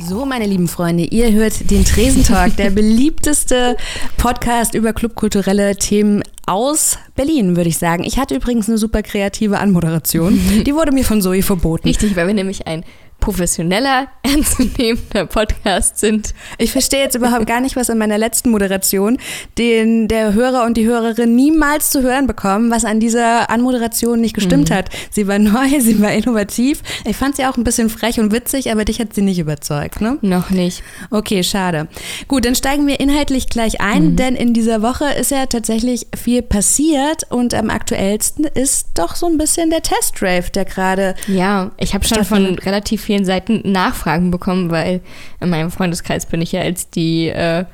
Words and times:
So, 0.00 0.26
meine 0.26 0.46
lieben 0.46 0.68
Freunde, 0.68 1.04
ihr 1.04 1.32
hört 1.32 1.70
den 1.70 1.84
Tresentalk, 1.84 2.56
der 2.56 2.70
beliebteste 2.74 3.76
Podcast 4.16 4.74
über 4.74 4.92
clubkulturelle 4.92 5.76
Themen 5.76 6.22
aus 6.46 6.98
Berlin, 7.14 7.56
würde 7.56 7.68
ich 7.68 7.78
sagen. 7.78 8.04
Ich 8.04 8.18
hatte 8.18 8.34
übrigens 8.34 8.68
eine 8.68 8.78
super 8.78 9.02
kreative 9.02 9.58
Anmoderation. 9.58 10.38
Die 10.66 10.74
wurde 10.74 10.92
mir 10.92 11.04
von 11.04 11.22
Zoe 11.22 11.42
verboten. 11.42 11.86
Richtig, 11.86 12.16
weil 12.16 12.26
wir 12.26 12.34
nämlich 12.34 12.66
ein 12.66 12.84
professioneller, 13.22 14.08
ernstzunehmender 14.22 15.26
Podcast 15.26 15.98
sind. 15.98 16.34
Ich 16.58 16.72
verstehe 16.72 17.00
jetzt 17.00 17.14
überhaupt 17.14 17.46
gar 17.46 17.60
nicht, 17.60 17.76
was 17.76 17.88
in 17.88 17.96
meiner 17.96 18.18
letzten 18.18 18.50
Moderation 18.50 19.16
den 19.56 20.08
der 20.08 20.34
Hörer 20.34 20.64
und 20.64 20.76
die 20.76 20.86
Hörerin 20.86 21.34
niemals 21.34 21.90
zu 21.90 22.02
hören 22.02 22.26
bekommen, 22.26 22.70
was 22.70 22.84
an 22.84 23.00
dieser 23.00 23.48
Anmoderation 23.48 24.20
nicht 24.20 24.34
gestimmt 24.34 24.68
mhm. 24.68 24.74
hat. 24.74 24.90
Sie 25.10 25.26
war 25.28 25.38
neu, 25.38 25.80
sie 25.80 26.02
war 26.02 26.12
innovativ. 26.12 26.82
Ich 27.06 27.16
fand 27.16 27.36
sie 27.36 27.46
auch 27.46 27.56
ein 27.56 27.64
bisschen 27.64 27.88
frech 27.88 28.18
und 28.18 28.32
witzig, 28.32 28.70
aber 28.70 28.84
dich 28.84 28.98
hat 28.98 29.14
sie 29.14 29.22
nicht 29.22 29.38
überzeugt, 29.38 30.00
ne? 30.00 30.18
Noch 30.20 30.50
nicht. 30.50 30.82
Okay, 31.10 31.44
schade. 31.44 31.86
Gut, 32.26 32.44
dann 32.44 32.56
steigen 32.56 32.86
wir 32.88 32.98
inhaltlich 32.98 33.48
gleich 33.48 33.80
ein, 33.80 34.10
mhm. 34.10 34.16
denn 34.16 34.34
in 34.34 34.52
dieser 34.52 34.82
Woche 34.82 35.04
ist 35.12 35.30
ja 35.30 35.46
tatsächlich 35.46 36.08
viel 36.16 36.42
passiert 36.42 37.22
und 37.30 37.54
am 37.54 37.70
aktuellsten 37.70 38.44
ist 38.44 38.88
doch 38.94 39.14
so 39.14 39.26
ein 39.26 39.38
bisschen 39.38 39.70
der 39.70 39.82
Test-Rave, 39.82 40.50
der 40.52 40.64
gerade. 40.64 41.14
Ja, 41.28 41.70
ich 41.78 41.94
habe 41.94 42.04
schon 42.04 42.24
von 42.24 42.58
relativ 42.58 43.02
vielen 43.02 43.11
vielen 43.12 43.24
Seiten 43.26 43.60
Nachfragen 43.70 44.30
bekommen, 44.30 44.70
weil 44.70 45.02
in 45.40 45.50
meinem 45.50 45.70
Freundeskreis 45.70 46.24
bin 46.24 46.40
ich 46.40 46.52
ja 46.52 46.62
als 46.62 46.88
die 46.88 47.28
äh, 47.28 47.66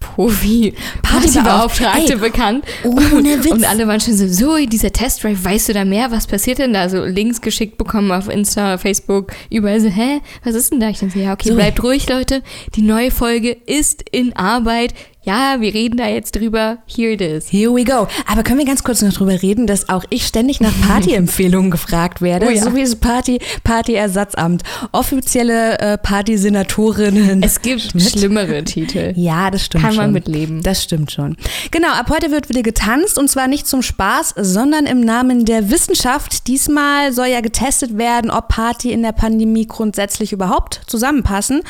Profi-Partybeauftragte 0.00 2.16
bekannt. 2.16 2.64
Ohne 2.84 3.44
Witz. 3.44 3.52
Und 3.52 3.68
alle 3.68 3.86
waren 3.86 4.00
schon 4.00 4.16
so, 4.16 4.26
so, 4.28 4.56
dieser 4.66 4.90
Testdrive, 4.92 5.44
weißt 5.44 5.68
du 5.68 5.74
da 5.74 5.84
mehr? 5.84 6.10
Was 6.10 6.26
passiert 6.26 6.58
denn 6.58 6.72
da? 6.72 6.88
So 6.88 7.04
Links 7.04 7.42
geschickt 7.42 7.76
bekommen 7.76 8.10
auf 8.12 8.30
Insta, 8.30 8.78
Facebook, 8.78 9.30
überall 9.50 9.80
so, 9.80 9.88
hä, 9.88 10.22
was 10.42 10.54
ist 10.54 10.72
denn 10.72 10.80
da? 10.80 10.88
Ich 10.88 11.00
dachte, 11.00 11.18
ja, 11.18 11.34
okay, 11.34 11.50
so. 11.50 11.54
bleibt 11.54 11.82
ruhig, 11.82 12.08
Leute. 12.08 12.42
Die 12.76 12.82
neue 12.82 13.10
Folge 13.10 13.50
ist 13.50 14.02
in 14.10 14.34
Arbeit 14.36 14.94
ja, 15.28 15.60
wir 15.60 15.74
reden 15.74 15.98
da 15.98 16.06
jetzt 16.06 16.36
drüber, 16.36 16.78
here 16.86 17.12
it 17.12 17.20
is. 17.20 17.50
Here 17.50 17.70
we 17.70 17.84
go. 17.84 18.08
Aber 18.26 18.42
können 18.42 18.58
wir 18.58 18.64
ganz 18.64 18.82
kurz 18.82 19.02
noch 19.02 19.12
drüber 19.12 19.42
reden, 19.42 19.66
dass 19.66 19.90
auch 19.90 20.04
ich 20.08 20.26
ständig 20.26 20.58
nach 20.58 20.72
Partyempfehlungen 20.86 21.70
gefragt 21.70 22.22
werde, 22.22 22.46
oh 22.46 22.50
ja. 22.50 22.62
so 22.62 22.74
wie 22.74 22.80
das 22.80 22.96
Party, 22.96 23.38
Partyersatzamt, 23.62 24.62
offizielle 24.92 25.78
äh, 25.80 25.98
Partysenatorinnen. 25.98 27.42
Es 27.42 27.60
gibt 27.60 27.94
mit. 27.94 28.04
schlimmere 28.04 28.64
Titel. 28.64 29.12
Ja, 29.16 29.50
das 29.50 29.66
stimmt 29.66 29.84
Kann 29.84 29.92
schon. 29.92 30.04
man 30.04 30.12
mitleben. 30.14 30.62
Das 30.62 30.82
stimmt 30.82 31.12
schon. 31.12 31.36
Genau, 31.72 31.88
ab 31.88 32.08
heute 32.08 32.30
wird 32.30 32.48
wieder 32.48 32.62
getanzt 32.62 33.18
und 33.18 33.28
zwar 33.28 33.48
nicht 33.48 33.66
zum 33.66 33.82
Spaß, 33.82 34.32
sondern 34.34 34.86
im 34.86 35.02
Namen 35.02 35.44
der 35.44 35.70
Wissenschaft. 35.70 36.46
Diesmal 36.46 37.12
soll 37.12 37.26
ja 37.26 37.42
getestet 37.42 37.98
werden, 37.98 38.30
ob 38.30 38.48
Party 38.48 38.92
in 38.92 39.02
der 39.02 39.12
Pandemie 39.12 39.66
grundsätzlich 39.66 40.32
überhaupt 40.32 40.80
zusammenpassen. 40.86 41.60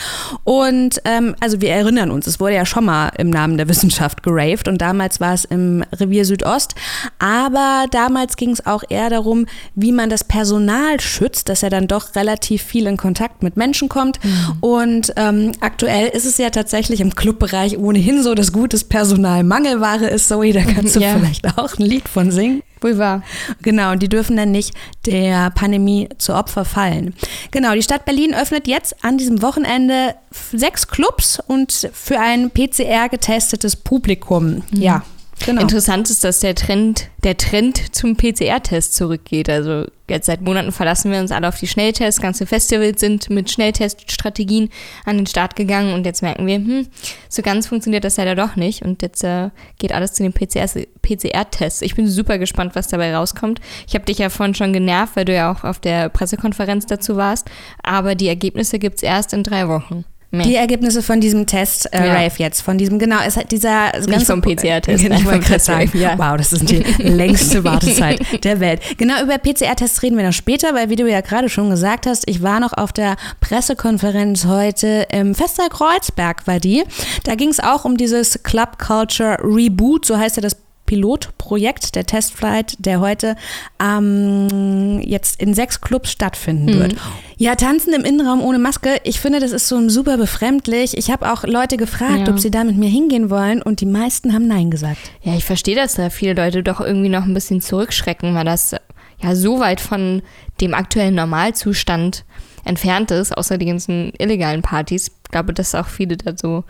Und 0.45 1.01
ähm, 1.05 1.35
also 1.41 1.61
wir 1.61 1.71
erinnern 1.73 2.13
uns, 2.13 2.29
es 2.29 2.39
wurde 2.39 2.55
ja 2.55 2.65
schon 2.65 2.85
mal 2.85 3.09
im 3.19 3.31
Namen 3.31 3.48
Namen 3.49 3.57
der 3.57 3.69
Wissenschaft 3.69 4.23
geraved 4.23 4.69
und 4.69 4.79
damals 4.79 5.21
war 5.21 5.35
es 5.35 5.45
im 5.45 5.85
Revier 5.93 6.25
Südost. 6.25 6.75
Aber 7.19 7.87
damals 7.91 8.37
ging 8.37 8.51
es 8.51 8.67
auch 8.67 8.83
eher 8.89 9.11
darum, 9.11 9.47
wie 9.75 9.93
man 9.93 10.11
das 10.11 10.25
Personal 10.25 11.01
schützt, 11.01 11.49
dass 11.49 11.63
er 11.63 11.71
dann 11.71 11.89
doch 11.89 12.15
relativ 12.15 12.63
viel 12.63 12.87
in 12.87 12.97
Kontakt 12.97 13.43
mit 13.43 13.57
Menschen 13.57 13.89
kommt. 13.89 14.23
Mhm. 14.23 14.57
Und 14.61 15.13
ähm, 15.17 15.53
aktuell 15.61 16.09
ist 16.09 16.27
es 16.27 16.39
ja 16.39 16.51
tatsächlich 16.51 17.01
im 17.01 17.15
Clubbereich 17.15 17.79
ohnehin 17.79 18.23
so, 18.23 18.35
dass 18.35 18.53
gutes 18.53 18.85
Personal 18.85 19.45
Mangelware 19.45 20.07
ist. 20.07 20.29
Zoe, 20.29 20.53
da 20.53 20.63
kannst 20.63 20.97
du 20.97 21.01
ja. 21.01 21.15
vielleicht 21.15 21.59
auch 21.59 21.79
ein 21.79 21.85
Lied 21.85 22.09
von 22.09 22.31
singen. 22.31 22.63
Wohl 22.81 22.99
wahr. 22.99 23.23
Genau, 23.63 23.93
und 23.93 24.03
die 24.03 24.09
dürfen 24.09 24.37
dann 24.37 24.51
nicht 24.51 24.75
der 25.07 25.51
Pandemie 25.51 26.09
zu 26.19 26.35
Opfer 26.35 26.65
fallen. 26.65 27.15
Genau, 27.51 27.75
die 27.75 27.83
Stadt 27.83 28.05
Berlin 28.05 28.35
öffnet 28.35 28.67
jetzt 28.67 29.05
an 29.05 29.19
diesem 29.19 29.43
Wochenende 29.43 30.15
sechs 30.53 30.89
Clubs 30.89 31.41
und 31.47 31.91
für 31.93 32.19
ein 32.21 32.51
PCR 32.51 33.09
getestetes 33.09 33.77
Publikum. 33.77 34.63
Mhm. 34.71 34.83
Ja, 34.83 35.03
Genau. 35.45 35.63
Interessant 35.63 36.11
ist, 36.11 36.25
dass 36.25 36.41
der 36.41 36.55
Trend, 36.55 37.09
der 37.23 37.37
Trend 37.37 37.95
zum 37.95 38.17
PCR-Test 38.17 38.95
zurückgeht. 38.95 39.49
Also 39.49 39.87
jetzt 40.09 40.27
seit 40.27 40.41
Monaten 40.41 40.73
verlassen 40.73 41.11
wir 41.13 41.21
uns 41.21 41.31
alle 41.31 41.49
auf 41.49 41.59
die 41.59 41.67
Schnelltests. 41.67 42.21
Ganze 42.21 42.47
Festivals 42.47 43.01
sind 43.01 43.31
mit 43.31 43.51
Schnellteststrategien 43.51 44.69
an 45.05 45.17
den 45.17 45.27
Start 45.27 45.57
gegangen 45.57 45.95
und 45.95 46.07
jetzt 46.07 46.23
merken 46.23 46.47
wir, 46.47 46.57
hm, 46.57 46.87
so 47.29 47.43
ganz 47.43 47.67
funktioniert 47.67 48.05
das 48.05 48.17
leider 48.17 48.35
doch 48.35 48.57
nicht. 48.57 48.83
Und 48.83 49.03
jetzt 49.03 49.23
äh, 49.25 49.51
geht 49.79 49.93
alles 49.93 50.13
zu 50.13 50.23
den 50.23 50.33
PCR-Tests. 50.33 51.83
Ich 51.83 51.95
bin 51.95 52.09
super 52.09 52.39
gespannt, 52.39 52.75
was 52.75 52.89
dabei 52.89 53.15
rauskommt. 53.15 53.61
Ich 53.87 53.95
habe 53.95 54.05
dich 54.05 54.19
ja 54.19 54.31
vorhin 54.31 54.55
schon 54.55 54.73
genervt, 54.73 55.17
weil 55.17 55.25
du 55.25 55.35
ja 55.35 55.53
auch 55.53 55.65
auf 55.65 55.79
der 55.79 56.09
Pressekonferenz 56.09 56.87
dazu 56.87 57.17
warst. 57.17 57.49
Aber 57.83 58.15
die 58.15 58.29
Ergebnisse 58.29 58.79
gibt 58.79 58.97
es 58.97 59.03
erst 59.03 59.33
in 59.33 59.45
drei 59.45 59.69
Wochen. 59.69 60.05
Nee. 60.31 60.43
Die 60.43 60.57
Ergebnisse 60.57 61.03
von 61.03 61.21
diesem 61.21 61.47
Test, 61.47 61.93
äh, 61.93 62.07
ja. 62.07 62.13
Rave 62.13 62.35
jetzt, 62.37 62.61
von 62.61 62.77
diesem, 62.77 62.99
genau, 62.99 63.17
es 63.27 63.39
hat 63.39 63.51
dieser 63.51 63.97
Nicht 63.97 64.11
ganze 64.11 64.27
vom 64.27 64.43
PCR-Test. 64.43 65.03
Genau, 65.03 65.17
ich 65.17 65.25
wollte 65.25 65.47
gerade 65.47 65.61
sagen, 65.61 65.91
ja. 65.95 66.19
wow, 66.19 66.37
das 66.37 66.53
ist 66.53 66.69
die 66.71 66.83
längste 66.99 67.65
Wartezeit 67.65 68.21
der 68.45 68.61
Welt. 68.61 68.83
Genau, 68.99 69.23
über 69.23 69.39
PCR-Tests 69.39 70.03
reden 70.03 70.19
wir 70.19 70.27
noch 70.27 70.35
später, 70.35 70.75
weil 70.75 70.91
wie 70.91 70.97
du 70.97 71.09
ja 71.09 71.23
gerade 71.23 71.49
schon 71.49 71.71
gesagt 71.71 72.07
hast, 72.07 72.29
ich 72.29 72.43
war 72.43 72.61
noch 72.61 72.75
auf 72.75 72.93
der 72.93 73.17
Pressekonferenz 73.41 74.45
heute 74.45 75.07
im 75.11 75.35
Festsaal 75.35 75.71
Kreuzberg 75.71 76.47
war 76.47 76.61
die. 76.61 76.85
Da 77.25 77.35
ging 77.35 77.49
es 77.49 77.59
auch 77.59 77.87
um 77.87 77.97
dieses 77.97 78.43
Club 78.43 78.79
Culture 78.79 79.39
Reboot, 79.43 80.05
so 80.05 80.19
heißt 80.19 80.37
ja 80.37 80.43
das 80.43 80.57
Pilotprojekt, 80.89 81.97
der 81.97 82.07
Testflight, 82.07 82.75
der 82.79 83.01
heute 83.01 83.37
ähm, 83.79 85.01
jetzt 85.05 85.39
in 85.41 85.53
sechs 85.53 85.83
Clubs 85.83 86.11
stattfinden 86.11 86.75
mhm. 86.75 86.81
wird. 86.81 86.97
Ja, 87.37 87.57
tanzen 87.57 87.93
im 87.93 88.05
Innenraum 88.05 88.41
ohne 88.41 88.59
Maske, 88.59 88.97
ich 89.05 89.21
finde, 89.21 89.39
das 89.39 89.53
ist 89.53 89.69
so 89.69 89.87
super 89.91 90.17
befremdlich. 90.17 90.97
Ich 90.97 91.11
habe 91.11 91.31
auch 91.31 91.45
Leute 91.45 91.77
gefragt, 91.77 92.27
ja. 92.27 92.33
ob 92.33 92.41
sie 92.41 92.51
da 92.51 92.65
mit 92.65 92.79
mir 92.79 92.89
hingehen 92.89 93.29
wollen 93.29 93.61
und 93.61 93.83
die 93.83 93.87
meisten 93.87 94.33
haben 94.33 94.49
Nein 94.49 94.71
gesagt. 94.71 94.99
Ja, 95.23 95.35
ich 95.35 95.45
verstehe, 95.45 95.77
dass 95.77 95.95
da 95.95 96.09
viele 96.09 96.33
Leute 96.33 96.63
doch 96.63 96.81
irgendwie 96.81 97.11
noch 97.11 97.25
ein 97.25 97.35
bisschen 97.35 97.61
zurückschrecken, 97.61 98.35
weil 98.35 98.47
das 98.47 98.75
ja 99.23 99.35
so 99.35 99.61
weit 99.61 99.83
von 99.83 100.23
dem 100.63 100.73
aktuellen 100.73 101.17
Normalzustand 101.17 102.25
entfernt 102.65 103.11
ist, 103.11 103.37
außer 103.37 103.59
die 103.59 103.67
ganzen 103.67 104.13
illegalen 104.19 104.63
Partys. 104.63 105.09
Ich 105.09 105.31
glaube, 105.31 105.53
dass 105.53 105.75
auch 105.75 105.87
viele 105.87 106.17
da 106.17 106.33
so 106.35 106.65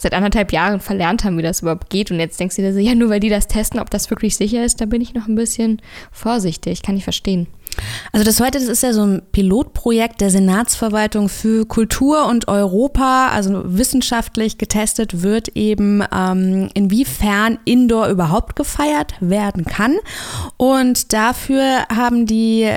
seit 0.00 0.14
anderthalb 0.14 0.52
Jahren 0.52 0.80
verlernt 0.80 1.24
haben, 1.24 1.36
wie 1.38 1.42
das 1.42 1.60
überhaupt 1.60 1.90
geht. 1.90 2.10
Und 2.10 2.18
jetzt 2.18 2.40
denkst 2.40 2.56
du 2.56 2.62
dir 2.62 2.72
so, 2.72 2.78
ja, 2.78 2.94
nur 2.94 3.10
weil 3.10 3.20
die 3.20 3.28
das 3.28 3.46
testen, 3.46 3.80
ob 3.80 3.90
das 3.90 4.10
wirklich 4.10 4.36
sicher 4.36 4.64
ist, 4.64 4.80
da 4.80 4.86
bin 4.86 5.00
ich 5.00 5.14
noch 5.14 5.28
ein 5.28 5.34
bisschen 5.34 5.82
vorsichtig. 6.10 6.82
Kann 6.82 6.96
ich 6.96 7.04
verstehen. 7.04 7.46
Also 8.12 8.24
das 8.24 8.40
heute, 8.40 8.58
das 8.58 8.68
ist 8.68 8.82
ja 8.82 8.92
so 8.92 9.02
ein 9.02 9.22
Pilotprojekt 9.32 10.20
der 10.20 10.30
Senatsverwaltung 10.30 11.28
für 11.28 11.66
Kultur 11.66 12.26
und 12.26 12.48
Europa, 12.48 13.28
also 13.28 13.62
wissenschaftlich 13.64 14.58
getestet 14.58 15.22
wird 15.22 15.48
eben, 15.54 16.02
ähm, 16.12 16.68
inwiefern 16.74 17.58
Indoor 17.64 18.08
überhaupt 18.08 18.56
gefeiert 18.56 19.14
werden 19.20 19.64
kann. 19.64 19.96
Und 20.56 21.12
dafür 21.12 21.86
haben 21.94 22.26
die 22.26 22.70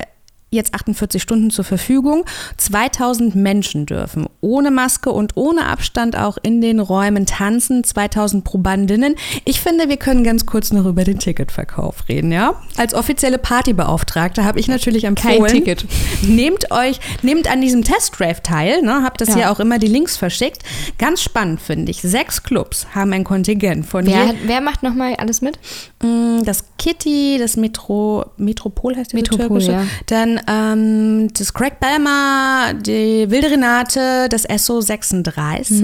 jetzt 0.53 0.74
48 0.74 1.22
Stunden 1.22 1.50
zur 1.50 1.66
Verfügung. 1.66 2.25
2000 2.58 3.36
Menschen 3.36 3.86
dürfen 3.86 4.28
ohne 4.41 4.72
Maske 4.72 5.12
und 5.12 5.36
ohne 5.36 5.66
Abstand 5.66 6.18
auch 6.18 6.38
in 6.41 6.62
den 6.62 6.80
Räumen 6.80 7.25
tanzen. 7.25 7.84
2000 7.84 8.44
Probandinnen. 8.44 9.16
Ich 9.46 9.62
finde, 9.62 9.90
wir 9.90 9.97
können 9.97 10.24
ganz 10.24 10.46
kurz 10.46 10.72
noch 10.72 10.86
über 10.86 11.03
den 11.03 11.19
Ticketverkauf 11.19 12.08
reden, 12.09 12.31
ja? 12.31 12.56
Als 12.78 12.94
offizielle 12.94 13.38
Partybeauftragte 13.38 14.44
habe 14.44 14.59
ich 14.59 14.68
natürlich 14.68 15.06
empfohlen. 15.06 15.44
Kein 15.44 15.52
Ticket. 15.52 15.86
Nehmt 16.22 16.72
euch, 16.72 17.00
nehmt 17.22 17.50
an 17.50 17.62
diesem 17.62 17.84
Testdraft 17.84 18.44
teil, 18.44 18.81
ne? 18.81 19.02
Habt 19.03 19.22
das 19.22 19.30
ja. 19.30 19.36
hier 19.36 19.52
auch 19.52 19.59
immer 19.59 19.80
die 19.80 19.88
Links 19.88 20.18
verschickt. 20.18 20.63
Ganz 20.97 21.22
spannend 21.22 21.62
finde 21.62 21.92
ich. 21.92 22.02
Sechs 22.02 22.44
Clubs 22.44 22.88
haben 22.94 23.13
ein 23.13 23.24
Kontingent 23.24 23.86
von 23.86 24.06
wer, 24.06 24.28
hat, 24.28 24.36
wer 24.46 24.62
macht 24.62 24.84
nochmal 24.84 25.16
alles 25.16 25.42
mit? 25.42 25.59
Mm, 26.02 26.44
das 26.44 26.66
Kitty, 26.78 27.38
das 27.40 27.58
Metro, 27.58 28.25
Metropol 28.38 28.96
heißt 28.96 29.13
die 29.13 29.18
Metropol, 29.18 29.62
ja. 29.62 29.86
Dann 30.07 30.39
ähm, 30.48 31.30
das 31.38 31.54
Craig 31.54 31.80
Balmer, 31.80 32.74
die 32.74 33.30
Wilde 33.30 33.51
Renate, 33.51 34.28
das 34.30 34.44
SO 34.63 34.81
36 34.81 35.81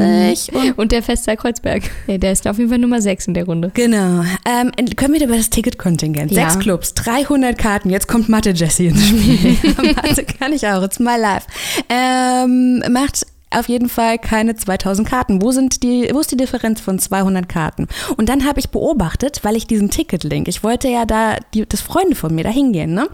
mhm. 0.51 0.57
und, 0.57 0.77
und, 0.77 0.91
der 0.91 1.03
Fester 1.03 1.35
Kreuzberg. 1.35 1.83
Ja, 2.07 2.17
der 2.17 2.31
ist 2.31 2.47
auf 2.47 2.57
jeden 2.57 2.69
Fall 2.69 2.79
Nummer 2.79 3.01
6 3.01 3.27
in 3.27 3.33
der 3.33 3.45
Runde. 3.45 3.71
Genau. 3.73 4.23
Ähm, 4.45 4.71
können 4.95 5.13
wir 5.13 5.23
über 5.23 5.37
das 5.37 5.49
Ticketkontingent? 5.49 6.31
Ja. 6.31 6.49
Sechs 6.49 6.59
Clubs, 6.59 6.93
300 6.95 7.57
Karten. 7.57 7.89
Jetzt 7.89 8.07
kommt 8.07 8.29
Mathe 8.29 8.51
Jessie 8.51 8.87
ins 8.87 9.07
Spiel. 9.07 9.57
Mathe 9.95 10.23
kann 10.23 10.53
ich 10.53 10.67
auch. 10.67 10.83
It's 10.83 10.99
my 10.99 11.17
life. 11.17 11.45
Ähm, 11.89 12.83
macht 12.91 13.25
auf 13.51 13.67
jeden 13.67 13.89
Fall 13.89 14.17
keine 14.17 14.55
2000 14.55 15.07
Karten. 15.07 15.41
Wo, 15.41 15.51
sind 15.51 15.83
die, 15.83 16.09
wo 16.13 16.19
ist 16.19 16.31
die 16.31 16.37
Differenz 16.37 16.81
von 16.81 16.99
200 16.99 17.49
Karten? 17.49 17.87
Und 18.17 18.29
dann 18.29 18.45
habe 18.45 18.59
ich 18.59 18.69
beobachtet, 18.69 19.39
weil 19.43 19.55
ich 19.55 19.67
diesen 19.67 19.89
Ticketlink, 19.89 20.47
ich 20.47 20.63
wollte 20.63 20.87
ja 20.87 21.05
da, 21.05 21.37
die, 21.53 21.67
das 21.67 21.81
Freunde 21.81 22.15
von 22.15 22.33
mir 22.33 22.43
da 22.43 22.49
hingehen, 22.49 22.93
ne? 22.93 23.07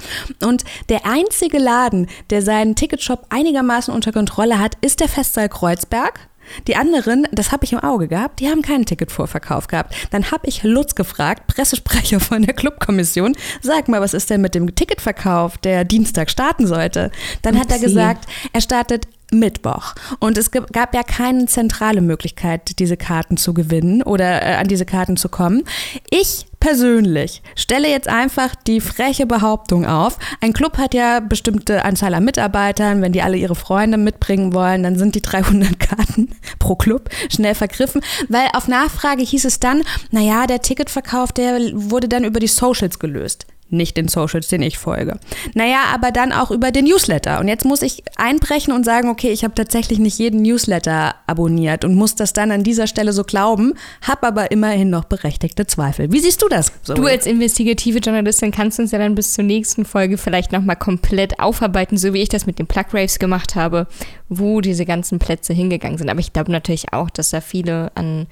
Und 0.43 0.63
der 0.89 1.05
einzige 1.05 1.57
Laden, 1.57 2.07
der 2.29 2.41
seinen 2.41 2.75
Ticketshop 2.75 3.25
einigermaßen 3.29 3.93
unter 3.93 4.11
Kontrolle 4.11 4.59
hat, 4.59 4.77
ist 4.81 4.99
der 4.99 5.07
Festsaal 5.07 5.49
Kreuzberg. 5.49 6.27
Die 6.67 6.75
anderen, 6.75 7.27
das 7.31 7.51
habe 7.51 7.65
ich 7.65 7.73
im 7.73 7.79
Auge 7.79 8.07
gehabt, 8.07 8.39
die 8.39 8.49
haben 8.49 8.61
keinen 8.61 8.85
Ticketvorverkauf 8.85 9.67
gehabt. 9.67 9.95
Dann 10.11 10.31
habe 10.31 10.47
ich 10.47 10.63
Lutz 10.63 10.95
gefragt, 10.95 11.47
Pressesprecher 11.47 12.19
von 12.19 12.43
der 12.43 12.53
Clubkommission, 12.53 13.35
sag 13.61 13.87
mal, 13.87 14.01
was 14.01 14.13
ist 14.13 14.29
denn 14.29 14.41
mit 14.41 14.55
dem 14.55 14.75
Ticketverkauf, 14.75 15.57
der 15.57 15.83
Dienstag 15.85 16.29
starten 16.29 16.67
sollte? 16.67 17.11
Dann 17.41 17.59
hat 17.59 17.71
er 17.71 17.79
gesagt, 17.79 18.25
er 18.53 18.61
startet 18.61 19.07
Mittwoch. 19.31 19.95
Und 20.19 20.37
es 20.37 20.51
gab 20.51 20.93
ja 20.93 21.03
keine 21.03 21.45
zentrale 21.45 22.01
Möglichkeit, 22.01 22.79
diese 22.79 22.97
Karten 22.97 23.37
zu 23.37 23.53
gewinnen 23.53 24.03
oder 24.03 24.41
äh, 24.41 24.55
an 24.55 24.67
diese 24.67 24.85
Karten 24.85 25.17
zu 25.17 25.29
kommen. 25.29 25.63
Ich 26.09 26.45
persönlich 26.59 27.43
stelle 27.55 27.89
jetzt 27.89 28.07
einfach 28.07 28.55
die 28.55 28.81
freche 28.81 29.25
Behauptung 29.25 29.85
auf. 29.85 30.17
Ein 30.41 30.53
Club 30.53 30.77
hat 30.77 30.93
ja 30.93 31.19
bestimmte 31.19 31.85
Anzahl 31.85 32.13
an 32.13 32.25
Mitarbeitern. 32.25 33.01
Wenn 33.01 33.11
die 33.11 33.21
alle 33.21 33.37
ihre 33.37 33.55
Freunde 33.55 33.97
mitbringen 33.97 34.53
wollen, 34.53 34.83
dann 34.83 34.97
sind 34.97 35.15
die 35.15 35.21
300 35.21 35.79
Karten 35.79 36.29
pro 36.59 36.75
Club 36.75 37.09
schnell 37.29 37.55
vergriffen. 37.55 38.01
Weil 38.29 38.47
auf 38.53 38.67
Nachfrage 38.67 39.23
hieß 39.23 39.45
es 39.45 39.59
dann, 39.59 39.83
naja, 40.11 40.47
der 40.47 40.61
Ticketverkauf, 40.61 41.31
der 41.31 41.59
wurde 41.73 42.07
dann 42.07 42.23
über 42.23 42.39
die 42.39 42.47
Socials 42.47 42.99
gelöst 42.99 43.45
nicht 43.69 43.97
den 43.97 44.07
Socials, 44.07 44.47
den 44.47 44.61
ich 44.61 44.77
folge. 44.77 45.19
Naja, 45.53 45.85
aber 45.93 46.11
dann 46.11 46.31
auch 46.31 46.51
über 46.51 46.71
den 46.71 46.85
Newsletter. 46.85 47.39
Und 47.39 47.47
jetzt 47.47 47.65
muss 47.65 47.81
ich 47.81 48.03
einbrechen 48.15 48.73
und 48.73 48.85
sagen, 48.85 49.09
okay, 49.09 49.31
ich 49.31 49.43
habe 49.43 49.55
tatsächlich 49.55 49.99
nicht 49.99 50.19
jeden 50.19 50.41
Newsletter 50.43 51.15
abonniert 51.25 51.83
und 51.83 51.95
muss 51.95 52.15
das 52.15 52.33
dann 52.33 52.51
an 52.51 52.63
dieser 52.63 52.87
Stelle 52.87 53.11
so 53.11 53.23
glauben, 53.23 53.73
habe 54.01 54.27
aber 54.27 54.51
immerhin 54.51 54.89
noch 54.89 55.05
berechtigte 55.05 55.65
Zweifel. 55.65 56.11
Wie 56.11 56.19
siehst 56.19 56.41
du 56.41 56.47
das? 56.47 56.71
Zoe? 56.83 56.95
Du 56.95 57.05
als 57.05 57.25
investigative 57.25 57.99
Journalistin 57.99 58.51
kannst 58.51 58.79
uns 58.79 58.91
ja 58.91 58.99
dann 58.99 59.15
bis 59.15 59.33
zur 59.33 59.43
nächsten 59.43 59.83
Folge 59.83 60.17
vielleicht 60.17 60.51
nochmal 60.51 60.75
komplett 60.75 61.39
aufarbeiten, 61.39 61.97
so 61.97 62.13
wie 62.13 62.21
ich 62.21 62.29
das 62.29 62.45
mit 62.45 62.59
den 62.59 62.67
Plug 62.67 62.85
Raves 62.93 63.19
gemacht 63.19 63.55
habe, 63.55 63.87
wo 64.29 64.61
diese 64.61 64.85
ganzen 64.85 65.17
Plätze 65.19 65.53
hingegangen 65.53 65.97
sind. 65.97 66.09
Aber 66.09 66.19
ich 66.19 66.33
glaube 66.33 66.51
natürlich 66.51 66.93
auch, 66.93 67.09
dass 67.09 67.31
da 67.31 67.41
viele 67.41 67.91
an 67.95 68.27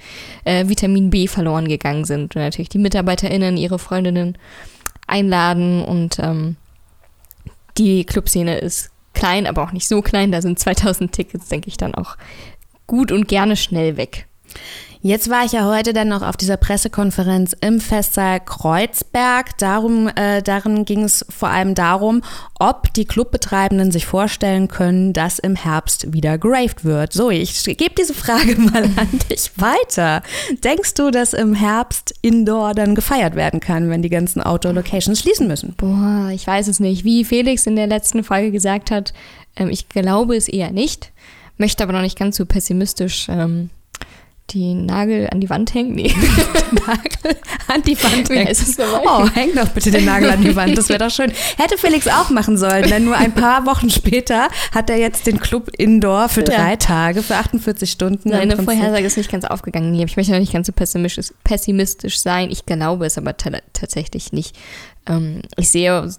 äh, 0.46 0.68
Vitamin 0.68 1.10
B 1.10 1.28
verloren 1.28 1.68
gegangen 1.68 2.06
sind 2.06 2.36
und 2.36 2.42
natürlich 2.42 2.70
die 2.70 2.78
MitarbeiterInnen, 2.80 3.58
ihre 3.58 3.80
Freundinnen 3.80 4.38
einladen 5.08 5.84
und 5.84 6.20
ähm, 6.20 6.56
die 7.78 8.06
Clubszene 8.06 8.58
ist 8.60 8.92
klein, 9.14 9.48
aber 9.48 9.64
auch 9.64 9.72
nicht 9.72 9.88
so 9.88 10.02
klein. 10.02 10.32
Da 10.32 10.42
sind 10.42 10.60
2000 10.60 11.12
Tickets, 11.12 11.48
denke 11.48 11.68
ich, 11.68 11.78
dann 11.78 11.96
auch 11.96 12.18
gut 12.88 13.12
und 13.12 13.28
gerne 13.28 13.56
schnell 13.56 13.98
weg. 13.98 14.28
Jetzt 15.06 15.30
war 15.30 15.44
ich 15.44 15.52
ja 15.52 15.66
heute 15.66 15.92
dann 15.92 16.08
noch 16.08 16.22
auf 16.22 16.38
dieser 16.38 16.56
Pressekonferenz 16.56 17.54
im 17.60 17.82
Festsaal 17.82 18.40
Kreuzberg. 18.40 19.58
Darum, 19.58 20.08
äh, 20.08 20.42
darin 20.42 20.86
ging 20.86 21.04
es 21.04 21.26
vor 21.28 21.50
allem 21.50 21.76
darum, 21.76 22.22
ob 22.58 22.94
die 22.94 23.04
Clubbetreibenden 23.04 23.92
sich 23.92 24.06
vorstellen 24.06 24.70
können, 24.70 25.12
dass 25.12 25.40
im 25.40 25.58
Herbst 25.58 26.14
wieder 26.14 26.38
geraved 26.38 26.86
wird. 26.86 27.12
So, 27.12 27.30
ich 27.30 27.66
gebe 27.66 27.96
diese 28.00 28.14
Frage 28.14 28.56
mal 28.58 28.84
an 28.96 29.20
dich 29.30 29.52
weiter. 29.58 30.24
Denkst 30.64 30.94
du, 30.94 31.12
dass 31.12 31.34
im 31.34 31.54
Herbst 31.54 32.16
Indoor 32.22 32.74
dann 32.74 32.96
gefeiert 32.96 33.36
werden 33.36 33.60
kann, 33.60 33.90
wenn 33.90 34.04
die 34.04 34.10
ganzen 34.10 34.42
Outdoor-Locations 34.42 35.20
schließen 35.20 35.50
müssen? 35.50 35.74
Boah, 35.76 36.30
ich 36.34 36.48
weiß 36.48 36.70
es 36.70 36.80
nicht. 36.80 37.04
Wie 37.04 37.26
Felix 37.26 37.68
in 37.68 37.76
der 37.76 37.88
letzten 37.88 38.24
Folge 38.24 38.52
gesagt 38.52 38.90
hat, 38.90 39.12
ähm, 39.58 39.70
ich 39.70 39.90
glaube 39.90 40.38
es 40.38 40.48
eher 40.48 40.72
nicht, 40.72 41.12
möchte 41.58 41.84
aber 41.84 41.92
noch 41.92 42.02
nicht 42.02 42.18
ganz 42.18 42.38
so 42.38 42.46
pessimistisch 42.46 43.28
ähm, 43.28 43.70
die 44.54 44.74
Nagel 44.74 45.28
an 45.32 45.40
die 45.40 45.50
Wand 45.50 45.74
hängen? 45.74 45.96
Nee. 45.96 46.14
Nagel 46.72 47.36
an 47.68 47.82
die 47.82 48.02
Wand 48.04 48.30
hängen. 48.30 48.56
Oh, 49.06 49.28
häng 49.34 49.56
doch 49.56 49.70
bitte 49.70 49.92
den 49.92 50.06
Nagel 50.06 50.30
an 50.30 50.42
die 50.42 50.56
Wand. 50.56 50.78
Das 50.78 50.90
wäre 50.90 51.00
doch 51.00 51.10
schön. 51.10 51.32
Hätte 51.58 51.78
Felix 51.78 52.08
auch 52.08 52.30
machen 52.30 52.58
sollen, 52.58 52.88
denn 52.90 53.06
nur 53.06 53.16
ein 53.16 53.34
paar 53.34 53.66
Wochen 53.66 53.90
später 53.90 54.50
hat 54.72 54.90
er 54.90 54.98
jetzt 54.98 55.28
den 55.28 55.40
Club 55.40 55.70
Indoor 55.78 56.30
für 56.30 56.44
drei 56.44 56.72
ja. 56.72 56.76
Tage, 56.76 57.24
für 57.24 57.36
48 57.36 57.90
Stunden. 57.90 58.30
Seine 58.30 58.58
Vorhersage 58.58 59.06
ist 59.06 59.18
nicht 59.18 59.32
ganz 59.32 59.46
aufgegangen. 59.46 59.94
Ich 59.96 60.16
möchte 60.16 60.32
noch 60.32 60.40
nicht 60.40 60.54
ganz 60.54 60.68
so 60.68 60.74
pessimistisch, 60.74 61.34
pessimistisch 61.44 62.20
sein. 62.20 62.52
Ich 62.52 62.66
glaube 62.66 63.06
es 63.06 63.18
aber 63.18 63.36
tatsächlich 63.38 64.34
nicht. 64.34 64.56
Ähm, 65.08 65.42
ich 65.58 65.70
sehe 65.70 66.10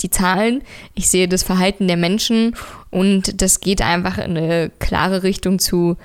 die 0.00 0.10
Zahlen, 0.10 0.62
ich 0.94 1.08
sehe 1.08 1.28
das 1.28 1.42
Verhalten 1.42 1.86
der 1.86 1.96
Menschen 1.96 2.56
und 2.90 3.40
das 3.40 3.60
geht 3.60 3.82
einfach 3.82 4.18
in 4.18 4.36
eine 4.36 4.70
klare 4.78 5.22
Richtung 5.22 5.58
zu 5.58 5.96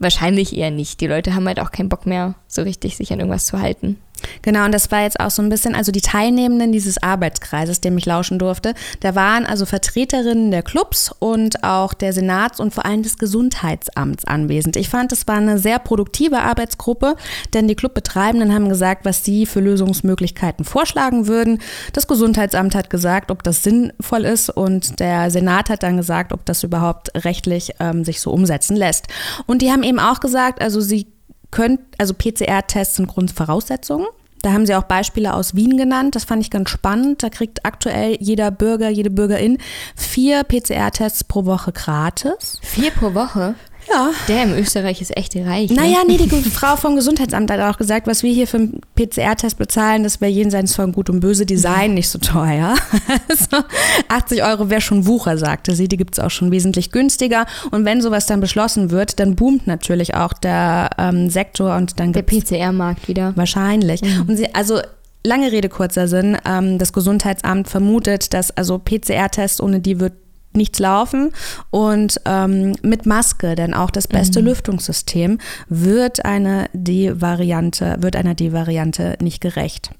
Wahrscheinlich 0.00 0.56
eher 0.56 0.70
nicht. 0.70 1.02
Die 1.02 1.06
Leute 1.06 1.34
haben 1.34 1.46
halt 1.46 1.60
auch 1.60 1.70
keinen 1.70 1.90
Bock 1.90 2.06
mehr, 2.06 2.34
so 2.48 2.62
richtig 2.62 2.96
sich 2.96 3.12
an 3.12 3.20
irgendwas 3.20 3.44
zu 3.44 3.60
halten. 3.60 3.98
Genau, 4.42 4.64
und 4.64 4.72
das 4.72 4.90
war 4.90 5.02
jetzt 5.02 5.20
auch 5.20 5.30
so 5.30 5.42
ein 5.42 5.48
bisschen, 5.48 5.74
also 5.74 5.92
die 5.92 6.00
Teilnehmenden 6.00 6.72
dieses 6.72 7.02
Arbeitskreises, 7.02 7.80
dem 7.80 7.98
ich 7.98 8.06
lauschen 8.06 8.38
durfte, 8.38 8.74
da 9.00 9.14
waren 9.14 9.46
also 9.46 9.66
Vertreterinnen 9.66 10.50
der 10.50 10.62
Clubs 10.62 11.10
und 11.18 11.64
auch 11.64 11.94
der 11.94 12.12
Senats 12.12 12.60
und 12.60 12.74
vor 12.74 12.84
allem 12.84 13.02
des 13.02 13.18
Gesundheitsamts 13.18 14.24
anwesend. 14.24 14.76
Ich 14.76 14.88
fand, 14.88 15.12
es 15.12 15.26
war 15.26 15.36
eine 15.36 15.58
sehr 15.58 15.78
produktive 15.78 16.40
Arbeitsgruppe, 16.40 17.16
denn 17.54 17.68
die 17.68 17.74
Clubbetreibenden 17.74 18.54
haben 18.54 18.68
gesagt, 18.68 19.04
was 19.04 19.24
sie 19.24 19.46
für 19.46 19.60
Lösungsmöglichkeiten 19.60 20.64
vorschlagen 20.64 21.26
würden. 21.26 21.60
Das 21.92 22.06
Gesundheitsamt 22.06 22.74
hat 22.74 22.90
gesagt, 22.90 23.30
ob 23.30 23.42
das 23.42 23.62
sinnvoll 23.62 24.24
ist 24.24 24.50
und 24.50 25.00
der 25.00 25.30
Senat 25.30 25.70
hat 25.70 25.82
dann 25.82 25.96
gesagt, 25.96 26.32
ob 26.32 26.44
das 26.44 26.62
überhaupt 26.62 27.10
rechtlich 27.24 27.72
ähm, 27.80 28.04
sich 28.04 28.20
so 28.20 28.30
umsetzen 28.30 28.76
lässt. 28.76 29.06
Und 29.46 29.62
die 29.62 29.70
haben 29.70 29.82
eben 29.82 29.98
auch 29.98 30.20
gesagt, 30.20 30.60
also 30.60 30.80
sie 30.80 31.06
könnt, 31.50 31.80
also 31.98 32.14
PCR-Tests 32.14 32.96
sind 32.96 33.08
Grundvoraussetzungen. 33.08 34.06
Da 34.42 34.52
haben 34.52 34.64
sie 34.64 34.74
auch 34.74 34.84
Beispiele 34.84 35.34
aus 35.34 35.54
Wien 35.54 35.76
genannt. 35.76 36.14
Das 36.14 36.24
fand 36.24 36.42
ich 36.42 36.50
ganz 36.50 36.70
spannend. 36.70 37.22
Da 37.22 37.28
kriegt 37.28 37.66
aktuell 37.66 38.16
jeder 38.20 38.50
Bürger, 38.50 38.88
jede 38.88 39.10
Bürgerin 39.10 39.58
vier 39.94 40.44
PCR-Tests 40.44 41.24
pro 41.24 41.44
Woche 41.44 41.72
gratis. 41.72 42.58
Vier 42.62 42.90
pro 42.90 43.12
Woche? 43.14 43.54
Ja. 43.92 44.10
Der 44.28 44.44
im 44.44 44.54
Österreich 44.54 45.00
ist 45.00 45.16
echt 45.16 45.34
reich. 45.36 45.70
Ne? 45.70 45.76
Naja, 45.76 45.98
nee, 46.06 46.16
die 46.16 46.28
Frau 46.50 46.76
vom 46.76 46.94
Gesundheitsamt 46.94 47.50
hat 47.50 47.60
auch 47.60 47.76
gesagt, 47.76 48.06
was 48.06 48.22
wir 48.22 48.32
hier 48.32 48.46
für 48.46 48.58
einen 48.58 48.80
PCR-Test 48.94 49.58
bezahlen, 49.58 50.02
das 50.04 50.20
wäre 50.20 50.30
jenseits 50.30 50.74
von 50.74 50.92
Gut 50.92 51.10
und 51.10 51.20
Böse 51.20 51.46
Design 51.46 51.94
nicht 51.94 52.08
so 52.08 52.18
teuer. 52.18 52.76
also 53.28 53.64
80 54.08 54.42
Euro 54.44 54.70
wäre 54.70 54.80
schon 54.80 55.06
Wucher, 55.06 55.36
sagte 55.38 55.74
sie. 55.74 55.88
Die 55.88 55.96
gibt 55.96 56.16
es 56.16 56.24
auch 56.24 56.30
schon 56.30 56.50
wesentlich 56.50 56.92
günstiger. 56.92 57.46
Und 57.70 57.84
wenn 57.84 58.00
sowas 58.00 58.26
dann 58.26 58.40
beschlossen 58.40 58.90
wird, 58.90 59.18
dann 59.18 59.34
boomt 59.34 59.66
natürlich 59.66 60.14
auch 60.14 60.32
der 60.32 60.90
ähm, 60.98 61.30
Sektor 61.30 61.76
und 61.76 61.98
dann 61.98 62.12
Der 62.12 62.22
PCR-Markt 62.22 63.08
wieder. 63.08 63.32
Wahrscheinlich. 63.36 64.02
Mhm. 64.02 64.28
Und 64.28 64.36
sie, 64.36 64.54
also 64.54 64.80
Lange 65.22 65.52
Rede, 65.52 65.68
kurzer 65.68 66.08
Sinn. 66.08 66.38
Ähm, 66.46 66.78
das 66.78 66.94
Gesundheitsamt 66.94 67.68
vermutet, 67.68 68.32
dass 68.32 68.50
also 68.50 68.78
PCR-Tests, 68.78 69.60
ohne 69.60 69.80
die 69.80 70.00
wird 70.00 70.14
nichts 70.52 70.78
laufen 70.80 71.32
und 71.70 72.20
ähm, 72.24 72.74
mit 72.82 73.06
Maske, 73.06 73.54
denn 73.54 73.72
auch 73.72 73.90
das 73.90 74.08
beste 74.08 74.40
mhm. 74.40 74.48
Lüftungssystem 74.48 75.38
wird 75.68 76.24
eine 76.24 76.68
D-Variante, 76.72 77.98
wird 78.00 78.16
einer 78.16 78.34
D-Variante 78.34 79.16
nicht 79.20 79.40
gerecht. 79.40 79.90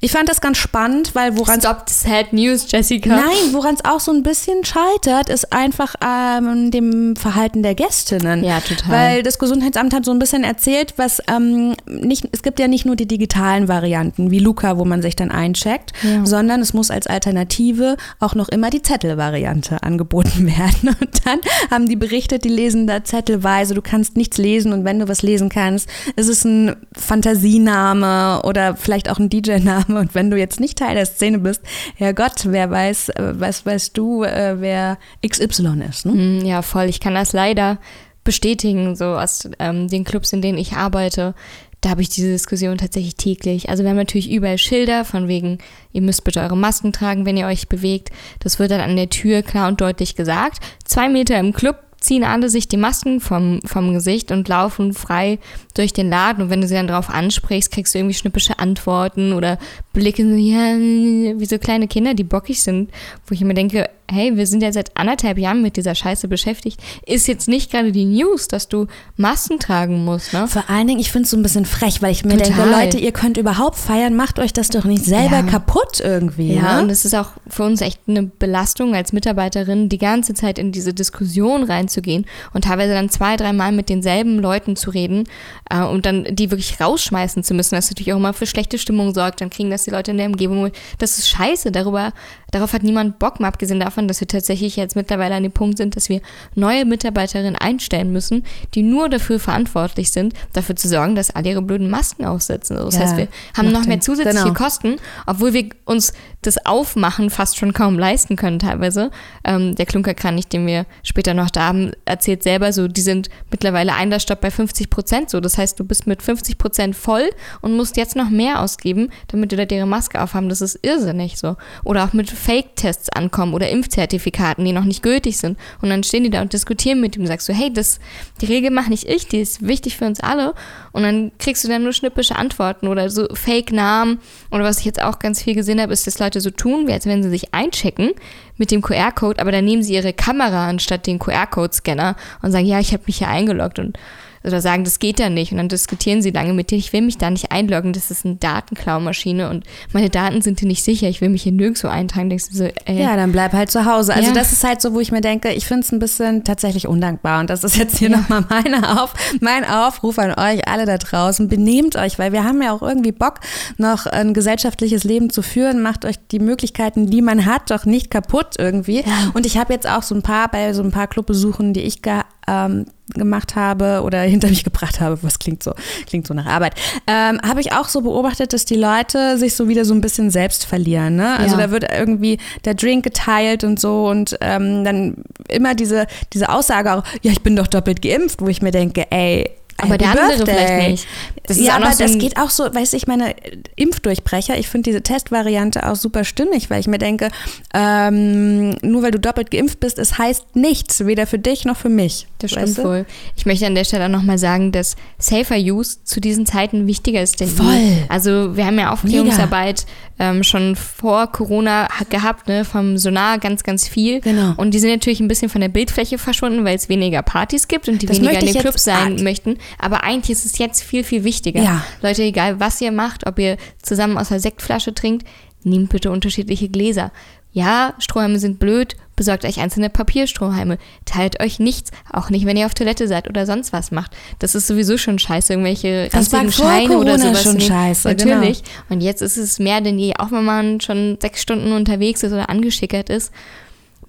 Ich 0.00 0.10
fand 0.10 0.28
das 0.28 0.40
ganz 0.40 0.58
spannend, 0.58 1.14
weil 1.14 1.36
woran 1.36 1.60
Stop 1.60 1.88
sad 1.88 2.32
news, 2.32 2.66
Jessica. 2.70 3.08
Nein, 3.08 3.52
woran 3.52 3.76
es 3.76 3.84
auch 3.84 4.00
so 4.00 4.12
ein 4.12 4.24
bisschen 4.24 4.64
scheitert, 4.64 5.28
ist 5.28 5.52
einfach 5.52 5.94
ähm, 6.04 6.72
dem 6.72 7.14
Verhalten 7.14 7.62
der 7.62 7.76
Gästinnen. 7.76 8.42
Ja, 8.42 8.60
total. 8.60 8.90
Weil 8.90 9.22
das 9.22 9.38
Gesundheitsamt 9.38 9.94
hat 9.94 10.04
so 10.04 10.10
ein 10.10 10.18
bisschen 10.18 10.42
erzählt, 10.42 10.94
was 10.96 11.22
ähm, 11.28 11.76
nicht, 11.86 12.28
es 12.32 12.42
gibt 12.42 12.58
ja 12.58 12.66
nicht 12.66 12.84
nur 12.84 12.96
die 12.96 13.06
digitalen 13.06 13.68
Varianten 13.68 14.32
wie 14.32 14.40
Luca, 14.40 14.76
wo 14.76 14.84
man 14.84 15.02
sich 15.02 15.14
dann 15.14 15.30
eincheckt, 15.30 15.92
ja. 16.02 16.26
sondern 16.26 16.60
es 16.60 16.74
muss 16.74 16.90
als 16.90 17.06
Alternative 17.06 17.96
auch 18.18 18.34
noch 18.34 18.48
immer 18.48 18.70
die 18.70 18.82
Zettelvariante 18.82 19.82
angeboten 19.84 19.99
angeboten 20.00 20.46
werden. 20.58 20.96
Und 21.00 21.26
dann 21.26 21.40
haben 21.70 21.88
die 21.88 21.96
berichtet, 21.96 22.44
die 22.44 22.48
lesen 22.48 22.86
da 22.86 23.04
zettelweise, 23.04 23.74
du 23.74 23.82
kannst 23.82 24.16
nichts 24.16 24.38
lesen 24.38 24.72
und 24.72 24.84
wenn 24.84 24.98
du 24.98 25.08
was 25.08 25.22
lesen 25.22 25.48
kannst, 25.48 25.88
ist 26.16 26.28
es 26.28 26.44
ein 26.44 26.76
Fantasiename 26.96 28.42
oder 28.44 28.76
vielleicht 28.76 29.10
auch 29.10 29.18
ein 29.18 29.28
DJ-Name. 29.28 29.98
Und 29.98 30.14
wenn 30.14 30.30
du 30.30 30.38
jetzt 30.38 30.60
nicht 30.60 30.78
Teil 30.78 30.94
der 30.94 31.06
Szene 31.06 31.38
bist, 31.38 31.62
Herrgott, 31.96 32.46
wer 32.46 32.70
weiß, 32.70 33.10
äh, 33.10 33.34
was 33.38 33.66
weißt 33.66 33.96
du, 33.96 34.24
äh, 34.24 34.56
wer 34.58 34.98
XY 35.26 35.82
ist. 35.88 36.06
Ne? 36.06 36.12
Hm, 36.12 36.44
ja, 36.44 36.62
voll. 36.62 36.86
Ich 36.86 37.00
kann 37.00 37.14
das 37.14 37.32
leider 37.32 37.78
bestätigen, 38.24 38.96
so 38.96 39.04
aus 39.04 39.48
ähm, 39.58 39.88
den 39.88 40.04
Clubs, 40.04 40.32
in 40.32 40.42
denen 40.42 40.58
ich 40.58 40.74
arbeite 40.74 41.34
da 41.80 41.90
habe 41.90 42.02
ich 42.02 42.10
diese 42.10 42.28
Diskussion 42.28 42.78
tatsächlich 42.78 43.16
täglich. 43.16 43.68
Also 43.68 43.82
wir 43.82 43.90
haben 43.90 43.96
natürlich 43.96 44.30
überall 44.30 44.58
Schilder 44.58 45.04
von 45.04 45.28
wegen, 45.28 45.58
ihr 45.92 46.02
müsst 46.02 46.24
bitte 46.24 46.40
eure 46.40 46.56
Masken 46.56 46.92
tragen, 46.92 47.24
wenn 47.24 47.36
ihr 47.36 47.46
euch 47.46 47.68
bewegt. 47.68 48.10
Das 48.40 48.58
wird 48.58 48.70
dann 48.70 48.80
an 48.80 48.96
der 48.96 49.08
Tür 49.08 49.42
klar 49.42 49.68
und 49.68 49.80
deutlich 49.80 50.14
gesagt. 50.14 50.58
Zwei 50.84 51.08
Meter 51.08 51.38
im 51.38 51.52
Club 51.52 51.76
ziehen 52.00 52.24
alle 52.24 52.48
sich 52.48 52.66
die 52.66 52.78
Masken 52.78 53.20
vom, 53.20 53.60
vom 53.64 53.92
Gesicht 53.92 54.32
und 54.32 54.48
laufen 54.48 54.94
frei 54.94 55.38
durch 55.74 55.92
den 55.92 56.08
Laden. 56.08 56.44
Und 56.44 56.50
wenn 56.50 56.62
du 56.62 56.66
sie 56.66 56.74
dann 56.74 56.88
darauf 56.88 57.10
ansprichst, 57.10 57.70
kriegst 57.70 57.94
du 57.94 57.98
irgendwie 57.98 58.14
schnippische 58.14 58.58
Antworten 58.58 59.32
oder 59.32 59.58
Blicke, 59.92 60.22
ja, 60.22 60.76
wie 60.76 61.46
so 61.46 61.58
kleine 61.58 61.88
Kinder, 61.88 62.14
die 62.14 62.24
bockig 62.24 62.62
sind, 62.62 62.90
wo 63.26 63.34
ich 63.34 63.42
immer 63.42 63.54
denke, 63.54 63.89
hey, 64.10 64.36
wir 64.36 64.46
sind 64.46 64.62
ja 64.62 64.72
seit 64.72 64.96
anderthalb 64.96 65.38
Jahren 65.38 65.62
mit 65.62 65.76
dieser 65.76 65.94
Scheiße 65.94 66.28
beschäftigt, 66.28 66.80
ist 67.06 67.28
jetzt 67.28 67.48
nicht 67.48 67.70
gerade 67.70 67.92
die 67.92 68.04
News, 68.04 68.48
dass 68.48 68.68
du 68.68 68.86
Masken 69.16 69.58
tragen 69.58 70.04
musst. 70.04 70.32
Ne? 70.32 70.46
Vor 70.48 70.64
allen 70.68 70.86
Dingen, 70.86 71.00
ich 71.00 71.12
finde 71.12 71.24
es 71.24 71.30
so 71.30 71.36
ein 71.36 71.42
bisschen 71.42 71.64
frech, 71.64 72.02
weil 72.02 72.12
ich 72.12 72.24
mir 72.24 72.36
Total. 72.36 72.52
denke, 72.52 72.70
Leute, 72.70 72.98
ihr 72.98 73.12
könnt 73.12 73.36
überhaupt 73.36 73.76
feiern, 73.76 74.16
macht 74.16 74.38
euch 74.38 74.52
das 74.52 74.68
doch 74.68 74.84
nicht 74.84 75.04
selber 75.04 75.36
ja. 75.36 75.42
kaputt 75.42 76.00
irgendwie. 76.00 76.54
Ja, 76.54 76.76
ne? 76.76 76.82
und 76.82 76.90
es 76.90 77.04
ist 77.04 77.14
auch 77.14 77.30
für 77.48 77.64
uns 77.64 77.80
echt 77.80 78.00
eine 78.08 78.24
Belastung 78.24 78.94
als 78.94 79.12
Mitarbeiterin, 79.12 79.88
die 79.88 79.98
ganze 79.98 80.34
Zeit 80.34 80.58
in 80.58 80.72
diese 80.72 80.94
Diskussion 80.94 81.64
reinzugehen 81.64 82.26
und 82.52 82.64
teilweise 82.64 82.94
dann 82.94 83.10
zwei, 83.10 83.36
dreimal 83.36 83.72
mit 83.72 83.88
denselben 83.88 84.38
Leuten 84.38 84.76
zu 84.76 84.90
reden 84.90 85.24
äh, 85.70 85.82
und 85.82 86.06
dann 86.06 86.24
die 86.30 86.50
wirklich 86.50 86.80
rausschmeißen 86.80 87.44
zu 87.44 87.54
müssen, 87.54 87.76
was 87.76 87.90
natürlich 87.90 88.12
auch 88.12 88.18
immer 88.18 88.32
für 88.32 88.46
schlechte 88.46 88.78
Stimmung 88.78 89.14
sorgt. 89.14 89.40
Dann 89.40 89.50
kriegen 89.50 89.70
das 89.70 89.84
die 89.84 89.90
Leute 89.90 90.10
in 90.10 90.18
der 90.18 90.26
Umgebung. 90.26 90.70
Das 90.98 91.18
ist 91.18 91.28
scheiße. 91.28 91.72
Darüber, 91.72 92.12
darauf 92.50 92.72
hat 92.72 92.82
niemand 92.82 93.18
Bock, 93.18 93.40
mal 93.40 93.48
abgesehen 93.48 93.80
davon, 93.80 94.08
dass 94.08 94.20
wir 94.20 94.28
tatsächlich 94.28 94.76
jetzt 94.76 94.96
mittlerweile 94.96 95.34
an 95.34 95.42
dem 95.42 95.52
Punkt 95.52 95.78
sind, 95.78 95.96
dass 95.96 96.08
wir 96.08 96.20
neue 96.54 96.84
Mitarbeiterinnen 96.84 97.56
einstellen 97.56 98.12
müssen, 98.12 98.44
die 98.74 98.82
nur 98.82 99.08
dafür 99.08 99.38
verantwortlich 99.38 100.12
sind, 100.12 100.34
dafür 100.52 100.76
zu 100.76 100.88
sorgen, 100.88 101.14
dass 101.14 101.30
alle 101.30 101.50
ihre 101.50 101.62
blöden 101.62 101.90
Masken 101.90 102.24
aufsetzen. 102.24 102.76
Das 102.76 102.94
ja, 102.94 103.00
heißt, 103.02 103.16
wir 103.16 103.28
haben 103.56 103.72
noch 103.72 103.86
mehr 103.86 104.00
zusätzliche 104.00 104.44
genau. 104.44 104.54
Kosten, 104.54 104.96
obwohl 105.26 105.52
wir 105.52 105.68
uns 105.84 106.12
das 106.42 106.64
Aufmachen 106.64 107.28
fast 107.28 107.58
schon 107.58 107.72
kaum 107.72 107.98
leisten 107.98 108.36
können 108.36 108.58
teilweise. 108.58 109.10
Ähm, 109.44 109.74
der 109.74 109.86
Klunkerkranich, 109.86 110.46
den 110.46 110.66
wir 110.66 110.86
später 111.02 111.34
noch 111.34 111.50
da 111.50 111.66
haben, 111.66 111.92
erzählt 112.06 112.42
selber 112.42 112.72
so, 112.72 112.88
die 112.88 113.02
sind 113.02 113.28
mittlerweile 113.50 113.94
Einlassstopp 113.94 114.40
bei 114.40 114.50
50 114.50 114.88
Prozent 114.88 115.30
so. 115.30 115.40
Das 115.40 115.58
heißt, 115.58 115.78
du 115.78 115.84
bist 115.84 116.06
mit 116.06 116.22
50 116.22 116.56
Prozent 116.56 116.96
voll 116.96 117.28
und 117.60 117.76
musst 117.76 117.96
jetzt 117.96 118.16
noch 118.16 118.30
mehr 118.30 118.62
ausgeben, 118.62 119.10
damit 119.28 119.52
die 119.52 119.56
Leute 119.56 119.74
ihre 119.74 119.86
Maske 119.86 120.22
aufhaben. 120.22 120.48
Das 120.48 120.62
ist 120.62 120.78
irrsinnig 120.82 121.38
so. 121.38 121.56
Oder 121.84 122.04
auch 122.04 122.12
mit 122.14 122.30
Fake-Tests 122.30 123.10
ankommen 123.10 123.52
oder 123.52 123.68
Impfzertifikaten, 123.68 124.64
die 124.64 124.72
noch 124.72 124.84
nicht 124.84 125.02
gültig 125.02 125.38
sind. 125.38 125.58
Und 125.82 125.90
dann 125.90 126.02
stehen 126.02 126.24
die 126.24 126.30
da 126.30 126.40
und 126.40 126.52
diskutieren 126.52 127.00
mit 127.00 127.16
ihm 127.16 127.22
und 127.22 127.28
sagst 127.28 127.46
so, 127.46 127.52
hey, 127.52 127.70
das, 127.72 128.00
die 128.40 128.46
Regel 128.46 128.70
mache 128.70 128.90
nicht 128.90 129.04
ich, 129.04 129.26
die 129.26 129.40
ist 129.40 129.66
wichtig 129.66 129.98
für 129.98 130.06
uns 130.06 130.20
alle. 130.20 130.54
Und 130.92 131.02
dann 131.02 131.32
kriegst 131.38 131.64
du 131.64 131.68
dann 131.68 131.82
nur 131.82 131.92
schnippische 131.92 132.36
Antworten 132.36 132.88
oder 132.88 133.10
so 133.10 133.28
Fake-Namen. 133.34 134.20
Oder 134.50 134.64
was 134.64 134.78
ich 134.78 134.86
jetzt 134.86 135.02
auch 135.02 135.18
ganz 135.18 135.42
viel 135.42 135.54
gesehen 135.54 135.80
habe, 135.80 135.92
ist, 135.92 136.06
dass 136.06 136.18
Leute 136.18 136.29
so 136.38 136.50
tun, 136.50 136.88
als 136.88 137.06
wenn 137.06 137.24
sie 137.24 137.30
sich 137.30 137.52
einchecken 137.52 138.12
mit 138.56 138.70
dem 138.70 138.82
QR-Code, 138.82 139.40
aber 139.40 139.50
dann 139.50 139.64
nehmen 139.64 139.82
sie 139.82 139.94
ihre 139.94 140.12
Kamera 140.12 140.68
anstatt 140.68 141.08
den 141.08 141.18
QR-Code-Scanner 141.18 142.14
und 142.42 142.52
sagen, 142.52 142.66
ja, 142.66 142.78
ich 142.78 142.92
habe 142.92 143.02
mich 143.06 143.18
hier 143.18 143.28
eingeloggt 143.28 143.80
und 143.80 143.98
oder 144.42 144.60
sagen, 144.60 144.84
das 144.84 144.98
geht 144.98 145.18
ja 145.18 145.28
nicht. 145.28 145.52
Und 145.52 145.58
dann 145.58 145.68
diskutieren 145.68 146.22
sie 146.22 146.30
lange 146.30 146.54
mit 146.54 146.70
dir, 146.70 146.78
ich 146.78 146.92
will 146.92 147.02
mich 147.02 147.18
da 147.18 147.30
nicht 147.30 147.52
einloggen, 147.52 147.92
das 147.92 148.10
ist 148.10 148.24
eine 148.24 148.36
Datenklaumaschine 148.36 149.50
und 149.50 149.64
meine 149.92 150.08
Daten 150.08 150.40
sind 150.42 150.60
hier 150.60 150.68
nicht 150.68 150.82
sicher, 150.82 151.08
ich 151.08 151.20
will 151.20 151.28
mich 151.28 151.42
hier 151.42 151.52
nirgendwo 151.52 151.88
eintragen. 151.88 152.30
Denkst 152.30 152.48
du 152.50 152.56
so, 152.56 152.64
ey. 152.84 153.00
Ja, 153.00 153.16
dann 153.16 153.32
bleib 153.32 153.52
halt 153.52 153.70
zu 153.70 153.84
Hause. 153.84 154.14
Also 154.14 154.28
ja. 154.28 154.34
das 154.34 154.52
ist 154.52 154.64
halt 154.64 154.80
so, 154.80 154.94
wo 154.94 155.00
ich 155.00 155.12
mir 155.12 155.20
denke, 155.20 155.52
ich 155.52 155.66
finde 155.66 155.84
es 155.84 155.92
ein 155.92 155.98
bisschen 155.98 156.44
tatsächlich 156.44 156.88
undankbar. 156.88 157.40
Und 157.40 157.50
das 157.50 157.64
ist 157.64 157.76
jetzt 157.76 157.98
hier 157.98 158.10
ja. 158.10 158.16
nochmal 158.18 158.44
meine 158.48 159.02
Auf, 159.02 159.14
mein 159.40 159.64
Aufruf 159.64 160.18
an 160.18 160.30
euch 160.30 160.66
alle 160.66 160.86
da 160.86 160.96
draußen. 160.96 161.48
Benehmt 161.48 161.96
euch, 161.96 162.18
weil 162.18 162.32
wir 162.32 162.44
haben 162.44 162.62
ja 162.62 162.72
auch 162.72 162.82
irgendwie 162.82 163.12
Bock, 163.12 163.40
noch 163.76 164.06
ein 164.06 164.32
gesellschaftliches 164.34 165.04
Leben 165.04 165.30
zu 165.30 165.42
führen. 165.42 165.82
Macht 165.82 166.04
euch 166.04 166.16
die 166.30 166.38
Möglichkeiten, 166.38 167.06
die 167.06 167.22
man 167.22 167.44
hat, 167.44 167.70
doch 167.70 167.84
nicht 167.84 168.10
kaputt 168.10 168.54
irgendwie. 168.58 169.00
Ja. 169.00 169.30
Und 169.34 169.46
ich 169.46 169.58
habe 169.58 169.72
jetzt 169.72 169.88
auch 169.88 170.02
so 170.02 170.14
ein 170.14 170.22
paar 170.22 170.50
bei 170.50 170.72
so 170.72 170.82
ein 170.82 170.90
paar 170.90 171.06
Clubbesuchen, 171.06 171.74
die 171.74 171.82
ich 171.82 172.02
gehabt 172.02 172.39
ähm, 172.50 172.86
gemacht 173.14 173.56
habe 173.56 174.02
oder 174.04 174.20
hinter 174.22 174.48
mich 174.48 174.64
gebracht 174.64 175.00
habe, 175.00 175.18
was 175.22 175.38
klingt 175.38 175.62
so, 175.62 175.72
klingt 176.06 176.26
so 176.26 176.34
nach 176.34 176.46
Arbeit, 176.46 176.74
ähm, 177.06 177.40
habe 177.42 177.60
ich 177.60 177.72
auch 177.72 177.88
so 177.88 178.02
beobachtet, 178.02 178.52
dass 178.52 178.64
die 178.64 178.76
Leute 178.76 179.38
sich 179.38 179.54
so 179.54 179.68
wieder 179.68 179.84
so 179.84 179.94
ein 179.94 180.00
bisschen 180.00 180.30
selbst 180.30 180.66
verlieren. 180.66 181.16
Ne? 181.16 181.38
Also 181.38 181.56
ja. 181.56 181.66
da 181.66 181.70
wird 181.70 181.84
irgendwie 181.92 182.38
der 182.64 182.74
Drink 182.74 183.04
geteilt 183.04 183.64
und 183.64 183.80
so 183.80 184.08
und 184.08 184.36
ähm, 184.40 184.84
dann 184.84 185.16
immer 185.48 185.74
diese, 185.74 186.06
diese 186.32 186.48
Aussage 186.48 186.92
auch, 186.92 187.04
ja, 187.22 187.32
ich 187.32 187.42
bin 187.42 187.56
doch 187.56 187.66
doppelt 187.66 188.02
geimpft, 188.02 188.40
wo 188.42 188.48
ich 188.48 188.62
mir 188.62 188.70
denke, 188.70 189.10
ey, 189.10 189.50
aber 189.82 189.98
der 189.98 190.10
andere 190.10 190.36
Birthday. 190.36 190.54
vielleicht 190.54 190.90
nicht. 190.90 191.08
Das 191.44 191.60
ja, 191.60 191.76
aber 191.76 191.92
so 191.92 192.04
das 192.04 192.18
geht 192.18 192.36
auch 192.36 192.50
so, 192.50 192.64
weiß 192.72 192.92
ich, 192.92 193.06
meine 193.06 193.34
Impfdurchbrecher, 193.76 194.58
ich 194.58 194.68
finde 194.68 194.90
diese 194.90 195.02
Testvariante 195.02 195.88
auch 195.88 195.96
super 195.96 196.24
stimmig, 196.24 196.70
weil 196.70 196.80
ich 196.80 196.86
mir 196.86 196.98
denke, 196.98 197.28
ähm, 197.74 198.70
nur 198.82 199.02
weil 199.02 199.10
du 199.10 199.18
doppelt 199.18 199.50
geimpft 199.50 199.80
bist, 199.80 199.98
es 199.98 200.18
heißt 200.18 200.54
nichts, 200.54 201.06
weder 201.06 201.26
für 201.26 201.38
dich 201.38 201.64
noch 201.64 201.76
für 201.76 201.88
mich. 201.88 202.26
Das 202.38 202.52
stimmt 202.52 202.78
du? 202.78 202.84
wohl. 202.84 203.06
Ich 203.36 203.46
möchte 203.46 203.66
an 203.66 203.74
der 203.74 203.84
Stelle 203.84 204.06
auch 204.06 204.10
nochmal 204.10 204.38
sagen, 204.38 204.72
dass 204.72 204.96
Safer 205.18 205.56
Use 205.56 205.98
zu 206.04 206.20
diesen 206.20 206.46
Zeiten 206.46 206.86
wichtiger 206.86 207.22
ist 207.22 207.40
denn 207.40 207.48
Voll. 207.48 207.74
Nie. 207.74 208.04
Also 208.08 208.56
wir 208.56 208.66
haben 208.66 208.78
ja 208.78 208.92
Aufklärungsarbeit 208.92 209.86
ähm, 210.20 210.44
schon 210.44 210.76
vor 210.76 211.32
Corona 211.32 211.88
gehabt, 212.10 212.46
ne, 212.46 212.66
vom 212.66 212.98
Sonar 212.98 213.38
ganz, 213.38 213.64
ganz 213.64 213.88
viel. 213.88 214.20
Genau. 214.20 214.52
Und 214.58 214.72
die 214.72 214.78
sind 214.78 214.90
natürlich 214.90 215.18
ein 215.18 215.28
bisschen 215.28 215.48
von 215.48 215.62
der 215.62 215.68
Bildfläche 215.68 216.18
verschwunden, 216.18 216.62
weil 216.64 216.76
es 216.76 216.90
weniger 216.90 217.22
Partys 217.22 217.68
gibt 217.68 217.88
und 217.88 218.02
die 218.02 218.06
das 218.06 218.20
weniger 218.20 218.38
in 218.38 218.52
den 218.52 218.60
Clubs 218.60 218.84
sein 218.84 219.22
möchten. 219.22 219.56
Aber 219.78 220.04
eigentlich 220.04 220.30
ist 220.30 220.44
es 220.44 220.58
jetzt 220.58 220.82
viel, 220.82 221.04
viel 221.04 221.24
wichtiger. 221.24 221.62
Ja. 221.62 221.84
Leute, 222.02 222.22
egal 222.22 222.60
was 222.60 222.80
ihr 222.82 222.92
macht, 222.92 223.26
ob 223.26 223.38
ihr 223.38 223.56
zusammen 223.80 224.18
aus 224.18 224.28
der 224.28 224.40
Sektflasche 224.40 224.92
trinkt, 224.92 225.26
nehmt 225.64 225.88
bitte 225.88 226.10
unterschiedliche 226.10 226.68
Gläser. 226.68 227.12
Ja, 227.52 227.94
Strohhalme 227.98 228.38
sind 228.38 228.58
blöd, 228.58 228.96
besorgt 229.20 229.44
euch 229.44 229.60
einzelne 229.60 229.90
Papierstrohhalme. 229.90 230.78
Teilt 231.04 231.42
euch 231.42 231.58
nichts, 231.58 231.90
auch 232.10 232.30
nicht, 232.30 232.46
wenn 232.46 232.56
ihr 232.56 232.64
auf 232.64 232.72
Toilette 232.72 233.06
seid 233.06 233.28
oder 233.28 233.44
sonst 233.44 233.70
was 233.70 233.90
macht. 233.90 234.16
Das 234.38 234.54
ist 234.54 234.66
sowieso 234.66 234.96
schon 234.96 235.18
scheiße, 235.18 235.52
irgendwelche 235.52 236.08
das 236.10 236.32
war 236.32 236.50
Scheine 236.50 236.96
oder 236.96 237.18
sowas. 237.18 237.42
schon 237.42 237.60
scheiße, 237.60 238.08
Natürlich. 238.08 238.62
Genau. 238.62 238.74
Und 238.88 239.02
jetzt 239.02 239.20
ist 239.20 239.36
es 239.36 239.58
mehr 239.58 239.82
denn 239.82 239.98
je, 239.98 240.14
auch 240.16 240.32
wenn 240.32 240.46
man 240.46 240.80
schon 240.80 241.18
sechs 241.20 241.42
Stunden 241.42 241.72
unterwegs 241.72 242.22
ist 242.22 242.32
oder 242.32 242.48
angeschickert 242.48 243.10
ist, 243.10 243.30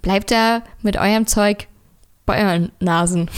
bleibt 0.01 0.31
da 0.31 0.63
mit 0.81 0.95
eurem 0.95 1.27
Zeug 1.27 1.67
Nasen. 2.79 3.29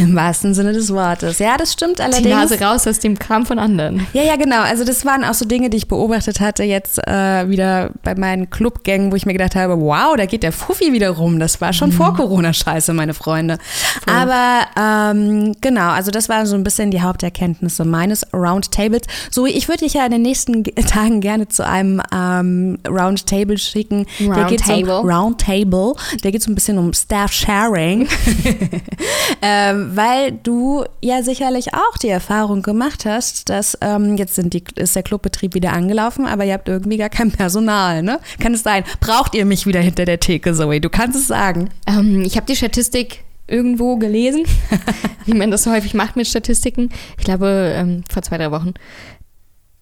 Im 0.00 0.14
wahrsten 0.14 0.54
Sinne 0.54 0.72
des 0.72 0.92
Wortes. 0.92 1.38
Ja, 1.38 1.56
das 1.56 1.72
stimmt 1.72 2.00
allerdings. 2.00 2.22
Die 2.22 2.28
Nase 2.28 2.60
raus 2.60 2.86
aus 2.86 2.98
dem 2.98 3.18
Kram 3.18 3.46
von 3.46 3.58
anderen. 3.58 4.06
Ja, 4.12 4.22
ja, 4.22 4.36
genau. 4.36 4.62
Also 4.62 4.84
das 4.84 5.04
waren 5.04 5.24
auch 5.24 5.34
so 5.34 5.44
Dinge, 5.44 5.70
die 5.70 5.76
ich 5.76 5.88
beobachtet 5.88 6.40
hatte 6.40 6.64
jetzt 6.64 6.98
äh, 7.06 7.48
wieder 7.48 7.90
bei 8.02 8.14
meinen 8.14 8.50
Clubgängen, 8.50 9.12
wo 9.12 9.16
ich 9.16 9.26
mir 9.26 9.32
gedacht 9.32 9.56
habe, 9.56 9.80
wow, 9.80 10.16
da 10.16 10.26
geht 10.26 10.42
der 10.42 10.52
Fuffi 10.52 10.92
wieder 10.92 11.10
rum. 11.10 11.38
Das 11.38 11.60
war 11.60 11.72
schon 11.72 11.90
mhm. 11.90 11.94
vor 11.94 12.14
Corona-Scheiße, 12.14 12.92
meine 12.92 13.14
Freunde. 13.14 13.58
Voll. 14.04 14.14
Aber 14.14 14.66
ähm, 14.78 15.54
genau, 15.60 15.90
also 15.90 16.10
das 16.10 16.28
waren 16.28 16.46
so 16.46 16.54
ein 16.54 16.64
bisschen 16.64 16.90
die 16.90 17.02
Haupterkenntnisse 17.02 17.84
meines 17.84 18.26
Roundtables. 18.32 19.02
So, 19.30 19.46
ich 19.46 19.68
würde 19.68 19.84
dich 19.84 19.94
ja 19.94 20.04
in 20.04 20.12
den 20.12 20.22
nächsten 20.22 20.64
Tagen 20.86 21.20
gerne 21.20 21.48
zu 21.48 21.66
einem 21.66 22.00
ähm, 22.14 22.78
Roundtable 22.88 23.58
schicken. 23.58 24.06
Roundtable. 24.20 25.00
Um, 25.00 25.10
Roundtable. 25.10 25.94
Der 26.22 26.32
geht 26.32 26.42
so 26.42 26.50
ein 26.50 26.54
bisschen 26.54 26.78
um 26.78 26.92
Staff 26.92 27.32
Sharing. 27.32 28.08
ähm, 29.42 29.90
weil 29.94 30.32
du 30.32 30.84
ja 31.00 31.22
sicherlich 31.22 31.74
auch 31.74 31.98
die 31.98 32.08
Erfahrung 32.08 32.62
gemacht 32.62 33.04
hast, 33.04 33.48
dass 33.48 33.78
ähm, 33.80 34.16
jetzt 34.16 34.34
sind 34.34 34.54
die, 34.54 34.64
ist 34.76 34.96
der 34.96 35.02
Clubbetrieb 35.02 35.54
wieder 35.54 35.72
angelaufen, 35.72 36.26
aber 36.26 36.44
ihr 36.44 36.54
habt 36.54 36.68
irgendwie 36.68 36.96
gar 36.96 37.08
kein 37.08 37.30
Personal, 37.30 38.02
ne? 38.02 38.20
Kann 38.38 38.54
es 38.54 38.62
sein? 38.62 38.84
Braucht 39.00 39.34
ihr 39.34 39.44
mich 39.44 39.66
wieder 39.66 39.80
hinter 39.80 40.04
der 40.04 40.20
Theke, 40.20 40.54
Zoe? 40.54 40.80
Du 40.80 40.90
kannst 40.90 41.18
es 41.18 41.26
sagen. 41.26 41.70
Ähm, 41.86 42.22
ich 42.22 42.36
habe 42.36 42.46
die 42.46 42.56
Statistik 42.56 43.24
irgendwo 43.46 43.96
gelesen, 43.96 44.44
wie 45.26 45.34
man 45.34 45.50
das 45.50 45.64
so 45.64 45.72
häufig 45.72 45.94
macht 45.94 46.16
mit 46.16 46.26
Statistiken. 46.26 46.90
Ich 47.18 47.24
glaube, 47.24 47.72
ähm, 47.74 48.04
vor 48.10 48.22
zwei, 48.22 48.38
drei 48.38 48.50
Wochen. 48.50 48.74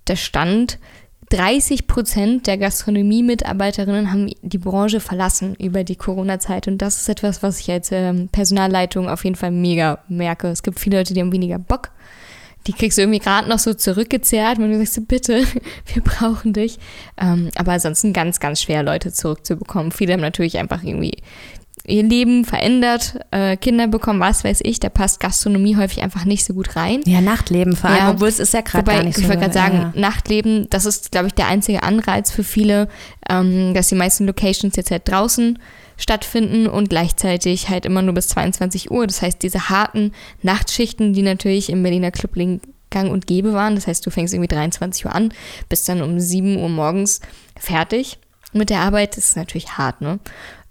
Der 0.08 0.16
Stand, 0.16 0.78
30 1.30 1.87
Prozent 1.87 2.47
der 2.47 2.56
Gastronomie-Mitarbeiterinnen 2.56 4.11
haben 4.11 4.30
die 4.40 4.58
Branche 4.58 5.00
verlassen 5.00 5.54
über 5.56 5.85
die 5.85 5.97
Corona-Zeit. 5.97 6.68
Und 6.68 6.78
das 6.78 7.00
ist 7.00 7.08
etwas, 7.08 7.42
was 7.42 7.61
ich 7.61 7.70
als 7.70 7.92
ähm, 7.92 8.28
Personalleitung 8.28 9.08
auf 9.08 9.25
jeden 9.25 9.37
Fall 9.37 9.50
mega 9.50 9.99
merke. 10.08 10.49
Es 10.49 10.62
gibt 10.62 10.80
viele 10.80 10.99
Leute, 10.99 11.12
die 11.12 11.20
haben 11.20 11.32
weniger 11.32 11.58
Bock. 11.58 11.90
Die 12.66 12.73
kriegst 12.73 12.99
du 12.99 13.02
irgendwie 13.02 13.18
gerade 13.18 13.49
noch 13.49 13.58
so 13.58 13.73
zurückgezerrt, 13.75 14.58
wenn 14.58 14.70
du 14.70 14.78
sagst, 14.78 15.06
bitte, 15.06 15.44
wir 15.94 16.02
brauchen 16.02 16.54
dich. 16.54 16.78
Ähm, 17.18 17.50
aber 17.56 17.73
ansonsten 17.73 18.12
ganz, 18.12 18.40
ganz 18.40 18.62
schwer, 18.62 18.82
Leute 18.82 19.12
zurückzubekommen. 19.12 19.92
Viele 19.92 20.14
haben 20.14 20.20
natürlich 20.20 20.58
einfach 20.58 20.82
irgendwie 20.82 21.18
ihr 21.88 22.02
Leben 22.02 22.45
verändert, 22.45 23.18
äh, 23.30 23.57
Kinder 23.57 23.87
bekommen, 23.87 24.21
was 24.21 24.45
weiß 24.45 24.61
ich, 24.62 24.78
da 24.78 24.88
passt 24.88 25.21
Gastronomie 25.21 25.76
häufig 25.76 26.02
einfach 26.02 26.25
nicht 26.25 26.45
so 26.45 26.54
gut 26.54 26.76
rein. 26.76 27.00
Ja, 27.07 27.21
Nachtleben 27.21 27.75
vor 27.76 27.90
allem, 27.90 27.99
ja. 27.99 28.11
obwohl 28.11 28.28
es 28.28 28.38
ist 28.38 28.54
ja 28.54 28.61
gerade 28.61 28.85
gar 28.85 29.02
nicht 29.02 29.16
so. 29.16 29.23
Ich 29.23 29.28
wollte 29.28 29.40
gerade 29.40 29.54
sagen, 29.54 29.92
ja. 29.95 30.00
Nachtleben, 30.00 30.68
das 30.71 30.85
ist, 30.85 31.11
glaube 31.11 31.28
ich, 31.28 31.35
der 31.35 31.49
einzige 31.49 31.83
Anreiz 31.83 32.30
für 32.30 32.45
viele, 32.45 32.88
ähm, 33.28 33.75
dass 33.75 33.88
die 33.88 33.95
meisten 33.95 34.26
Locations 34.26 34.76
jetzt 34.76 34.90
halt 34.90 35.09
draußen 35.09 35.59
stattfinden 35.97 36.66
und 36.66 36.90
gleichzeitig 36.90 37.68
halt 37.68 37.85
immer 37.85 38.02
nur 38.02 38.14
bis 38.14 38.28
22 38.28 38.90
Uhr. 38.90 39.07
Das 39.07 39.21
heißt, 39.23 39.42
diese 39.42 39.68
harten 39.68 40.12
Nachtschichten, 40.42 41.12
die 41.12 41.23
natürlich 41.23 41.71
im 41.71 41.83
Berliner 41.83 42.11
Clubling 42.11 42.61
gang 42.90 43.11
und 43.11 43.26
gäbe 43.26 43.52
waren, 43.52 43.75
das 43.75 43.87
heißt, 43.87 44.07
du 44.07 44.11
fängst 44.11 44.33
irgendwie 44.33 44.49
23 44.49 45.04
Uhr 45.07 45.14
an, 45.14 45.33
bist 45.68 45.88
dann 45.88 46.02
um 46.02 46.21
7 46.21 46.57
Uhr 46.57 46.68
morgens 46.68 47.21
fertig 47.57 48.18
mit 48.52 48.71
der 48.71 48.80
Arbeit, 48.80 49.16
das 49.16 49.28
ist 49.30 49.37
natürlich 49.37 49.76
hart, 49.76 50.00
ne? 50.00 50.18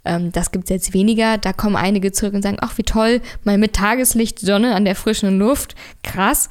Ähm, 0.08 0.32
das 0.32 0.50
gibt 0.50 0.64
es 0.64 0.70
jetzt 0.70 0.94
weniger. 0.94 1.38
Da 1.38 1.52
kommen 1.52 1.76
einige 1.76 2.10
zurück 2.10 2.34
und 2.34 2.42
sagen, 2.42 2.56
ach 2.60 2.78
wie 2.78 2.82
toll, 2.82 3.20
mal 3.44 3.58
mit 3.58 3.74
Tageslicht, 3.74 4.40
Sonne 4.40 4.74
an 4.74 4.84
der 4.84 4.96
frischen 4.96 5.38
Luft, 5.38 5.74
krass. 6.02 6.48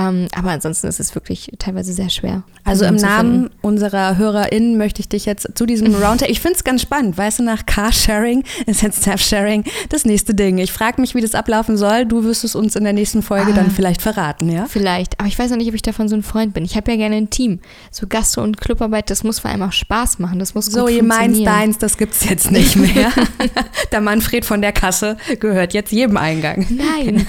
Ähm, 0.00 0.28
aber 0.34 0.50
ansonsten 0.52 0.86
ist 0.86 0.98
es 1.00 1.14
wirklich 1.14 1.50
teilweise 1.58 1.92
sehr 1.92 2.08
schwer. 2.08 2.42
Also 2.64 2.84
im 2.86 2.96
Namen 2.96 3.50
unserer 3.60 4.16
HörerInnen 4.16 4.78
möchte 4.78 5.00
ich 5.00 5.08
dich 5.08 5.26
jetzt 5.26 5.48
zu 5.54 5.66
diesem 5.66 5.94
Roundtable, 6.02 6.30
ich 6.32 6.40
finde 6.40 6.56
es 6.56 6.64
ganz 6.64 6.80
spannend, 6.82 7.18
weißt 7.18 7.40
du, 7.40 7.42
nach 7.42 7.66
Carsharing 7.66 8.44
ist 8.66 8.82
jetzt 8.82 9.02
Staff-Sharing 9.02 9.64
das 9.90 10.04
nächste 10.04 10.34
Ding. 10.34 10.58
Ich 10.58 10.72
frage 10.72 11.00
mich, 11.00 11.14
wie 11.14 11.20
das 11.20 11.34
ablaufen 11.34 11.76
soll. 11.76 12.06
Du 12.06 12.24
wirst 12.24 12.44
es 12.44 12.54
uns 12.54 12.76
in 12.76 12.84
der 12.84 12.92
nächsten 12.92 13.22
Folge 13.22 13.52
Ah. 13.52 13.56
dann 13.56 13.70
vielleicht 13.70 14.00
verraten, 14.02 14.50
ja? 14.50 14.66
Vielleicht, 14.66 15.18
aber 15.20 15.28
ich 15.28 15.38
weiß 15.38 15.50
noch 15.50 15.56
nicht, 15.58 15.68
ob 15.68 15.74
ich 15.74 15.82
davon 15.82 16.08
so 16.08 16.14
ein 16.16 16.22
Freund 16.22 16.54
bin. 16.54 16.64
Ich 16.64 16.76
habe 16.76 16.90
ja 16.92 16.96
gerne 16.96 17.16
ein 17.16 17.30
Team. 17.30 17.60
So 17.90 18.06
Gastro- 18.06 18.42
und 18.42 18.60
Clubarbeit, 18.60 19.10
das 19.10 19.24
muss 19.24 19.38
vor 19.40 19.50
allem 19.50 19.62
auch 19.62 19.72
Spaß 19.72 20.18
machen. 20.18 20.38
Das 20.38 20.54
muss 20.54 20.66
So, 20.66 20.82
gut 20.82 20.90
ihr 20.92 21.02
meins, 21.02 21.42
deins, 21.42 21.78
das 21.78 21.96
gibt's 21.98 22.24
jetzt 22.28 22.50
nicht 22.50 22.76
mehr. 22.94 23.10
der 23.92 24.00
Manfred 24.00 24.44
von 24.44 24.62
der 24.62 24.72
Kasse 24.72 25.16
gehört 25.40 25.74
jetzt 25.74 25.92
jedem 25.92 26.16
Eingang. 26.16 26.66
Nein. 26.70 27.26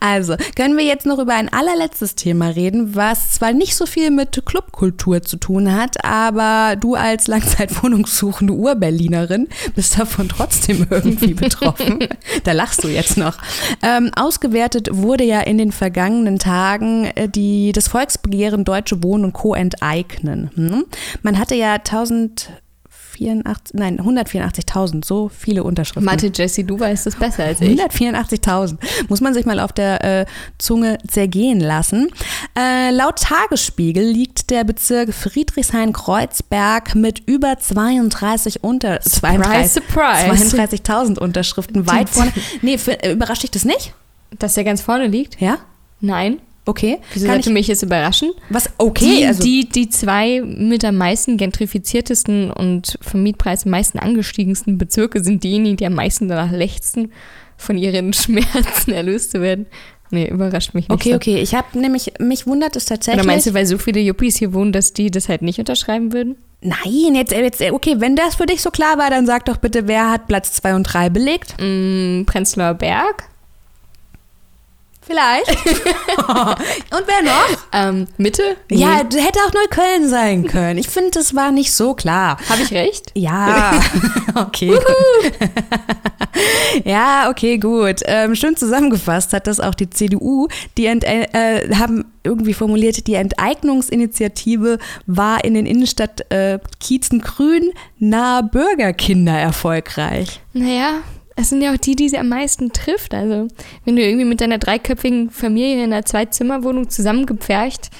Also, 0.00 0.36
können 0.56 0.76
wir 0.76 0.84
jetzt 0.84 1.06
noch 1.06 1.18
über 1.24 1.34
ein 1.34 1.50
allerletztes 1.50 2.16
Thema 2.16 2.48
reden, 2.48 2.94
was 2.94 3.32
zwar 3.32 3.54
nicht 3.54 3.74
so 3.76 3.86
viel 3.86 4.10
mit 4.10 4.44
Clubkultur 4.44 5.22
zu 5.22 5.38
tun 5.38 5.74
hat, 5.74 6.04
aber 6.04 6.76
du 6.76 6.96
als 6.96 7.28
Langzeitwohnungssuchende 7.28 8.52
Urberlinerin 8.52 9.48
bist 9.74 9.98
davon 9.98 10.28
trotzdem 10.28 10.86
irgendwie 10.90 11.32
betroffen. 11.32 12.06
da 12.44 12.52
lachst 12.52 12.84
du 12.84 12.88
jetzt 12.88 13.16
noch. 13.16 13.38
Ähm, 13.82 14.10
ausgewertet 14.14 14.90
wurde 14.92 15.24
ja 15.24 15.40
in 15.40 15.56
den 15.56 15.72
vergangenen 15.72 16.38
Tagen 16.38 17.06
äh, 17.14 17.26
die, 17.26 17.72
das 17.72 17.88
Volksbegehren 17.88 18.64
Deutsche 18.64 19.02
Wohnen 19.02 19.24
und 19.24 19.32
Co. 19.32 19.54
enteignen. 19.54 20.50
Hm? 20.54 20.84
Man 21.22 21.38
hatte 21.38 21.54
ja 21.54 21.72
1000 21.74 22.50
84, 23.14 23.74
nein, 23.74 24.00
184.000, 24.00 25.04
so 25.04 25.28
viele 25.28 25.64
Unterschriften. 25.64 26.04
Mathe, 26.04 26.30
Jessie, 26.34 26.64
du 26.64 26.78
weißt 26.78 27.06
es 27.06 27.16
besser 27.16 27.44
als 27.44 27.60
ich. 27.60 27.80
184.000. 27.80 28.78
Muss 29.08 29.20
man 29.20 29.34
sich 29.34 29.46
mal 29.46 29.60
auf 29.60 29.72
der 29.72 30.04
äh, 30.04 30.26
Zunge 30.58 30.98
zergehen 31.08 31.60
lassen. 31.60 32.08
Äh, 32.58 32.90
laut 32.90 33.20
Tagesspiegel 33.20 34.04
liegt 34.04 34.50
der 34.50 34.64
Bezirk 34.64 35.14
Friedrichshain-Kreuzberg 35.14 36.94
mit 36.94 37.22
über 37.26 37.58
32 37.58 38.62
unter 38.62 39.00
Surprise, 39.02 39.68
surprise. 39.68 40.56
32.000 40.56 41.18
Unterschriften 41.18 41.86
weit 41.86 42.08
vorne. 42.08 42.32
Nee, 42.62 42.78
für, 42.78 43.02
äh, 43.02 43.12
überrascht 43.12 43.42
dich 43.42 43.50
das 43.50 43.64
nicht? 43.64 43.94
Dass 44.38 44.54
der 44.54 44.64
ganz 44.64 44.80
vorne 44.80 45.06
liegt? 45.06 45.40
Ja? 45.40 45.58
Nein. 46.00 46.38
Okay. 46.66 46.98
Wieso 47.12 47.26
Kann 47.26 47.40
ich, 47.40 47.46
mich 47.46 47.66
jetzt 47.66 47.82
überraschen? 47.82 48.32
was? 48.48 48.70
Okay. 48.78 49.18
Die, 49.18 49.26
also, 49.26 49.42
die, 49.42 49.68
die 49.68 49.88
zwei 49.90 50.40
mit 50.40 50.84
am 50.84 50.96
meisten 50.96 51.36
gentrifiziertesten 51.36 52.50
und 52.50 52.98
vom 53.02 53.22
Mietpreis 53.22 53.64
am 53.64 53.72
meisten 53.72 53.98
angestiegensten 53.98 54.78
Bezirke 54.78 55.22
sind 55.22 55.44
diejenigen, 55.44 55.76
die 55.76 55.86
am 55.86 55.94
meisten 55.94 56.28
danach 56.28 56.50
lechzen, 56.50 57.12
von 57.56 57.76
ihren 57.76 58.12
Schmerzen 58.14 58.92
erlöst 58.92 59.32
zu 59.32 59.42
werden. 59.42 59.66
Nee, 60.10 60.28
überrascht 60.28 60.74
mich 60.74 60.88
nicht. 60.88 60.94
okay, 60.94 61.10
so. 61.10 61.16
okay. 61.16 61.38
Ich 61.40 61.54
habe 61.54 61.78
nämlich, 61.78 62.12
mich 62.18 62.46
wundert 62.46 62.76
es 62.76 62.84
tatsächlich. 62.84 63.22
Oder 63.24 63.32
meinst 63.32 63.46
du, 63.46 63.54
weil 63.54 63.66
so 63.66 63.78
viele 63.78 64.00
Yuppies 64.00 64.36
hier 64.36 64.52
wohnen, 64.52 64.72
dass 64.72 64.92
die 64.92 65.10
das 65.10 65.28
halt 65.28 65.42
nicht 65.42 65.58
unterschreiben 65.58 66.12
würden? 66.12 66.36
Nein, 66.60 67.14
jetzt, 67.14 67.32
jetzt, 67.32 67.60
okay, 67.60 67.96
wenn 67.98 68.16
das 68.16 68.36
für 68.36 68.46
dich 68.46 68.62
so 68.62 68.70
klar 68.70 68.96
war, 68.96 69.10
dann 69.10 69.26
sag 69.26 69.44
doch 69.44 69.58
bitte, 69.58 69.86
wer 69.86 70.10
hat 70.10 70.28
Platz 70.28 70.52
2 70.52 70.76
und 70.76 70.84
3 70.84 71.10
belegt? 71.10 71.56
Mm, 71.60 72.24
Prenzlauer 72.24 72.74
Berg? 72.74 73.28
Vielleicht. 75.06 75.50
und 75.50 77.04
wer 77.06 77.22
noch? 77.22 77.66
Ähm, 77.72 78.06
Mitte? 78.16 78.56
Ja, 78.70 78.96
hätte 78.96 79.38
auch 79.46 79.52
Neukölln 79.52 80.08
sein 80.08 80.46
können. 80.46 80.78
Ich 80.78 80.88
finde, 80.88 81.10
das 81.10 81.34
war 81.34 81.52
nicht 81.52 81.72
so 81.72 81.94
klar. 81.94 82.38
Habe 82.48 82.62
ich 82.62 82.72
recht? 82.72 83.12
Ja, 83.14 83.78
okay. 84.34 84.72
ja, 86.84 87.28
okay, 87.28 87.58
gut. 87.58 88.00
Ähm, 88.06 88.34
schön 88.34 88.56
zusammengefasst 88.56 89.34
hat 89.34 89.46
das 89.46 89.60
auch 89.60 89.74
die 89.74 89.90
CDU. 89.90 90.48
Die 90.78 90.86
ent 90.86 91.04
äh, 91.04 91.68
haben 91.74 92.06
irgendwie 92.22 92.54
formuliert, 92.54 93.06
die 93.06 93.14
Enteignungsinitiative 93.14 94.78
war 95.06 95.44
in 95.44 95.52
den 95.52 95.66
Innenstadt 95.66 96.32
äh, 96.32 96.58
Kiezen 96.80 97.20
grün 97.20 97.72
nahe 97.98 98.42
Bürgerkinder 98.42 99.38
erfolgreich. 99.38 100.40
Naja, 100.54 101.02
es 101.36 101.48
sind 101.48 101.62
ja 101.62 101.72
auch 101.72 101.76
die, 101.76 101.96
die 101.96 102.08
sie 102.08 102.18
am 102.18 102.28
meisten 102.28 102.72
trifft. 102.72 103.14
Also, 103.14 103.48
wenn 103.84 103.96
du 103.96 104.02
irgendwie 104.02 104.24
mit 104.24 104.40
deiner 104.40 104.58
dreiköpfigen 104.58 105.30
Familie 105.30 105.82
in 105.84 105.92
einer 105.92 106.04
Zwei-Zimmer-Wohnung 106.04 106.90
zusammengepfercht 106.90 107.90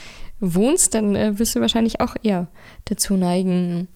wohnst, 0.41 0.95
dann 0.95 1.17
äh, 1.17 1.39
wirst 1.39 1.55
du 1.57 1.61
wahrscheinlich 1.61 2.01
auch 2.01 2.15
eher 2.23 2.49
dazu 2.85 3.15
neigen, 3.15 3.89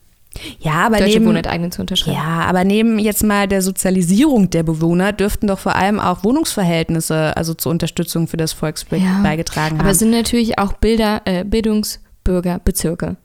Ja, 0.60 0.86
aber 0.86 0.98
deutsche 0.98 1.20
neben, 1.20 1.70
zu 1.70 1.80
unterschreiben. 1.80 2.16
Ja, 2.16 2.46
aber 2.46 2.64
neben 2.64 2.98
jetzt 2.98 3.22
mal 3.22 3.46
der 3.46 3.62
Sozialisierung 3.62 4.50
der 4.50 4.62
Bewohner 4.62 5.12
dürften 5.12 5.46
doch 5.46 5.58
vor 5.58 5.76
allem 5.76 6.00
auch 6.00 6.24
Wohnungsverhältnisse, 6.24 7.36
also 7.36 7.54
zur 7.54 7.70
Unterstützung 7.72 8.28
für 8.28 8.36
das 8.36 8.52
Volksbild 8.52 9.02
Ja, 9.02 9.20
beigetragen 9.22 9.76
Aber 9.76 9.84
haben. 9.84 9.90
es 9.90 9.98
sind 9.98 10.10
natürlich 10.10 10.58
auch 10.58 10.72
Bilder, 10.74 11.22
äh, 11.24 11.44
Bildungsbürgerbezirke. 11.44 13.16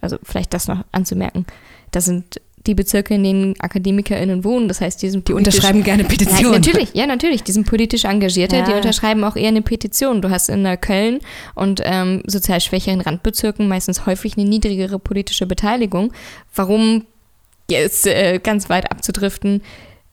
Also 0.00 0.18
vielleicht 0.22 0.54
das 0.54 0.68
noch 0.68 0.84
anzumerken. 0.92 1.46
Das 1.90 2.04
sind 2.04 2.40
die 2.66 2.74
Bezirke, 2.74 3.14
in 3.14 3.24
denen 3.24 3.54
AkademikerInnen 3.58 4.44
wohnen. 4.44 4.68
Das 4.68 4.80
heißt, 4.80 5.00
die 5.02 5.08
sind 5.10 5.28
Die 5.28 5.32
unterschreiben 5.32 5.82
gerne 5.82 6.04
Petitionen. 6.04 6.52
natürlich, 6.52 6.90
ja, 6.94 7.06
natürlich. 7.06 7.42
Die 7.42 7.52
sind 7.52 7.66
politisch 7.66 8.04
Engagierte, 8.04 8.56
Ja. 8.56 8.64
die 8.64 8.72
unterschreiben 8.72 9.24
auch 9.24 9.36
eher 9.36 9.48
eine 9.48 9.62
Petition. 9.62 10.20
Du 10.20 10.30
hast 10.30 10.48
in 10.50 10.62
der 10.64 10.76
Köln 10.76 11.20
und 11.54 11.80
ähm, 11.84 12.22
sozial 12.26 12.60
schwächeren 12.60 13.00
Randbezirken 13.00 13.66
meistens 13.66 14.04
häufig 14.06 14.36
eine 14.36 14.46
niedrigere 14.48 14.98
politische 14.98 15.46
Beteiligung. 15.46 16.12
Warum 16.54 17.06
jetzt 17.70 18.06
äh, 18.06 18.38
ganz 18.42 18.68
weit 18.68 18.90
abzudriften, 18.90 19.62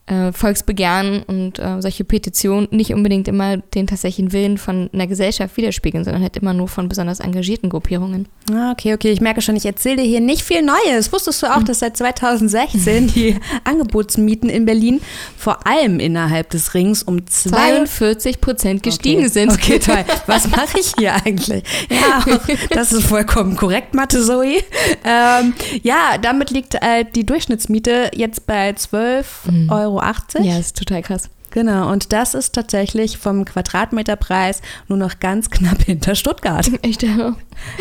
äh, 0.08 0.32
Volksbegehren 0.32 1.24
und 1.24 1.60
äh, 1.60 1.82
solche 1.82 2.04
Petitionen 2.04 2.68
nicht 2.72 2.94
unbedingt 2.94 3.28
immer 3.28 3.58
den 3.58 3.88
tatsächlichen 3.88 4.32
Willen 4.32 4.58
von 4.58 4.90
einer 4.94 5.08
Gesellschaft 5.08 5.58
widerspiegeln, 5.58 6.04
sondern 6.04 6.24
halt 6.24 6.38
immer 6.38 6.54
nur 6.54 6.68
von 6.68 6.90
besonders 6.90 7.20
engagierten 7.20 7.70
Gruppierungen. 7.70 8.28
Ah, 8.52 8.72
Okay, 8.72 8.94
okay, 8.94 9.12
ich 9.12 9.22
merke 9.22 9.42
schon, 9.42 9.56
ich 9.56 9.66
erzähle 9.66 9.98
dir 9.98 10.04
hier 10.04 10.22
nicht 10.22 10.44
viel 10.44 10.62
Neues. 10.62 11.12
Wusstest 11.12 11.42
du 11.42 11.48
auch, 11.48 11.64
dass 11.64 11.80
seit 11.80 11.98
2016 11.98 13.08
die 13.08 13.36
Angebotsmieten 13.64 14.50
in 14.50 14.66
Berlin 14.66 15.02
vor 15.36 15.66
allem 15.66 16.00
innerhalb 16.00 16.52
des 16.52 16.74
Rings 16.74 17.02
um 17.02 17.26
zwei 17.28 17.86
42 17.86 18.40
Prozent 18.40 18.84
gestiegen 18.84 19.22
okay. 19.22 19.30
sind. 19.30 19.52
Okay, 19.52 19.80
toll. 19.80 20.06
Was 20.28 20.48
mache 20.50 20.80
ich 20.80 20.94
hier 20.98 21.16
eigentlich? 21.16 21.64
Ja, 21.90 22.24
das 22.70 22.94
ist 22.94 23.08
vollkommen 23.08 23.56
korrekt, 23.56 23.94
Mathe 23.94 24.24
Zoe. 24.24 24.62
Ähm, 25.04 25.54
ja, 25.82 26.18
damit 26.22 26.52
liegt 26.52 26.76
äh, 26.76 27.04
die 27.16 27.26
Durchschnittsmiete 27.26 28.12
jetzt 28.14 28.46
bei 28.46 28.70
12,80 28.70 29.72
Euro. 29.72 29.97
Ja, 30.44 30.58
ist 30.58 30.78
total 30.78 31.02
krass. 31.02 31.30
Genau, 31.52 31.90
und 31.92 32.12
das 32.12 32.34
ist 32.34 32.54
tatsächlich 32.54 33.18
vom 33.18 33.46
Quadratmeterpreis 33.46 34.62
nur 34.90 34.98
noch 34.98 35.20
ganz 35.20 35.50
knapp 35.50 35.82
hinter 35.82 36.14
Stuttgart. 36.14 36.70
Echt? 36.82 37.04
Ja. 37.04 37.36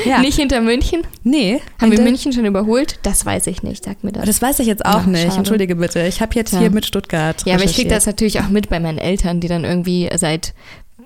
Ja. 0.05 0.21
Nicht 0.21 0.37
hinter 0.39 0.61
München? 0.61 1.03
Nee. 1.25 1.61
Haben 1.81 1.91
wir 1.91 2.01
München 2.01 2.33
schon 2.33 2.45
überholt? 2.47 2.99
Das 3.03 3.27
weiß 3.27 3.49
ich 3.49 3.63
nicht, 3.65 3.85
sag 3.85 4.05
mir 4.05 4.13
das. 4.13 4.25
Das 4.25 4.41
weiß 4.41 4.61
ich 4.61 4.67
jetzt 4.69 4.87
auch 4.87 5.03
Ja, 5.03 5.07
nicht. 5.07 5.23
schade. 5.25 5.37
Entschuldige 5.39 5.77
bitte. 5.77 6.07
Ich 6.07 6.21
habe 6.21 6.35
jetzt 6.37 6.51
Tja. 6.51 6.61
hier 6.61 6.71
mit 6.71 6.87
Stuttgart. 6.87 7.43
ja, 7.45 7.55
aber 7.55 7.65
ich 7.65 7.75
kriege 7.75 7.91
das 7.91 8.07
natürlich 8.07 8.41
auch 8.41 8.49
mit 8.49 8.69
bei 8.69 8.79
meinen 8.81 8.99
Eltern, 8.99 9.41
die 9.41 9.49
dann 9.49 9.65
irgendwie 9.65 10.09
seit, 10.17 10.55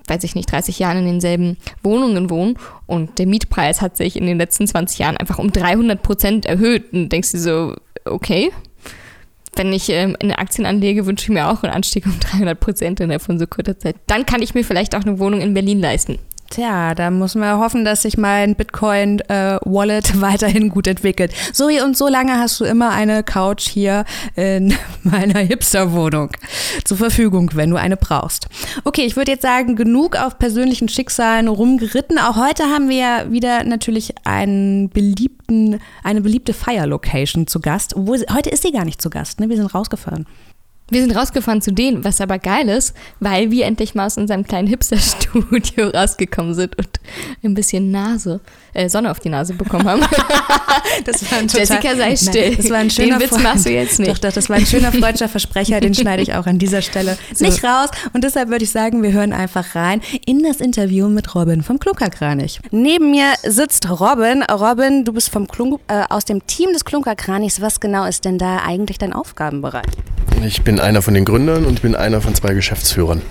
weiß 0.07 0.23
ich 0.23 0.35
nicht, 0.35 0.51
30 0.51 0.77
Jahren 0.79 0.99
in 0.99 1.05
denselben 1.05 1.57
Wohnungen 1.83 2.29
wohnen 2.29 2.57
und 2.85 3.17
der 3.17 3.25
Mietpreis 3.25 3.81
hat 3.81 3.97
sich 3.97 4.15
in 4.15 4.27
den 4.27 4.37
letzten 4.37 4.67
20 4.67 4.99
Jahren 4.99 5.17
einfach 5.17 5.39
um 5.39 5.51
300 5.51 6.01
Prozent 6.01 6.45
erhöht. 6.45 6.93
Und 6.93 7.09
denkst 7.09 7.31
du 7.31 7.39
so, 7.39 7.75
okay, 8.05 8.51
wenn 9.55 9.73
ich 9.73 9.89
ähm, 9.89 10.15
in 10.19 10.31
Aktien 10.31 10.65
anlege, 10.65 11.05
wünsche 11.05 11.23
ich 11.23 11.29
mir 11.29 11.49
auch 11.49 11.63
einen 11.63 11.73
Anstieg 11.73 12.05
um 12.05 12.19
300 12.19 12.59
Prozent 12.59 12.99
innerhalb 12.99 13.21
von 13.21 13.37
so 13.37 13.47
kurzer 13.47 13.77
Zeit. 13.77 13.95
Dann 14.07 14.25
kann 14.25 14.41
ich 14.41 14.53
mir 14.53 14.63
vielleicht 14.63 14.95
auch 14.95 15.01
eine 15.01 15.19
Wohnung 15.19 15.41
in 15.41 15.53
Berlin 15.53 15.79
leisten. 15.79 16.19
Tja, 16.51 16.95
da 16.95 17.09
muss 17.11 17.35
man 17.35 17.59
hoffen, 17.59 17.85
dass 17.85 18.01
sich 18.01 18.17
mein 18.17 18.55
Bitcoin-Wallet 18.55 20.19
weiterhin 20.21 20.67
gut 20.67 20.85
entwickelt. 20.85 21.33
So 21.53 21.67
und 21.67 21.95
so 21.95 22.09
lange 22.09 22.37
hast 22.37 22.59
du 22.59 22.65
immer 22.65 22.89
eine 22.89 23.23
Couch 23.23 23.69
hier 23.69 24.03
in 24.35 24.73
meiner 25.03 25.39
Hipster-Wohnung 25.39 26.31
zur 26.83 26.97
Verfügung, 26.97 27.51
wenn 27.53 27.69
du 27.69 27.77
eine 27.77 27.95
brauchst. 27.95 28.49
Okay, 28.83 29.03
ich 29.05 29.15
würde 29.15 29.31
jetzt 29.31 29.43
sagen, 29.43 29.77
genug 29.77 30.17
auf 30.17 30.39
persönlichen 30.39 30.89
Schicksalen 30.89 31.47
rumgeritten. 31.47 32.19
Auch 32.19 32.35
heute 32.35 32.65
haben 32.65 32.89
wir 32.89 32.97
ja 32.97 33.31
wieder 33.31 33.63
natürlich 33.63 34.13
einen 34.25 34.89
beliebten, 34.89 35.79
eine 36.03 36.19
beliebte 36.19 36.53
Fire-Location 36.53 37.47
zu 37.47 37.61
Gast. 37.61 37.95
Obwohl, 37.95 38.25
heute 38.29 38.49
ist 38.49 38.63
sie 38.63 38.73
gar 38.73 38.83
nicht 38.83 39.01
zu 39.01 39.09
Gast, 39.09 39.39
ne? 39.39 39.47
Wir 39.47 39.55
sind 39.55 39.73
rausgefahren. 39.73 40.25
Wir 40.91 41.01
sind 41.01 41.15
rausgefahren 41.15 41.61
zu 41.61 41.71
denen, 41.73 42.03
was 42.03 42.21
aber 42.21 42.37
geil 42.37 42.69
ist, 42.69 42.93
weil 43.19 43.49
wir 43.49 43.65
endlich 43.65 43.95
mal 43.95 44.05
aus 44.05 44.17
unserem 44.17 44.43
kleinen 44.45 44.67
Hipster-Studio 44.67 45.87
rausgekommen 45.93 46.53
sind 46.53 46.77
und 46.77 46.89
ein 47.43 47.53
bisschen 47.53 47.91
Nase, 47.91 48.41
äh, 48.73 48.89
Sonne 48.89 49.09
auf 49.09 49.19
die 49.19 49.29
Nase 49.29 49.53
bekommen 49.53 49.87
haben. 49.87 50.01
Das 51.05 51.31
war 51.31 51.39
ein 51.39 51.47
Jessica, 51.47 51.95
sei 51.95 52.15
still. 52.15 52.49
Nein, 52.49 52.57
das 52.57 52.69
war 52.69 52.77
ein 52.77 52.89
schöner 52.89 53.13
Den 53.17 53.21
Witz 53.21 53.29
Freund- 53.29 53.43
machst 53.43 53.65
du 53.65 53.69
jetzt 53.71 53.99
nicht. 53.99 54.11
Doch, 54.11 54.17
doch, 54.17 54.31
das 54.33 54.49
war 54.49 54.57
ein 54.57 54.65
schöner 54.65 54.91
freudscher 54.91 55.29
Versprecher, 55.29 55.79
den 55.79 55.93
schneide 55.93 56.21
ich 56.21 56.33
auch 56.33 56.45
an 56.47 56.59
dieser 56.59 56.81
Stelle 56.81 57.17
So. 57.33 57.45
nicht 57.45 57.63
raus. 57.63 57.89
Und 58.13 58.23
deshalb 58.23 58.49
würde 58.49 58.63
ich 58.65 58.71
sagen, 58.71 59.01
wir 59.01 59.11
hören 59.13 59.31
einfach 59.31 59.73
rein 59.75 60.01
in 60.25 60.43
das 60.43 60.59
Interview 60.59 61.07
mit 61.07 61.33
Robin 61.33 61.63
vom 61.63 61.79
Klunkerkranich. 61.79 62.59
Neben 62.71 63.11
mir 63.11 63.27
sitzt 63.43 63.89
Robin. 63.89 64.43
Robin, 64.43 65.05
du 65.05 65.13
bist 65.13 65.29
vom 65.29 65.47
Klunk, 65.47 65.79
äh, 65.87 66.03
aus 66.09 66.25
dem 66.25 66.45
Team 66.45 66.73
des 66.73 66.83
Klunkerkranichs. 66.83 67.61
Was 67.61 67.79
genau 67.79 68.05
ist 68.05 68.25
denn 68.25 68.37
da 68.37 68.57
eigentlich 68.57 68.97
dein 68.97 69.13
Aufgabenbereich? 69.13 69.85
Ich 70.43 70.63
bin 70.63 70.79
einer 70.79 71.01
von 71.01 71.13
den 71.13 71.25
Gründern 71.25 71.65
und 71.65 71.81
bin 71.81 71.95
einer 71.95 72.19
von 72.21 72.33
zwei 72.33 72.53
Geschäftsführern. 72.53 73.21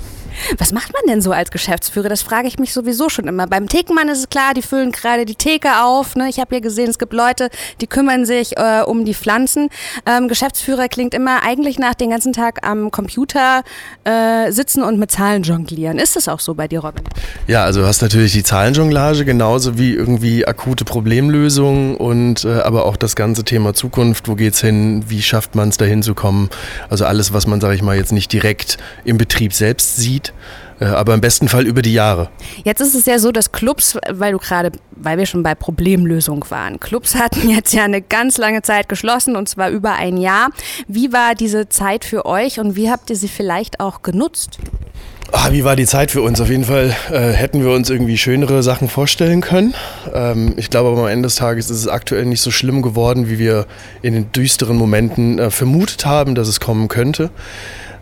Was 0.59 0.73
macht 0.73 0.93
man 0.93 1.03
denn 1.09 1.21
so 1.21 1.33
als 1.33 1.51
Geschäftsführer? 1.51 2.09
Das 2.09 2.23
frage 2.23 2.49
ich 2.49 2.59
mich 2.59 2.73
sowieso 2.73 3.09
schon 3.09 3.27
immer. 3.27 3.47
Beim 3.47 3.69
Thekenmann 3.69 4.09
ist 4.09 4.19
es 4.19 4.29
klar, 4.29 4.55
die 4.55 4.63
füllen 4.63 4.93
gerade 4.93 5.25
die 5.25 5.35
Theke 5.35 5.83
auf. 5.83 6.17
Ne? 6.17 6.29
Ich 6.29 6.41
habe 6.41 6.55
ja 6.55 6.61
gesehen, 6.61 6.91
es 6.91 6.99
gibt 6.99 7.13
Leute, 7.13 7.51
die 7.81 7.87
kümmern 7.87 8.25
sich 8.25 8.57
äh, 8.57 8.83
um 8.85 9.05
die 9.05 9.15
Pflanzen. 9.15 9.69
Ähm, 10.07 10.29
Geschäftsführer 10.29 10.89
klingt 10.89 11.15
immer 11.15 11.43
eigentlich 11.43 11.79
nach 11.79 11.95
den 11.95 12.11
ganzen 12.11 12.33
Tag 12.33 12.67
am 12.67 12.91
Computer 12.91 13.63
äh, 14.05 14.51
sitzen 14.53 14.83
und 14.83 14.99
mit 14.99 15.11
Zahlen 15.11 15.43
jonglieren. 15.43 15.99
Ist 15.99 16.17
das 16.17 16.29
auch 16.29 16.41
so 16.41 16.55
bei 16.55 16.69
dir, 16.69 16.81
Robin? 16.81 17.05
Ja, 17.47 17.65
also 17.65 17.81
du 17.81 17.87
hast 17.87 18.03
natürlich 18.03 18.33
die 18.33 18.43
Zahlenjonglage 18.43 19.25
genauso 19.25 19.79
wie 19.79 19.93
irgendwie 19.93 20.47
akute 20.47 20.85
Problemlösungen 20.85 21.97
und 21.97 22.45
äh, 22.45 22.61
aber 22.61 22.87
auch 22.87 22.97
das 22.97 23.17
ganze 23.17 23.45
Thema 23.45 23.75
Zukunft. 23.75 24.29
Wo 24.29 24.35
geht's 24.35 24.61
hin? 24.61 25.05
Wie 25.09 25.23
schafft 25.23 25.55
man 25.55 25.69
es 25.69 25.77
dahin 25.77 26.03
zu 26.03 26.15
kommen? 26.15 26.51
Also 26.89 27.05
alles, 27.05 27.33
was 27.33 27.47
man, 27.47 27.61
sage 27.61 27.75
ich 27.75 27.83
mal, 27.83 27.97
jetzt 27.97 28.13
nicht 28.13 28.33
direkt 28.33 28.79
im 29.05 29.19
Betrieb 29.19 29.53
selbst 29.53 29.97
sieht, 29.97 30.30
äh, 30.81 30.87
aber 30.87 31.15
im 31.15 31.21
besten 31.21 31.49
Fall 31.49 31.67
über 31.67 31.83
die 31.83 31.93
Jahre. 31.93 32.31
Jetzt 32.65 32.81
ist 32.81 32.95
es 32.95 33.07
ja 33.07 33.19
so, 33.19 33.33
dass 33.33 33.53
Clubs, 33.53 33.99
weil 34.09 34.33
du 34.33 34.39
gerade, 34.39 34.73
weil 34.93 35.19
wir 35.19 35.27
schon 35.27 35.43
bei 35.43 35.55
Problemlösung 35.55 36.45
waren, 36.49 36.81
Clubs 36.81 37.15
hatten 37.15 37.49
jetzt 37.51 37.73
ja 37.73 37.85
eine 37.85 38.03
ganz 38.03 38.39
lange 38.39 38.63
Zeit 38.63 38.89
geschlossen 38.89 39.37
und 39.37 39.49
zwar 39.49 39.71
über 39.71 39.93
ein 39.93 40.17
Jahr. 40.17 40.51
Wie 40.89 41.13
war 41.13 41.35
diese 41.35 41.69
Zeit 41.69 42.05
für 42.05 42.27
euch 42.27 42.59
und 42.61 42.77
wie 42.77 42.91
habt 42.91 43.11
ihr 43.11 43.17
sie 43.17 43.29
vielleicht 43.29 43.81
auch 43.81 44.03
genutzt? 44.03 44.59
Ah, 45.33 45.53
wie 45.53 45.63
war 45.63 45.77
die 45.77 45.87
Zeit 45.87 46.11
für 46.11 46.23
uns? 46.23 46.41
Auf 46.41 46.51
jeden 46.51 46.65
Fall 46.65 46.95
äh, 47.13 47.31
hätten 47.31 47.63
wir 47.63 47.71
uns 47.71 47.89
irgendwie 47.89 48.19
schönere 48.19 48.65
Sachen 48.65 48.89
vorstellen 48.89 49.43
können. 49.43 49.75
Ähm, 50.13 50.55
ich 50.57 50.71
glaube 50.71 50.89
aber 50.89 51.03
am 51.03 51.07
Ende 51.07 51.27
des 51.27 51.37
Tages 51.37 51.71
ist 51.71 51.79
es 51.79 51.89
aktuell 51.89 52.25
nicht 52.25 52.41
so 52.41 52.51
schlimm 52.51 52.83
geworden, 52.83 53.29
wie 53.29 53.39
wir 53.39 53.67
in 54.03 54.15
den 54.15 54.33
düsteren 54.33 54.77
Momenten 54.77 55.39
äh, 55.39 55.51
vermutet 55.51 56.05
haben, 56.05 56.35
dass 56.35 56.49
es 56.49 56.59
kommen 56.59 56.89
könnte. 56.89 57.31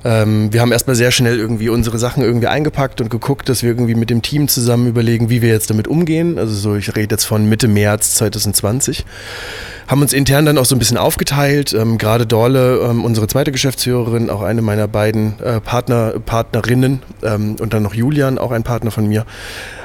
Ähm, 0.04 0.52
wir 0.52 0.60
haben 0.60 0.72
erstmal 0.72 0.96
sehr 0.96 1.10
schnell 1.10 1.38
irgendwie 1.38 1.68
unsere 1.68 1.98
Sachen 1.98 2.22
irgendwie 2.22 2.46
eingepackt 2.46 3.00
und 3.00 3.10
geguckt, 3.10 3.48
dass 3.48 3.62
wir 3.62 3.70
irgendwie 3.70 3.94
mit 3.94 4.10
dem 4.10 4.22
Team 4.22 4.48
zusammen 4.48 4.86
überlegen, 4.86 5.30
wie 5.30 5.42
wir 5.42 5.50
jetzt 5.50 5.70
damit 5.70 5.88
umgehen. 5.88 6.38
Also 6.38 6.54
so, 6.54 6.76
ich 6.76 6.94
rede 6.94 7.14
jetzt 7.14 7.24
von 7.24 7.48
Mitte 7.48 7.68
März 7.68 8.14
2020. 8.14 9.04
Haben 9.88 10.02
uns 10.02 10.12
intern 10.12 10.46
dann 10.46 10.58
auch 10.58 10.66
so 10.66 10.76
ein 10.76 10.78
bisschen 10.78 10.98
aufgeteilt. 10.98 11.72
Ähm, 11.72 11.98
Gerade 11.98 12.26
Dorle, 12.26 12.86
ähm, 12.88 13.04
unsere 13.04 13.26
zweite 13.26 13.50
Geschäftsführerin, 13.52 14.30
auch 14.30 14.42
eine 14.42 14.62
meiner 14.62 14.86
beiden 14.86 15.40
äh, 15.40 15.60
Partner, 15.60 16.12
Partnerinnen 16.24 17.02
ähm, 17.22 17.56
und 17.58 17.72
dann 17.72 17.82
noch 17.82 17.94
Julian, 17.94 18.38
auch 18.38 18.52
ein 18.52 18.62
Partner 18.62 18.90
von 18.90 19.06
mir, 19.08 19.24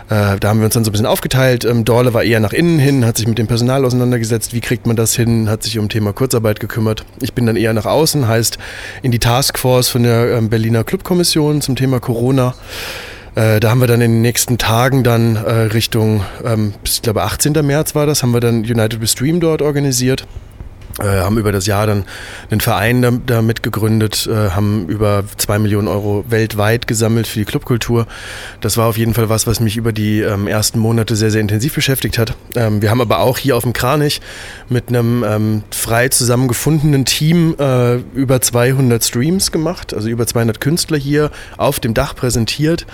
äh, 0.10 0.38
da 0.40 0.50
haben 0.50 0.60
wir 0.60 0.66
uns 0.66 0.74
dann 0.74 0.84
so 0.84 0.90
ein 0.90 0.92
bisschen 0.92 1.06
aufgeteilt. 1.06 1.66
Ähm, 1.66 1.86
Dorle 1.86 2.14
war 2.14 2.24
eher 2.24 2.40
nach 2.40 2.54
innen 2.54 2.80
hin, 2.80 3.06
hat 3.06 3.18
sich 3.18 3.28
mit 3.28 3.38
dem 3.38 3.48
Personal 3.48 3.86
auseinandergesetzt, 3.86 4.54
wie 4.54 4.60
kriegt 4.60 4.86
man 4.86 4.96
das 4.96 5.16
hin, 5.16 5.50
hat 5.50 5.64
sich 5.64 5.80
um 5.80 5.90
Thema 5.90 6.14
Kurzarbeit 6.14 6.60
gekümmert. 6.60 7.06
Ich 7.22 7.34
bin 7.34 7.46
dann 7.46 7.56
eher 7.56 7.74
nach 7.74 7.86
außen, 7.86 8.28
heißt 8.28 8.58
in 9.02 9.12
die 9.12 9.20
Taskforce 9.20 9.90
von 9.90 10.04
der 10.04 10.38
ähm, 10.38 10.50
Berliner 10.50 10.84
Clubkommission 10.84 11.62
zum 11.62 11.76
Thema 11.76 12.00
Corona. 12.00 12.54
Äh, 13.36 13.60
da 13.60 13.72
haben 13.72 13.80
wir 13.80 13.88
dann 13.88 14.02
in 14.02 14.12
den 14.12 14.22
nächsten 14.22 14.58
Tagen 14.58 15.04
dann 15.04 15.36
äh, 15.36 15.52
Richtung, 15.52 16.24
ähm, 16.46 16.74
ich 16.84 17.02
glaube 17.02 17.24
18. 17.24 17.54
März 17.66 17.96
war 17.96 18.06
das, 18.06 18.22
haben 18.22 18.32
wir 18.32 18.40
dann 18.40 18.60
United 18.60 19.02
We 19.02 19.08
Stream 19.08 19.40
dort 19.40 19.62
organisiert. 19.62 20.28
Äh, 21.00 21.22
haben 21.22 21.40
über 21.40 21.52
das 21.52 21.66
Jahr 21.66 21.88
dann 21.88 22.06
einen 22.52 22.62
Verein 22.62 23.02
damit 23.26 23.58
da 23.58 23.64
gegründet, 23.64 24.28
äh, 24.28 24.52
haben 24.52 24.88
über 24.88 25.24
zwei 25.38 25.58
Millionen 25.58 25.88
Euro 25.88 26.24
weltweit 26.28 26.86
gesammelt 26.86 27.26
für 27.26 27.40
die 27.40 27.46
Clubkultur. 27.46 28.06
Das 28.62 28.78
war 28.78 28.88
auf 28.88 28.98
jeden 28.98 29.16
Fall 29.16 29.28
was, 29.28 29.48
was 29.48 29.60
mich 29.60 29.76
über 29.76 29.92
die 29.92 30.22
ähm, 30.22 30.46
ersten 30.46 30.78
Monate 30.78 31.16
sehr, 31.16 31.32
sehr 31.32 31.42
intensiv 31.42 31.74
beschäftigt 31.74 32.20
hat. 32.20 32.36
Ähm, 32.56 32.84
wir 32.84 32.92
haben 32.92 33.02
aber 33.02 33.20
auch 33.20 33.40
hier 33.40 33.58
auf 33.58 33.64
dem 33.64 33.74
Kranich 33.74 34.22
mit 34.70 34.90
einem 34.90 35.24
ähm, 35.28 35.64
frei 35.72 36.10
zusammengefundenen 36.10 37.06
Team 37.06 37.56
äh, 37.58 37.96
über 38.14 38.40
200 38.42 39.04
Streams 39.04 39.52
gemacht, 39.52 39.96
also 39.96 40.10
über 40.10 40.28
200 40.28 40.62
Künstler 40.62 40.98
hier 41.00 41.32
auf 41.58 41.80
dem 41.80 41.96
Dach 41.96 42.16
präsentiert. 42.16 42.86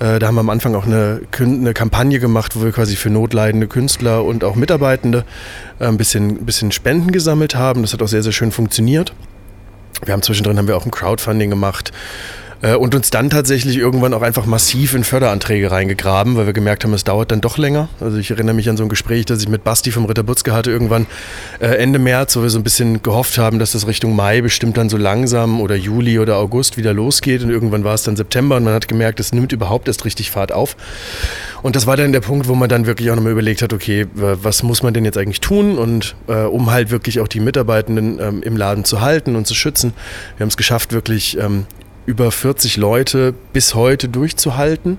Äh, 0.00 0.18
da 0.18 0.26
haben 0.26 0.34
wir 0.34 0.40
am 0.40 0.50
Anfang 0.50 0.74
auch 0.74 0.86
eine, 0.86 1.20
eine, 1.38 1.74
Kampagne 1.74 2.18
gemacht, 2.18 2.56
wo 2.56 2.64
wir 2.64 2.72
quasi 2.72 2.96
für 2.96 3.10
notleidende 3.10 3.68
Künstler 3.68 4.24
und 4.24 4.44
auch 4.44 4.56
Mitarbeitende 4.56 5.24
äh, 5.78 5.86
ein 5.86 5.96
bisschen, 5.96 6.44
bisschen 6.44 6.72
Spenden 6.72 7.12
gesammelt 7.12 7.54
haben. 7.54 7.82
Das 7.82 7.92
hat 7.92 8.02
auch 8.02 8.08
sehr, 8.08 8.22
sehr 8.22 8.32
schön 8.32 8.50
funktioniert. 8.50 9.12
Wir 10.04 10.12
haben 10.12 10.22
zwischendrin 10.22 10.58
haben 10.58 10.68
wir 10.68 10.76
auch 10.76 10.84
ein 10.84 10.90
Crowdfunding 10.90 11.50
gemacht 11.50 11.92
äh, 12.64 12.74
und 12.74 12.94
uns 12.94 13.10
dann 13.10 13.30
tatsächlich 13.30 13.76
irgendwann 13.76 14.14
auch 14.14 14.22
einfach 14.22 14.46
massiv 14.46 14.94
in 14.94 15.04
Förderanträge 15.04 15.70
reingegraben, 15.70 16.36
weil 16.36 16.46
wir 16.46 16.52
gemerkt 16.52 16.84
haben, 16.84 16.94
es 16.94 17.04
dauert 17.04 17.30
dann 17.30 17.40
doch 17.40 17.58
länger. 17.58 17.88
Also 18.00 18.16
ich 18.16 18.30
erinnere 18.30 18.54
mich 18.54 18.68
an 18.70 18.76
so 18.76 18.82
ein 18.82 18.88
Gespräch, 18.88 19.26
das 19.26 19.42
ich 19.42 19.48
mit 19.48 19.64
Basti 19.64 19.90
vom 19.90 20.06
Ritter 20.06 20.22
Butzke 20.22 20.52
hatte, 20.52 20.70
irgendwann 20.70 21.06
äh, 21.60 21.66
Ende 21.66 21.98
März, 21.98 22.36
wo 22.36 22.42
wir 22.42 22.50
so 22.50 22.58
ein 22.58 22.64
bisschen 22.64 23.02
gehofft 23.02 23.38
haben, 23.38 23.58
dass 23.58 23.72
das 23.72 23.86
Richtung 23.86 24.16
Mai 24.16 24.40
bestimmt 24.40 24.78
dann 24.78 24.88
so 24.88 24.96
langsam 24.96 25.60
oder 25.60 25.76
Juli 25.76 26.18
oder 26.18 26.36
August 26.38 26.76
wieder 26.76 26.94
losgeht 26.94 27.42
und 27.42 27.50
irgendwann 27.50 27.84
war 27.84 27.94
es 27.94 28.02
dann 28.02 28.16
September 28.16 28.56
und 28.56 28.64
man 28.64 28.72
hat 28.72 28.88
gemerkt, 28.88 29.20
es 29.20 29.32
nimmt 29.32 29.52
überhaupt 29.52 29.86
erst 29.88 30.04
richtig 30.04 30.30
Fahrt 30.30 30.52
auf. 30.52 30.76
Und 31.62 31.76
das 31.76 31.86
war 31.86 31.96
dann 31.96 32.12
der 32.12 32.20
Punkt, 32.20 32.48
wo 32.48 32.54
man 32.54 32.68
dann 32.68 32.86
wirklich 32.86 33.10
auch 33.10 33.16
nochmal 33.16 33.32
überlegt 33.32 33.62
hat, 33.62 33.72
okay, 33.72 34.06
was 34.14 34.62
muss 34.62 34.82
man 34.82 34.94
denn 34.94 35.04
jetzt 35.04 35.18
eigentlich 35.18 35.40
tun 35.40 35.76
und 35.76 36.14
äh, 36.28 36.42
um 36.42 36.70
halt 36.70 36.90
wirklich 36.90 37.20
auch 37.20 37.28
die 37.28 37.40
Mitarbeitenden 37.40 38.18
ähm, 38.20 38.42
im 38.42 38.56
Laden 38.56 38.84
zu 38.84 39.00
halten 39.00 39.36
und 39.36 39.46
zu 39.46 39.54
schützen. 39.54 39.92
Wir 40.36 40.44
haben 40.44 40.48
es 40.48 40.56
geschafft, 40.56 40.92
wirklich 40.92 41.38
ähm, 41.38 41.66
über 42.06 42.30
40 42.30 42.76
Leute 42.76 43.34
bis 43.52 43.74
heute 43.74 44.08
durchzuhalten 44.08 44.98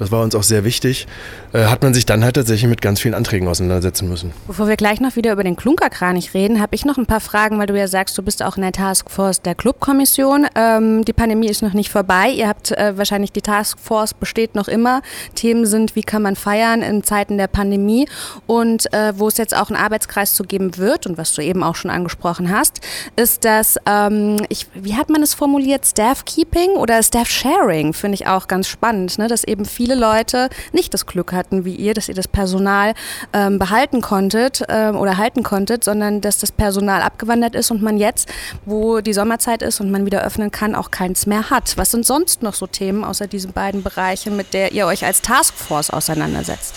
das 0.00 0.10
war 0.10 0.22
uns 0.22 0.34
auch 0.34 0.42
sehr 0.42 0.64
wichtig, 0.64 1.06
äh, 1.52 1.66
hat 1.66 1.82
man 1.82 1.92
sich 1.92 2.06
dann 2.06 2.24
halt 2.24 2.36
tatsächlich 2.36 2.70
mit 2.70 2.80
ganz 2.80 3.00
vielen 3.00 3.12
Anträgen 3.12 3.46
auseinandersetzen 3.46 4.08
müssen. 4.08 4.32
Bevor 4.46 4.66
wir 4.66 4.76
gleich 4.76 4.98
noch 4.98 5.14
wieder 5.14 5.30
über 5.30 5.44
den 5.44 5.56
Klunkerkranich 5.56 6.32
reden, 6.32 6.58
habe 6.58 6.74
ich 6.74 6.86
noch 6.86 6.96
ein 6.96 7.04
paar 7.04 7.20
Fragen, 7.20 7.58
weil 7.58 7.66
du 7.66 7.78
ja 7.78 7.86
sagst, 7.86 8.16
du 8.16 8.22
bist 8.22 8.42
auch 8.42 8.56
in 8.56 8.62
der 8.62 8.72
Taskforce 8.72 9.42
der 9.42 9.54
Clubkommission. 9.54 10.46
Ähm, 10.54 11.04
die 11.04 11.12
Pandemie 11.12 11.48
ist 11.48 11.62
noch 11.62 11.74
nicht 11.74 11.90
vorbei. 11.90 12.30
Ihr 12.30 12.48
habt 12.48 12.72
äh, 12.72 12.96
wahrscheinlich, 12.96 13.30
die 13.32 13.42
Taskforce 13.42 14.14
besteht 14.14 14.54
noch 14.54 14.68
immer. 14.68 15.02
Themen 15.34 15.66
sind, 15.66 15.94
wie 15.96 16.02
kann 16.02 16.22
man 16.22 16.34
feiern 16.34 16.80
in 16.80 17.04
Zeiten 17.04 17.36
der 17.36 17.48
Pandemie 17.48 18.08
und 18.46 18.90
äh, 18.94 19.12
wo 19.18 19.28
es 19.28 19.36
jetzt 19.36 19.54
auch 19.54 19.68
einen 19.68 19.76
Arbeitskreis 19.76 20.32
zu 20.32 20.44
geben 20.44 20.78
wird 20.78 21.06
und 21.06 21.18
was 21.18 21.34
du 21.34 21.42
eben 21.42 21.62
auch 21.62 21.76
schon 21.76 21.90
angesprochen 21.90 22.50
hast, 22.50 22.80
ist 23.16 23.44
das, 23.44 23.76
ähm, 23.84 24.38
ich, 24.48 24.66
wie 24.72 24.94
hat 24.94 25.10
man 25.10 25.22
es 25.22 25.34
formuliert, 25.34 25.84
Staff 25.84 26.24
Keeping 26.40 26.70
oder 26.70 27.02
Staff 27.02 27.28
Sharing, 27.28 27.92
finde 27.92 28.14
ich 28.14 28.26
auch 28.26 28.48
ganz 28.48 28.66
spannend, 28.66 29.18
ne? 29.18 29.28
dass 29.28 29.44
eben 29.44 29.66
viele 29.66 29.94
Leute 29.94 30.48
nicht 30.72 30.94
das 30.94 31.04
Glück 31.04 31.34
hatten 31.34 31.66
wie 31.66 31.74
ihr, 31.74 31.92
dass 31.92 32.08
ihr 32.08 32.14
das 32.14 32.28
Personal 32.28 32.94
ähm, 33.34 33.58
behalten 33.58 34.00
konntet 34.00 34.62
ähm, 34.70 34.96
oder 34.96 35.18
halten 35.18 35.42
konntet, 35.42 35.84
sondern 35.84 36.22
dass 36.22 36.38
das 36.38 36.50
Personal 36.50 37.02
abgewandert 37.02 37.54
ist 37.54 37.70
und 37.70 37.82
man 37.82 37.98
jetzt, 37.98 38.30
wo 38.64 39.02
die 39.02 39.12
Sommerzeit 39.12 39.60
ist 39.60 39.80
und 39.82 39.90
man 39.90 40.06
wieder 40.06 40.24
öffnen 40.24 40.50
kann, 40.50 40.74
auch 40.74 40.90
keins 40.90 41.26
mehr 41.26 41.50
hat. 41.50 41.76
Was 41.76 41.90
sind 41.90 42.06
sonst 42.06 42.42
noch 42.42 42.54
so 42.54 42.66
Themen 42.66 43.04
außer 43.04 43.26
diesen 43.26 43.52
beiden 43.52 43.82
Bereichen, 43.82 44.34
mit 44.34 44.54
der 44.54 44.72
ihr 44.72 44.86
euch 44.86 45.04
als 45.04 45.20
Taskforce 45.20 45.90
auseinandersetzt? 45.90 46.74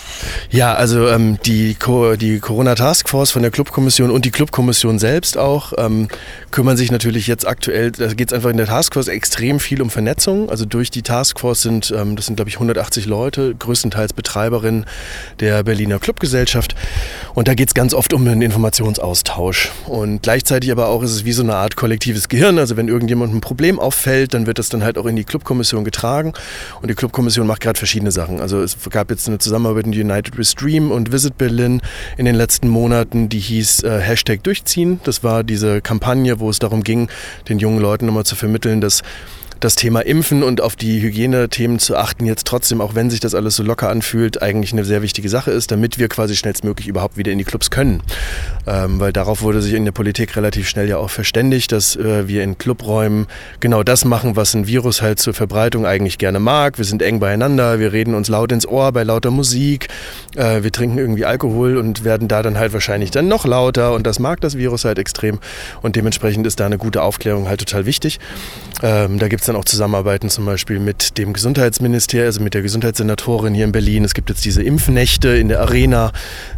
Ja, 0.50 0.74
also 0.74 1.08
ähm, 1.08 1.38
die, 1.46 1.74
Co 1.74 2.16
die 2.16 2.38
Corona 2.38 2.74
Taskforce 2.74 3.30
von 3.30 3.40
der 3.40 3.50
Clubkommission 3.50 4.10
und 4.10 4.26
die 4.26 4.30
Clubkommission 4.30 4.98
selbst 4.98 5.38
auch 5.38 5.72
ähm, 5.78 6.08
kümmern 6.50 6.76
sich 6.76 6.92
natürlich 6.92 7.26
jetzt 7.26 7.46
aktuell, 7.46 7.92
da 7.92 8.12
geht 8.12 8.28
es 8.28 8.34
einfach 8.34 8.50
in 8.50 8.58
der 8.58 8.66
Taskforce 8.66 9.08
extrem 9.08 9.53
viel 9.60 9.80
um 9.80 9.90
Vernetzung. 9.90 10.50
Also 10.50 10.64
durch 10.64 10.90
die 10.90 11.02
Taskforce 11.02 11.62
sind, 11.62 11.94
ähm, 11.96 12.16
das 12.16 12.26
sind 12.26 12.36
glaube 12.36 12.48
ich 12.48 12.56
180 12.56 13.04
50 13.04 13.06
Leute, 13.06 13.54
größtenteils 13.54 14.12
Betreiberin 14.12 14.84
der 15.40 15.62
Berliner 15.62 15.98
Clubgesellschaft. 15.98 16.74
Und 17.34 17.48
da 17.48 17.54
geht 17.54 17.68
es 17.68 17.74
ganz 17.74 17.94
oft 17.94 18.12
um 18.12 18.26
einen 18.26 18.42
Informationsaustausch. 18.42 19.72
Und 19.86 20.22
gleichzeitig 20.22 20.72
aber 20.72 20.88
auch 20.88 21.02
ist 21.02 21.10
es 21.10 21.24
wie 21.24 21.32
so 21.32 21.42
eine 21.42 21.54
Art 21.54 21.76
kollektives 21.76 22.28
Gehirn. 22.28 22.58
Also 22.58 22.76
wenn 22.76 22.88
irgendjemand 22.88 23.34
ein 23.34 23.40
Problem 23.40 23.78
auffällt, 23.78 24.34
dann 24.34 24.46
wird 24.46 24.58
das 24.58 24.68
dann 24.68 24.82
halt 24.82 24.98
auch 24.98 25.06
in 25.06 25.16
die 25.16 25.24
Clubkommission 25.24 25.84
getragen. 25.84 26.32
Und 26.80 26.88
die 26.88 26.94
Clubkommission 26.94 27.46
macht 27.46 27.60
gerade 27.60 27.78
verschiedene 27.78 28.12
Sachen. 28.12 28.40
Also 28.40 28.62
es 28.62 28.76
gab 28.90 29.10
jetzt 29.10 29.28
eine 29.28 29.38
Zusammenarbeit 29.38 29.86
mit 29.86 29.96
United 29.96 30.38
Restream 30.38 30.90
und 30.90 31.12
Visit 31.12 31.38
Berlin 31.38 31.80
in 32.16 32.24
den 32.24 32.34
letzten 32.34 32.68
Monaten, 32.68 33.28
die 33.28 33.40
hieß 33.40 33.82
äh, 33.82 34.00
Hashtag 34.00 34.42
Durchziehen. 34.42 35.00
Das 35.04 35.22
war 35.22 35.44
diese 35.44 35.80
Kampagne, 35.80 36.40
wo 36.40 36.50
es 36.50 36.58
darum 36.58 36.82
ging, 36.82 37.08
den 37.48 37.58
jungen 37.58 37.80
Leuten 37.80 38.06
nochmal 38.06 38.24
zu 38.24 38.36
vermitteln, 38.36 38.80
dass 38.80 39.02
das 39.60 39.74
Thema 39.74 40.00
Impfen 40.00 40.42
und 40.42 40.60
auf 40.60 40.76
die 40.76 41.00
Hygienethemen 41.00 41.78
zu 41.78 41.96
achten, 41.96 42.26
jetzt 42.26 42.46
trotzdem, 42.46 42.80
auch 42.80 42.94
wenn 42.94 43.10
sich 43.10 43.20
das 43.20 43.34
alles 43.34 43.56
so 43.56 43.62
locker 43.62 43.88
anfühlt, 43.88 44.42
eigentlich 44.42 44.72
eine 44.72 44.84
sehr 44.84 45.02
wichtige 45.02 45.28
Sache 45.28 45.50
ist, 45.50 45.70
damit 45.70 45.98
wir 45.98 46.08
quasi 46.08 46.36
schnellstmöglich 46.36 46.88
überhaupt 46.88 47.16
wieder 47.16 47.32
in 47.32 47.38
die 47.38 47.44
Clubs 47.44 47.70
können. 47.70 48.02
Ähm, 48.66 49.00
weil 49.00 49.12
darauf 49.12 49.42
wurde 49.42 49.62
sich 49.62 49.74
in 49.74 49.84
der 49.84 49.92
Politik 49.92 50.36
relativ 50.36 50.68
schnell 50.68 50.88
ja 50.88 50.96
auch 50.98 51.10
verständigt, 51.10 51.72
dass 51.72 51.96
äh, 51.96 52.28
wir 52.28 52.42
in 52.42 52.58
Clubräumen 52.58 53.26
genau 53.60 53.82
das 53.82 54.04
machen, 54.04 54.36
was 54.36 54.54
ein 54.54 54.66
Virus 54.66 55.02
halt 55.02 55.18
zur 55.18 55.34
Verbreitung 55.34 55.86
eigentlich 55.86 56.18
gerne 56.18 56.40
mag. 56.40 56.78
Wir 56.78 56.84
sind 56.84 57.02
eng 57.02 57.20
beieinander, 57.20 57.78
wir 57.78 57.92
reden 57.92 58.14
uns 58.14 58.28
laut 58.28 58.52
ins 58.52 58.66
Ohr 58.66 58.92
bei 58.92 59.02
lauter 59.02 59.30
Musik, 59.30 59.88
äh, 60.36 60.62
wir 60.62 60.72
trinken 60.72 60.98
irgendwie 60.98 61.24
Alkohol 61.24 61.76
und 61.76 62.04
werden 62.04 62.28
da 62.28 62.42
dann 62.42 62.58
halt 62.58 62.72
wahrscheinlich 62.72 63.10
dann 63.10 63.28
noch 63.28 63.44
lauter 63.44 63.92
und 63.94 64.06
das 64.06 64.18
mag 64.18 64.40
das 64.40 64.56
Virus 64.56 64.84
halt 64.84 64.98
extrem 64.98 65.38
und 65.82 65.96
dementsprechend 65.96 66.46
ist 66.46 66.60
da 66.60 66.66
eine 66.66 66.78
gute 66.78 67.02
Aufklärung 67.02 67.48
halt 67.48 67.60
total 67.60 67.86
wichtig. 67.86 68.18
Ähm, 68.82 69.18
da 69.18 69.28
gibt 69.28 69.42
jetzt 69.44 69.48
dann 69.48 69.56
auch 69.56 69.64
Zusammenarbeiten 69.66 70.30
zum 70.30 70.46
Beispiel 70.46 70.78
mit 70.78 71.18
dem 71.18 71.34
Gesundheitsministerium, 71.34 72.26
also 72.26 72.40
mit 72.40 72.54
der 72.54 72.62
Gesundheitssenatorin 72.62 73.52
hier 73.52 73.66
in 73.66 73.72
Berlin. 73.72 74.02
Es 74.02 74.14
gibt 74.14 74.30
jetzt 74.30 74.42
diese 74.46 74.62
Impfnächte 74.62 75.28
in 75.36 75.48
der 75.48 75.60
Arena, 75.60 76.12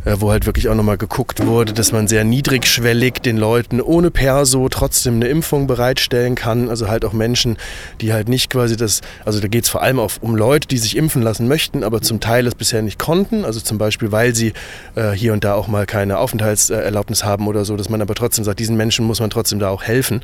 äh, 0.04 0.14
wo 0.20 0.30
halt 0.30 0.46
wirklich 0.46 0.68
auch 0.68 0.74
nochmal 0.76 0.96
geguckt 0.96 1.44
wurde, 1.44 1.72
dass 1.72 1.90
man 1.90 2.06
sehr 2.06 2.22
niedrigschwellig 2.22 3.14
den 3.14 3.38
Leuten 3.38 3.80
ohne 3.80 4.12
Perso 4.12 4.68
trotzdem 4.68 5.16
eine 5.16 5.26
Impfung 5.26 5.66
bereitstellen 5.66 6.36
kann. 6.36 6.68
Also 6.68 6.86
halt 6.86 7.04
auch 7.04 7.12
Menschen, 7.12 7.56
die 8.00 8.12
halt 8.12 8.28
nicht 8.28 8.50
quasi 8.50 8.76
das, 8.76 9.00
also 9.24 9.40
da 9.40 9.48
geht 9.48 9.64
es 9.64 9.68
vor 9.68 9.82
allem 9.82 9.98
auch 9.98 10.12
um 10.20 10.36
Leute, 10.36 10.68
die 10.68 10.78
sich 10.78 10.96
impfen 10.96 11.22
lassen 11.22 11.48
möchten, 11.48 11.82
aber 11.82 12.02
zum 12.02 12.20
Teil 12.20 12.46
es 12.46 12.54
bisher 12.54 12.82
nicht 12.82 13.00
konnten. 13.00 13.44
Also 13.44 13.58
zum 13.58 13.78
Beispiel, 13.78 14.12
weil 14.12 14.32
sie 14.32 14.52
äh, 14.94 15.10
hier 15.10 15.32
und 15.32 15.42
da 15.42 15.54
auch 15.54 15.66
mal 15.66 15.86
keine 15.86 16.18
Aufenthaltserlaubnis 16.18 17.24
haben 17.24 17.48
oder 17.48 17.64
so, 17.64 17.76
dass 17.76 17.88
man 17.88 18.00
aber 18.00 18.14
trotzdem 18.14 18.44
sagt, 18.44 18.60
diesen 18.60 18.76
Menschen 18.76 19.06
muss 19.06 19.18
man 19.18 19.30
trotzdem 19.30 19.58
da 19.58 19.70
auch 19.70 19.82
helfen. 19.82 20.20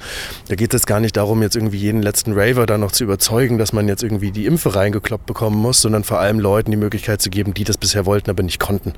Da 0.47 0.55
geht 0.55 0.73
es 0.75 0.87
gar 0.87 1.01
nicht 1.01 1.17
darum, 1.17 1.43
jetzt 1.43 1.57
irgendwie 1.57 1.79
jeden 1.79 2.03
letzten 2.03 2.37
Raver 2.53 2.67
da 2.67 2.79
noch 2.79 2.93
zu 2.93 3.05
überzeugen, 3.05 3.59
dass 3.59 3.73
man 3.73 3.89
jetzt 3.89 4.03
irgendwie 4.03 4.31
die 4.31 4.47
Impfe 4.47 4.75
reingekloppt 4.75 5.27
bekommen 5.27 5.57
muss, 5.57 5.81
sondern 5.81 6.05
vor 6.05 6.21
allem 6.21 6.39
Leuten 6.39 6.71
die 6.71 6.77
Möglichkeit 6.77 7.23
zu 7.23 7.31
geben, 7.31 7.55
die 7.55 7.65
das 7.65 7.79
bisher 7.79 8.07
wollten, 8.07 8.31
aber 8.31 8.43
nicht 8.43 8.61
konnten. 8.61 8.93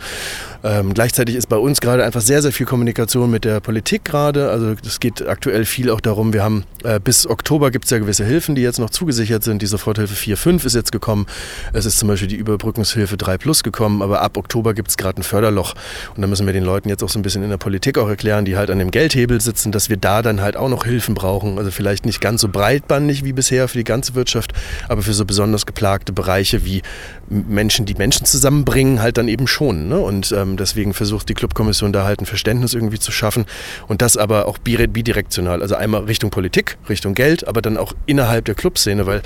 Ähm, 0.62 0.94
gleichzeitig 0.94 1.36
ist 1.36 1.48
bei 1.48 1.56
uns 1.56 1.80
gerade 1.80 2.04
einfach 2.04 2.20
sehr, 2.20 2.42
sehr 2.42 2.52
viel 2.52 2.66
Kommunikation 2.66 3.30
mit 3.30 3.44
der 3.44 3.60
Politik 3.60 4.04
gerade. 4.04 4.50
Also 4.50 4.74
es 4.84 5.00
geht 5.00 5.26
aktuell 5.26 5.64
viel 5.64 5.90
auch 5.90 6.00
darum, 6.00 6.32
wir 6.32 6.42
haben 6.42 6.64
äh, 6.84 7.00
bis 7.00 7.26
Oktober 7.26 7.70
gibt 7.70 7.86
es 7.86 7.90
ja 7.90 7.98
gewisse 7.98 8.24
Hilfen, 8.24 8.54
die 8.54 8.62
jetzt 8.62 8.78
noch 8.78 8.90
zugesichert 8.90 9.44
sind. 9.44 9.62
Die 9.62 9.66
Soforthilfe 9.66 10.14
4, 10.14 10.36
5 10.36 10.64
ist 10.64 10.74
jetzt 10.74 10.92
gekommen. 10.92 11.26
Es 11.72 11.86
ist 11.86 11.98
zum 11.98 12.08
Beispiel 12.08 12.28
die 12.28 12.36
Überbrückungshilfe 12.36 13.16
3 13.16 13.38
Plus 13.38 13.62
gekommen, 13.62 14.02
aber 14.02 14.20
ab 14.20 14.36
Oktober 14.36 14.74
gibt 14.74 14.88
es 14.88 14.96
gerade 14.96 15.20
ein 15.20 15.22
Förderloch. 15.22 15.74
Und 16.14 16.22
da 16.22 16.26
müssen 16.28 16.46
wir 16.46 16.52
den 16.52 16.64
Leuten 16.64 16.88
jetzt 16.88 17.02
auch 17.02 17.08
so 17.08 17.18
ein 17.18 17.22
bisschen 17.22 17.42
in 17.42 17.50
der 17.50 17.56
Politik 17.56 17.98
auch 17.98 18.08
erklären, 18.08 18.44
die 18.44 18.56
halt 18.56 18.70
an 18.70 18.78
dem 18.78 18.90
Geldhebel 18.90 19.40
sitzen, 19.40 19.72
dass 19.72 19.88
wir 19.88 19.96
da 19.96 20.22
dann 20.22 20.40
halt 20.40 20.56
auch 20.56 20.68
noch 20.68 20.84
Hilfen 20.84 21.14
brauchen. 21.14 21.58
Also 21.58 21.70
vielleicht 21.70 22.06
nicht 22.06 22.20
ganz 22.20 22.40
so 22.40 22.48
breitbandig 22.48 23.24
wie 23.24 23.32
bisher 23.32 23.43
für 23.68 23.78
die 23.78 23.84
ganze 23.84 24.14
Wirtschaft, 24.14 24.52
aber 24.88 25.02
für 25.02 25.14
so 25.14 25.24
besonders 25.24 25.66
geplagte 25.66 26.12
Bereiche 26.12 26.64
wie 26.64 26.82
Menschen, 27.28 27.86
die 27.86 27.94
Menschen 27.94 28.26
zusammenbringen, 28.26 29.00
halt 29.00 29.18
dann 29.18 29.28
eben 29.28 29.46
schon. 29.46 29.88
Ne? 29.88 29.98
Und 29.98 30.32
ähm, 30.32 30.56
deswegen 30.56 30.94
versucht 30.94 31.28
die 31.28 31.34
Clubkommission 31.34 31.92
da 31.92 32.04
halt 32.04 32.20
ein 32.20 32.26
Verständnis 32.26 32.74
irgendwie 32.74 32.98
zu 32.98 33.12
schaffen 33.12 33.44
und 33.88 34.02
das 34.02 34.16
aber 34.16 34.46
auch 34.46 34.58
bidirektional. 34.58 35.62
Also 35.62 35.74
einmal 35.74 36.04
Richtung 36.04 36.30
Politik, 36.30 36.76
Richtung 36.88 37.14
Geld, 37.14 37.46
aber 37.46 37.62
dann 37.62 37.76
auch 37.76 37.92
innerhalb 38.06 38.44
der 38.44 38.54
Clubszene, 38.54 39.06
weil 39.06 39.22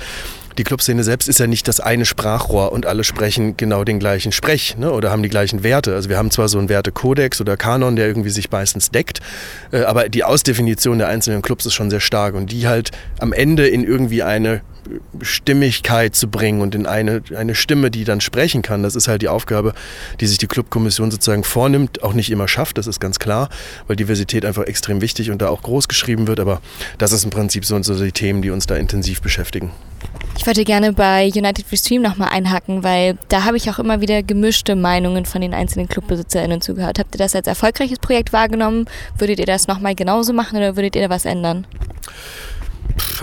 die 0.59 0.65
Clubszene 0.65 1.05
selbst 1.05 1.29
ist 1.29 1.39
ja 1.39 1.47
nicht 1.47 1.69
das 1.69 1.79
eine 1.79 2.03
Sprachrohr 2.03 2.73
und 2.73 2.85
alle 2.85 3.05
sprechen 3.05 3.55
genau 3.55 3.85
den 3.85 3.97
gleichen 3.97 4.33
Sprech 4.33 4.75
ne, 4.77 4.91
oder 4.91 5.09
haben 5.09 5.23
die 5.23 5.29
gleichen 5.29 5.63
Werte. 5.63 5.95
Also 5.95 6.09
wir 6.09 6.17
haben 6.17 6.31
zwar 6.31 6.49
so 6.49 6.59
einen 6.59 6.67
Wertekodex 6.67 7.39
oder 7.39 7.55
Kanon, 7.55 7.95
der 7.95 8.07
irgendwie 8.07 8.29
sich 8.29 8.51
meistens 8.51 8.91
deckt, 8.91 9.21
äh, 9.71 9.83
aber 9.83 10.09
die 10.09 10.25
Ausdefinition 10.25 10.97
der 10.97 11.07
einzelnen 11.07 11.41
Clubs 11.41 11.65
ist 11.65 11.75
schon 11.75 11.89
sehr 11.89 12.01
stark 12.01 12.35
und 12.35 12.51
die 12.51 12.67
halt 12.67 12.91
am 13.19 13.31
Ende 13.31 13.69
in 13.69 13.85
irgendwie 13.85 14.21
eine 14.21 14.59
Stimmigkeit 15.21 16.15
zu 16.15 16.27
bringen 16.27 16.61
und 16.61 16.75
in 16.75 16.85
eine, 16.85 17.21
eine 17.35 17.55
Stimme, 17.55 17.91
die 17.91 18.03
dann 18.03 18.21
sprechen 18.21 18.61
kann. 18.61 18.83
Das 18.83 18.95
ist 18.95 19.07
halt 19.07 19.21
die 19.21 19.27
Aufgabe, 19.27 19.73
die 20.19 20.27
sich 20.27 20.37
die 20.37 20.47
Clubkommission 20.47 21.11
sozusagen 21.11 21.43
vornimmt, 21.43 22.03
auch 22.03 22.13
nicht 22.13 22.29
immer 22.31 22.47
schafft, 22.47 22.77
das 22.77 22.87
ist 22.87 22.99
ganz 22.99 23.19
klar, 23.19 23.49
weil 23.87 23.95
Diversität 23.95 24.45
einfach 24.45 24.63
extrem 24.63 25.01
wichtig 25.01 25.31
und 25.31 25.41
da 25.41 25.49
auch 25.49 25.61
groß 25.61 25.87
geschrieben 25.87 26.27
wird, 26.27 26.39
aber 26.39 26.61
das 26.97 27.11
ist 27.11 27.23
im 27.23 27.29
Prinzip 27.29 27.65
so, 27.65 27.81
so 27.81 28.03
die 28.03 28.11
Themen, 28.11 28.41
die 28.41 28.51
uns 28.51 28.67
da 28.67 28.75
intensiv 28.75 29.21
beschäftigen. 29.21 29.71
Ich 30.37 30.47
wollte 30.47 30.63
gerne 30.63 30.93
bei 30.93 31.29
United 31.35 31.65
Free 31.65 31.75
Stream 31.77 32.01
nochmal 32.01 32.29
einhaken, 32.29 32.83
weil 32.83 33.17
da 33.27 33.43
habe 33.43 33.57
ich 33.57 33.69
auch 33.69 33.79
immer 33.79 33.99
wieder 33.99 34.23
gemischte 34.23 34.75
Meinungen 34.75 35.25
von 35.25 35.41
den 35.41 35.53
einzelnen 35.53 35.89
ClubbesitzerInnen 35.89 36.61
zugehört. 36.61 36.97
Habt 36.97 37.13
ihr 37.15 37.19
das 37.19 37.35
als 37.35 37.47
erfolgreiches 37.47 37.99
Projekt 37.99 38.31
wahrgenommen? 38.31 38.85
Würdet 39.17 39.39
ihr 39.39 39.45
das 39.45 39.67
nochmal 39.67 39.95
genauso 39.95 40.31
machen 40.31 40.57
oder 40.57 40.77
würdet 40.77 40.95
ihr 40.95 41.01
da 41.01 41.09
was 41.09 41.25
ändern? 41.25 41.67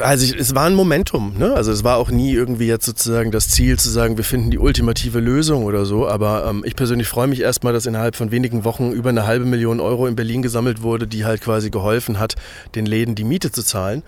Also 0.03 0.35
es 0.35 0.55
war 0.55 0.65
ein 0.65 0.75
Momentum, 0.75 1.35
ne? 1.39 1.55
Also 1.55 1.73
es 1.73 1.85
war 1.85 1.97
auch 1.97 2.11
nie 2.11 2.33
irgendwie 2.33 2.67
jetzt 2.67 2.87
sozusagen 2.87 3.31
das 3.31 3.49
Ziel 3.49 3.79
zu 3.79 3.91
sagen, 3.91 4.17
wir 4.17 4.25
finden 4.25 4.51
die 4.51 4.59
ultimative 4.59 5.21
Lösung 5.21 5.65
oder 5.65 5.87
so. 5.87 6.07
Aber 6.09 6.47
ähm, 6.49 6.63
ich 6.65 6.77
persönlich 6.77 7.09
freue 7.09 7.27
mich 7.27 7.41
erstmal, 7.41 7.73
dass 7.73 7.87
innerhalb 7.87 8.17
von 8.17 8.31
wenigen 8.31 8.65
Wochen 8.65 8.93
über 8.93 9.11
eine 9.11 9.27
halbe 9.27 9.45
Million 9.45 9.81
Euro 9.81 10.07
in 10.07 10.17
Berlin 10.17 10.43
gesammelt 10.43 10.83
wurde, 10.83 11.07
die 11.07 11.25
halt 11.25 11.41
quasi 11.41 11.71
geholfen 11.71 12.19
hat, 12.19 12.35
den 12.75 12.87
Läden 12.87 13.15
die 13.15 13.25
Miete 13.25 13.51
zu 13.53 13.63
zahlen. 13.63 14.03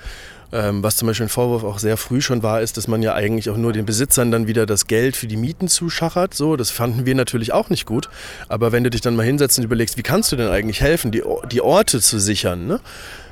Ähm, 0.51 0.83
was 0.83 0.97
zum 0.97 1.09
Beispiel 1.09 1.27
ein 1.27 1.31
Vorwurf 1.31 1.63
auch 1.63 1.79
sehr 1.79 1.99
früh 1.99 2.23
schon 2.23 2.43
war, 2.43 2.63
ist, 2.63 2.79
dass 2.79 2.89
man 2.89 3.03
ja 3.03 3.15
eigentlich 3.15 3.51
auch 3.51 3.57
nur 3.57 3.73
den 3.73 3.85
Besitzern 3.85 4.31
dann 4.31 4.47
wieder 4.47 4.65
das 4.65 4.87
Geld 4.87 5.15
für 5.15 5.27
die 5.27 5.37
Mieten 5.37 5.69
zuschachert. 5.69 6.33
So, 6.33 6.57
das 6.57 6.71
fanden 6.71 7.05
wir 7.05 7.15
natürlich 7.15 7.53
auch 7.53 7.69
nicht 7.69 7.85
gut. 7.85 8.09
Aber 8.49 8.73
wenn 8.73 8.83
du 8.83 8.91
dich 8.91 9.03
dann 9.03 9.15
mal 9.15 9.27
hinsetzt 9.27 9.59
und 9.59 9.65
überlegst, 9.65 9.99
wie 9.99 10.03
kannst 10.03 10.33
du 10.33 10.37
denn 10.37 10.49
eigentlich 10.49 10.81
helfen, 10.81 11.11
die, 11.11 11.23
die 11.53 11.61
Orte 11.61 12.01
zu 12.01 12.19
sichern, 12.19 12.67
ne? 12.67 12.81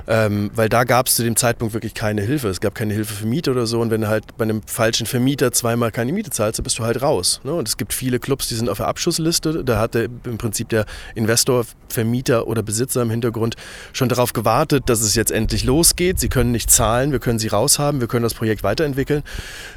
Ähm, 0.07 0.51
weil 0.55 0.69
da 0.69 0.85
gab 0.85 1.07
es 1.07 1.15
zu 1.15 1.23
dem 1.23 1.35
Zeitpunkt 1.35 1.73
wirklich 1.73 1.93
keine 1.93 2.21
Hilfe. 2.21 2.47
Es 2.47 2.61
gab 2.61 2.75
keine 2.75 2.93
Hilfe 2.93 3.13
für 3.13 3.25
Miete 3.25 3.51
oder 3.51 3.65
so. 3.67 3.81
Und 3.81 3.91
wenn 3.91 4.01
du 4.01 4.07
halt 4.07 4.37
bei 4.37 4.43
einem 4.43 4.61
falschen 4.65 5.05
Vermieter 5.05 5.51
zweimal 5.51 5.91
keine 5.91 6.13
Miete 6.13 6.29
zahlst, 6.29 6.59
dann 6.59 6.63
bist 6.63 6.79
du 6.79 6.83
halt 6.83 7.01
raus. 7.01 7.41
Ne? 7.43 7.53
Und 7.53 7.67
es 7.67 7.77
gibt 7.77 7.93
viele 7.93 8.19
Clubs, 8.19 8.47
die 8.47 8.55
sind 8.55 8.69
auf 8.69 8.77
der 8.77 8.87
Abschussliste. 8.87 9.63
Da 9.63 9.79
hat 9.79 9.95
im 9.95 10.37
Prinzip 10.37 10.69
der 10.69 10.85
Investor, 11.15 11.65
Vermieter 11.89 12.47
oder 12.47 12.63
Besitzer 12.63 13.01
im 13.01 13.09
Hintergrund 13.09 13.55
schon 13.93 14.09
darauf 14.09 14.33
gewartet, 14.33 14.83
dass 14.87 15.01
es 15.01 15.15
jetzt 15.15 15.31
endlich 15.31 15.63
losgeht. 15.63 16.19
Sie 16.19 16.29
können 16.29 16.51
nicht 16.51 16.71
zahlen, 16.71 17.11
wir 17.11 17.19
können 17.19 17.39
sie 17.39 17.47
raushaben, 17.47 18.01
wir 18.01 18.07
können 18.07 18.23
das 18.23 18.33
Projekt 18.33 18.63
weiterentwickeln. 18.63 19.23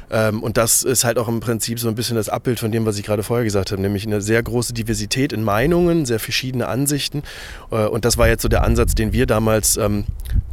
Ähm, 0.09 0.43
und 0.43 0.57
das 0.57 0.83
ist 0.83 1.03
halt 1.03 1.17
auch 1.17 1.27
im 1.27 1.39
Prinzip 1.39 1.79
so 1.79 1.87
ein 1.87 1.95
bisschen 1.95 2.15
das 2.15 2.29
Abbild 2.29 2.59
von 2.59 2.71
dem, 2.71 2.85
was 2.85 2.97
ich 2.97 3.05
gerade 3.05 3.23
vorher 3.23 3.43
gesagt 3.43 3.71
habe, 3.71 3.81
nämlich 3.81 4.05
eine 4.05 4.21
sehr 4.21 4.43
große 4.43 4.73
Diversität 4.73 5.33
in 5.33 5.43
Meinungen, 5.43 6.05
sehr 6.05 6.19
verschiedene 6.19 6.67
Ansichten. 6.67 7.23
Äh, 7.71 7.85
und 7.85 8.05
das 8.05 8.17
war 8.17 8.27
jetzt 8.27 8.41
so 8.41 8.49
der 8.49 8.63
Ansatz, 8.63 8.95
den 8.95 9.13
wir 9.13 9.25
damals 9.25 9.77
ähm, 9.77 10.05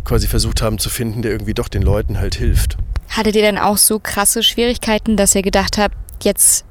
quasi 0.04 0.26
versucht 0.26 0.62
haben 0.62 0.78
zu 0.78 0.90
finden, 0.90 1.22
der 1.22 1.32
irgendwie 1.32 1.54
doch 1.54 1.68
den 1.68 1.82
Leuten 1.82 2.18
halt 2.18 2.34
hilft. 2.34 2.76
Hattet 3.08 3.36
ihr 3.36 3.42
denn 3.42 3.58
auch 3.58 3.76
so 3.76 3.98
krasse 3.98 4.42
Schwierigkeiten, 4.42 5.16
dass 5.16 5.34
ihr 5.34 5.42
gedacht 5.42 5.78
habt, 5.78 5.96
jetzt 6.22 6.64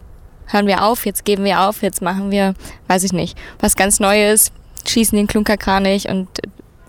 hören 0.47 0.67
wir 0.67 0.83
auf, 0.83 1.05
jetzt 1.05 1.25
geben 1.25 1.43
wir 1.43 1.61
auf, 1.61 1.81
jetzt 1.81 2.01
machen 2.01 2.31
wir, 2.31 2.53
weiß 2.87 3.03
ich 3.03 3.13
nicht, 3.13 3.37
was 3.59 3.75
ganz 3.75 3.99
Neues, 3.99 4.51
schießen 4.87 5.17
den 5.17 5.27
Klunkerkranich 5.27 6.09
und 6.09 6.27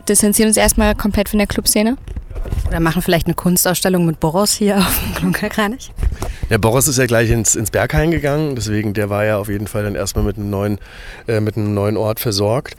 distanzieren 0.08 0.48
uns 0.48 0.56
erstmal 0.56 0.94
komplett 0.94 1.28
von 1.28 1.38
der 1.38 1.46
Clubszene? 1.46 1.96
Oder 2.66 2.80
machen 2.80 3.02
vielleicht 3.02 3.26
eine 3.26 3.34
Kunstausstellung 3.34 4.06
mit 4.06 4.20
Boros 4.20 4.52
hier 4.52 4.78
auf 4.78 5.00
dem 5.04 5.14
Klunkerkranich? 5.14 5.90
Ja, 6.50 6.56
Boris 6.56 6.88
ist 6.88 6.96
ja 6.96 7.04
gleich 7.04 7.28
ins, 7.28 7.54
ins 7.56 7.70
Berghain 7.70 8.10
gegangen, 8.10 8.56
deswegen 8.56 8.94
der 8.94 9.10
war 9.10 9.22
ja 9.26 9.36
auf 9.36 9.50
jeden 9.50 9.66
Fall 9.66 9.82
dann 9.82 9.94
erstmal 9.94 10.24
mit 10.24 10.38
einem 10.38 10.48
neuen, 10.48 10.78
äh, 11.26 11.40
mit 11.40 11.58
einem 11.58 11.74
neuen 11.74 11.98
Ort 11.98 12.20
versorgt. 12.20 12.74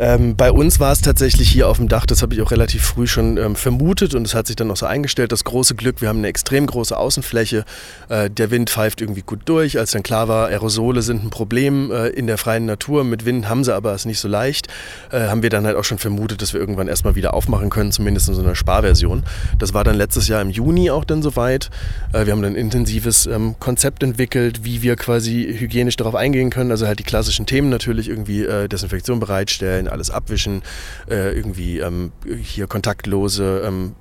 Ähm, 0.00 0.34
bei 0.34 0.50
uns 0.50 0.80
war 0.80 0.90
es 0.90 1.02
tatsächlich 1.02 1.48
hier 1.48 1.68
auf 1.68 1.76
dem 1.76 1.86
Dach, 1.86 2.04
das 2.04 2.20
habe 2.20 2.34
ich 2.34 2.42
auch 2.42 2.50
relativ 2.50 2.82
früh 2.84 3.06
schon 3.06 3.36
ähm, 3.36 3.54
vermutet 3.54 4.16
und 4.16 4.26
es 4.26 4.34
hat 4.34 4.48
sich 4.48 4.56
dann 4.56 4.68
auch 4.72 4.76
so 4.76 4.86
eingestellt. 4.86 5.30
Das 5.30 5.44
große 5.44 5.76
Glück, 5.76 6.00
wir 6.00 6.08
haben 6.08 6.18
eine 6.18 6.26
extrem 6.26 6.66
große 6.66 6.96
Außenfläche, 6.96 7.64
äh, 8.08 8.28
der 8.28 8.50
Wind 8.50 8.70
pfeift 8.70 9.00
irgendwie 9.00 9.22
gut 9.22 9.42
durch. 9.44 9.78
Als 9.78 9.92
dann 9.92 10.02
klar 10.02 10.26
war, 10.26 10.48
Aerosole 10.48 11.00
sind 11.02 11.22
ein 11.22 11.30
Problem 11.30 11.92
äh, 11.92 12.08
in 12.08 12.26
der 12.26 12.38
freien 12.38 12.66
Natur, 12.66 13.04
mit 13.04 13.24
Wind 13.24 13.48
haben 13.48 13.62
sie 13.62 13.72
aber 13.72 13.94
es 13.94 14.04
nicht 14.04 14.18
so 14.18 14.26
leicht, 14.26 14.66
äh, 15.12 15.28
haben 15.28 15.44
wir 15.44 15.50
dann 15.50 15.64
halt 15.64 15.76
auch 15.76 15.84
schon 15.84 15.98
vermutet, 15.98 16.42
dass 16.42 16.54
wir 16.54 16.60
irgendwann 16.60 16.88
erstmal 16.88 17.14
wieder 17.14 17.34
aufmachen 17.34 17.70
können, 17.70 17.92
zumindest 17.92 18.28
in 18.28 18.34
so 18.34 18.42
einer 18.42 18.56
Sparversion. 18.56 19.22
Das 19.60 19.74
war 19.74 19.84
dann 19.84 19.94
letztes 19.94 20.26
Jahr 20.26 20.42
im 20.42 20.50
Juni 20.50 20.90
auch 20.90 21.04
dann 21.04 21.22
soweit. 21.22 21.70
Äh, 22.12 22.26
wir 22.26 22.32
haben 22.32 22.42
dann 22.42 22.56
intensives 22.56 23.11
eigenes 23.12 23.26
ähm, 23.26 23.56
Konzept 23.58 24.02
entwickelt, 24.02 24.64
wie 24.64 24.82
wir 24.82 24.96
quasi 24.96 25.54
hygienisch 25.58 25.96
darauf 25.96 26.14
eingehen 26.14 26.50
können. 26.50 26.70
Also 26.70 26.86
halt 26.86 26.98
die 26.98 27.04
klassischen 27.04 27.46
Themen 27.46 27.68
natürlich 27.68 28.08
irgendwie 28.08 28.44
äh, 28.44 28.68
Desinfektion 28.68 29.20
bereitstellen, 29.20 29.88
alles 29.88 30.10
abwischen, 30.10 30.62
äh, 31.10 31.36
irgendwie 31.36 31.80
ähm, 31.80 32.12
hier 32.42 32.66
kontaktlose 32.66 33.62
ähm, 33.64 33.94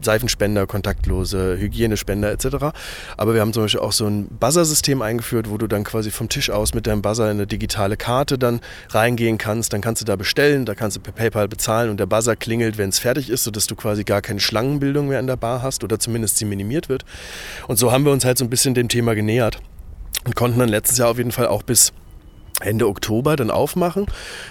Seifenspender, 0.00 0.66
kontaktlose 0.66 1.56
Hygienespender 1.58 2.30
etc. 2.32 2.74
Aber 3.16 3.34
wir 3.34 3.40
haben 3.40 3.52
zum 3.52 3.64
Beispiel 3.64 3.80
auch 3.80 3.92
so 3.92 4.06
ein 4.06 4.28
Buzzer-System 4.28 5.02
eingeführt, 5.02 5.48
wo 5.50 5.56
du 5.58 5.66
dann 5.66 5.84
quasi 5.84 6.10
vom 6.10 6.28
Tisch 6.28 6.50
aus 6.50 6.74
mit 6.74 6.86
deinem 6.86 7.02
Buzzer 7.02 7.30
in 7.30 7.38
eine 7.38 7.46
digitale 7.46 7.96
Karte 7.96 8.38
dann 8.38 8.60
reingehen 8.90 9.38
kannst. 9.38 9.72
Dann 9.72 9.80
kannst 9.80 10.02
du 10.02 10.04
da 10.04 10.16
bestellen, 10.16 10.66
da 10.66 10.74
kannst 10.74 10.96
du 10.96 11.00
per 11.00 11.12
PayPal 11.12 11.48
bezahlen 11.48 11.90
und 11.90 11.98
der 11.98 12.06
Buzzer 12.06 12.36
klingelt, 12.36 12.78
wenn 12.78 12.90
es 12.90 12.98
fertig 12.98 13.30
ist, 13.30 13.44
sodass 13.44 13.66
du 13.66 13.76
quasi 13.76 14.04
gar 14.04 14.20
keine 14.20 14.40
Schlangenbildung 14.40 15.08
mehr 15.08 15.20
in 15.20 15.26
der 15.26 15.36
Bar 15.36 15.62
hast 15.62 15.84
oder 15.84 15.98
zumindest 15.98 16.36
sie 16.36 16.44
minimiert 16.44 16.88
wird. 16.88 17.04
Und 17.68 17.78
so 17.78 17.92
haben 17.92 18.04
wir 18.04 18.12
uns 18.12 18.24
halt 18.24 18.33
so 18.38 18.44
ein 18.44 18.50
bisschen 18.50 18.74
dem 18.74 18.88
Thema 18.88 19.14
genähert 19.14 19.60
und 20.24 20.36
konnten 20.36 20.58
dann 20.58 20.68
letztes 20.68 20.98
Jahr 20.98 21.10
auf 21.10 21.18
jeden 21.18 21.32
Fall 21.32 21.46
auch 21.46 21.62
bis 21.62 21.92
Ende 22.60 22.86
Oktober 22.88 23.36
dann 23.36 23.50
aufmachen. 23.50 24.06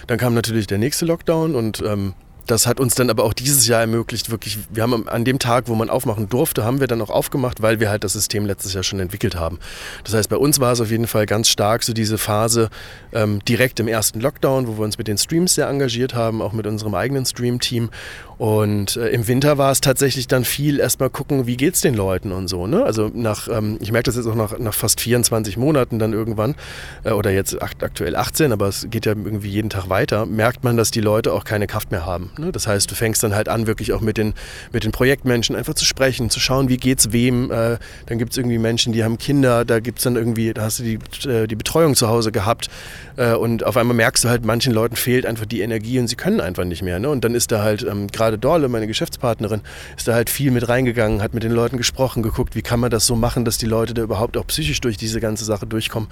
Dann 0.06 0.18
kam 0.18 0.34
natürlich 0.34 0.66
der 0.66 0.78
nächste 0.78 1.06
Lockdown 1.06 1.54
und 1.54 1.82
ähm, 1.86 2.14
das 2.46 2.66
hat 2.66 2.80
uns 2.80 2.94
dann 2.94 3.10
aber 3.10 3.24
auch 3.24 3.32
dieses 3.32 3.66
Jahr 3.66 3.80
ermöglicht, 3.80 4.30
wirklich, 4.30 4.58
wir 4.70 4.82
haben 4.82 5.08
an 5.08 5.24
dem 5.24 5.38
Tag, 5.38 5.68
wo 5.68 5.74
man 5.74 5.90
aufmachen 5.90 6.28
durfte, 6.28 6.64
haben 6.64 6.80
wir 6.80 6.86
dann 6.86 7.00
auch 7.00 7.10
aufgemacht, 7.10 7.62
weil 7.62 7.80
wir 7.80 7.90
halt 7.90 8.04
das 8.04 8.12
System 8.12 8.46
letztes 8.46 8.74
Jahr 8.74 8.82
schon 8.82 9.00
entwickelt 9.00 9.36
haben. 9.36 9.58
Das 10.04 10.14
heißt, 10.14 10.28
bei 10.28 10.36
uns 10.36 10.60
war 10.60 10.72
es 10.72 10.80
auf 10.80 10.90
jeden 10.90 11.06
Fall 11.06 11.26
ganz 11.26 11.48
stark 11.48 11.82
so 11.82 11.92
diese 11.92 12.18
Phase 12.18 12.70
ähm, 13.12 13.40
direkt 13.44 13.80
im 13.80 13.88
ersten 13.88 14.20
Lockdown, 14.20 14.66
wo 14.66 14.78
wir 14.78 14.84
uns 14.84 14.98
mit 14.98 15.08
den 15.08 15.18
Streams 15.18 15.54
sehr 15.54 15.68
engagiert 15.68 16.14
haben, 16.14 16.42
auch 16.42 16.52
mit 16.52 16.66
unserem 16.66 16.94
eigenen 16.94 17.24
Stream-Team. 17.24 17.90
Und 18.36 18.96
äh, 18.96 19.08
im 19.08 19.28
Winter 19.28 19.58
war 19.58 19.70
es 19.70 19.80
tatsächlich 19.80 20.26
dann 20.26 20.44
viel 20.44 20.80
erstmal 20.80 21.10
gucken, 21.10 21.46
wie 21.46 21.56
geht 21.56 21.74
es 21.74 21.80
den 21.80 21.94
Leuten 21.94 22.32
und 22.32 22.48
so. 22.48 22.66
Ne? 22.66 22.84
Also 22.84 23.10
nach, 23.14 23.48
ähm, 23.48 23.78
ich 23.80 23.92
merke 23.92 24.06
das 24.06 24.16
jetzt 24.16 24.26
auch 24.26 24.34
nach, 24.34 24.58
nach 24.58 24.74
fast 24.74 25.00
24 25.00 25.56
Monaten 25.56 25.98
dann 25.98 26.12
irgendwann, 26.12 26.56
äh, 27.04 27.12
oder 27.12 27.30
jetzt 27.30 27.62
aktuell 27.62 28.16
18, 28.16 28.52
aber 28.52 28.68
es 28.68 28.88
geht 28.90 29.06
ja 29.06 29.12
irgendwie 29.12 29.48
jeden 29.48 29.70
Tag 29.70 29.88
weiter, 29.88 30.26
merkt 30.26 30.64
man, 30.64 30.76
dass 30.76 30.90
die 30.90 31.00
Leute 31.00 31.32
auch 31.32 31.44
keine 31.44 31.66
Kraft 31.66 31.90
mehr 31.90 32.04
haben. 32.04 32.32
Ne? 32.38 32.52
Das 32.52 32.66
heißt, 32.66 32.90
du 32.90 32.94
fängst 32.94 33.22
dann 33.22 33.34
halt 33.34 33.48
an, 33.48 33.66
wirklich 33.66 33.92
auch 33.92 34.00
mit 34.00 34.16
den, 34.16 34.34
mit 34.72 34.84
den 34.84 34.92
Projektmenschen 34.92 35.56
einfach 35.56 35.74
zu 35.74 35.84
sprechen, 35.84 36.30
zu 36.30 36.40
schauen, 36.40 36.68
wie 36.68 36.76
geht's 36.76 37.12
wem. 37.12 37.50
Äh, 37.50 37.78
dann 38.06 38.18
gibt 38.18 38.32
es 38.32 38.38
irgendwie 38.38 38.58
Menschen, 38.58 38.92
die 38.92 39.04
haben 39.04 39.18
Kinder, 39.18 39.64
da 39.64 39.80
gibt 39.80 39.98
es 39.98 40.04
dann 40.04 40.16
irgendwie, 40.16 40.52
da 40.52 40.62
hast 40.62 40.80
du 40.80 40.82
die, 40.82 41.28
äh, 41.28 41.46
die 41.46 41.56
Betreuung 41.56 41.94
zu 41.94 42.08
Hause 42.08 42.32
gehabt 42.32 42.70
äh, 43.16 43.32
und 43.32 43.64
auf 43.64 43.76
einmal 43.76 43.96
merkst 43.96 44.24
du 44.24 44.28
halt, 44.28 44.44
manchen 44.44 44.72
Leuten 44.72 44.96
fehlt 44.96 45.26
einfach 45.26 45.46
die 45.46 45.60
Energie 45.60 45.98
und 45.98 46.08
sie 46.08 46.16
können 46.16 46.40
einfach 46.40 46.64
nicht 46.64 46.82
mehr. 46.82 46.98
Ne? 46.98 47.08
Und 47.08 47.24
dann 47.24 47.34
ist 47.34 47.52
da 47.52 47.62
halt, 47.62 47.82
ähm, 47.82 48.08
gerade 48.08 48.38
Dorle, 48.38 48.68
meine 48.68 48.86
Geschäftspartnerin, 48.86 49.60
ist 49.96 50.08
da 50.08 50.14
halt 50.14 50.30
viel 50.30 50.50
mit 50.50 50.68
reingegangen, 50.68 51.22
hat 51.22 51.34
mit 51.34 51.42
den 51.42 51.52
Leuten 51.52 51.76
gesprochen, 51.76 52.22
geguckt, 52.22 52.54
wie 52.54 52.62
kann 52.62 52.80
man 52.80 52.90
das 52.90 53.06
so 53.06 53.16
machen, 53.16 53.44
dass 53.44 53.58
die 53.58 53.66
Leute 53.66 53.94
da 53.94 54.02
überhaupt 54.02 54.36
auch 54.36 54.46
psychisch 54.46 54.80
durch 54.80 54.96
diese 54.96 55.20
ganze 55.20 55.44
Sache 55.44 55.66
durchkommen. 55.66 56.08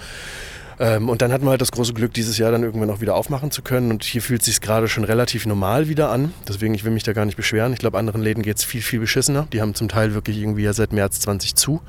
Ähm, 0.79 1.09
und 1.09 1.23
dann 1.23 1.33
hatten 1.33 1.45
wir 1.45 1.51
halt 1.51 1.61
das 1.61 1.73
große 1.73 1.95
Glück, 1.95 2.15
dieses 2.15 2.39
Jahr 2.39 2.51
dann 2.51 2.63
irgendwann 2.63 2.91
auch 2.91 3.01
wieder 3.01 3.15
aufmachen 3.15 3.51
zu 3.51 3.63
können. 3.63 3.91
Und 3.91 4.05
hier 4.05 4.23
fühlt 4.23 4.43
es 4.43 4.47
sich 4.47 4.61
gerade 4.61 4.89
schon 4.89 5.05
relativ 5.05 5.47
normal 5.47 5.89
wieder 5.89 6.11
an. 6.11 6.33
Deswegen, 6.49 6.75
ich 6.75 6.85
will 6.85 6.93
mich 6.93 7.03
da 7.03 7.13
gar 7.13 7.25
nicht 7.25 7.37
beschweren. 7.37 7.73
Ich 7.73 7.79
glaube, 7.79 7.99
anderen 7.99 8.23
Läden 8.23 8.43
geht 8.43 8.59
es 8.59 8.65
viel, 8.65 8.83
viel 8.83 9.01
beschissener. 9.01 9.47
Die 9.53 9.61
haben 9.61 9.75
zum 9.75 9.89
Teil 9.89 10.15
wirklich 10.15 10.39
irgendwie 10.39 10.63
ja 10.63 10.73
seit 10.73 10.93
März 10.93 11.21
20 11.21 11.55
zu. 11.55 11.81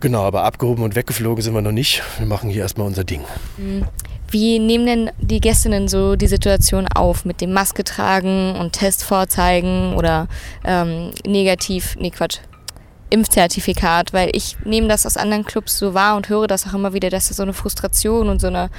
Genau, 0.00 0.22
aber 0.22 0.44
abgehoben 0.44 0.84
und 0.84 0.94
weggeflogen 0.94 1.42
sind 1.42 1.54
wir 1.54 1.62
noch 1.62 1.72
nicht. 1.72 2.02
Wir 2.18 2.26
machen 2.26 2.50
hier 2.50 2.62
erstmal 2.62 2.86
unser 2.86 3.04
Ding. 3.04 3.22
Mhm. 3.56 3.84
Wie 4.30 4.58
nehmen 4.58 4.86
denn 4.86 5.10
die 5.18 5.40
Gästinnen 5.40 5.88
so 5.88 6.14
die 6.14 6.26
Situation 6.26 6.86
auf 6.94 7.24
mit 7.24 7.40
dem 7.40 7.52
Maske 7.52 7.82
tragen 7.82 8.54
und 8.56 8.72
Test 8.72 9.02
vorzeigen 9.02 9.94
oder 9.94 10.28
ähm, 10.64 11.12
negativ, 11.26 11.96
nee 11.98 12.10
Quatsch, 12.10 12.38
Impfzertifikat, 13.10 14.12
weil 14.12 14.30
ich 14.34 14.56
nehme 14.64 14.88
das 14.88 15.06
aus 15.06 15.16
anderen 15.16 15.44
Clubs 15.44 15.78
so 15.78 15.94
wahr 15.94 16.16
und 16.16 16.28
höre 16.28 16.46
das 16.46 16.66
auch 16.66 16.74
immer 16.74 16.92
wieder, 16.92 17.10
dass 17.10 17.28
da 17.28 17.34
so 17.34 17.42
eine 17.42 17.52
Frustration 17.52 18.28
und 18.28 18.40
so 18.40 18.48
eine 18.48 18.70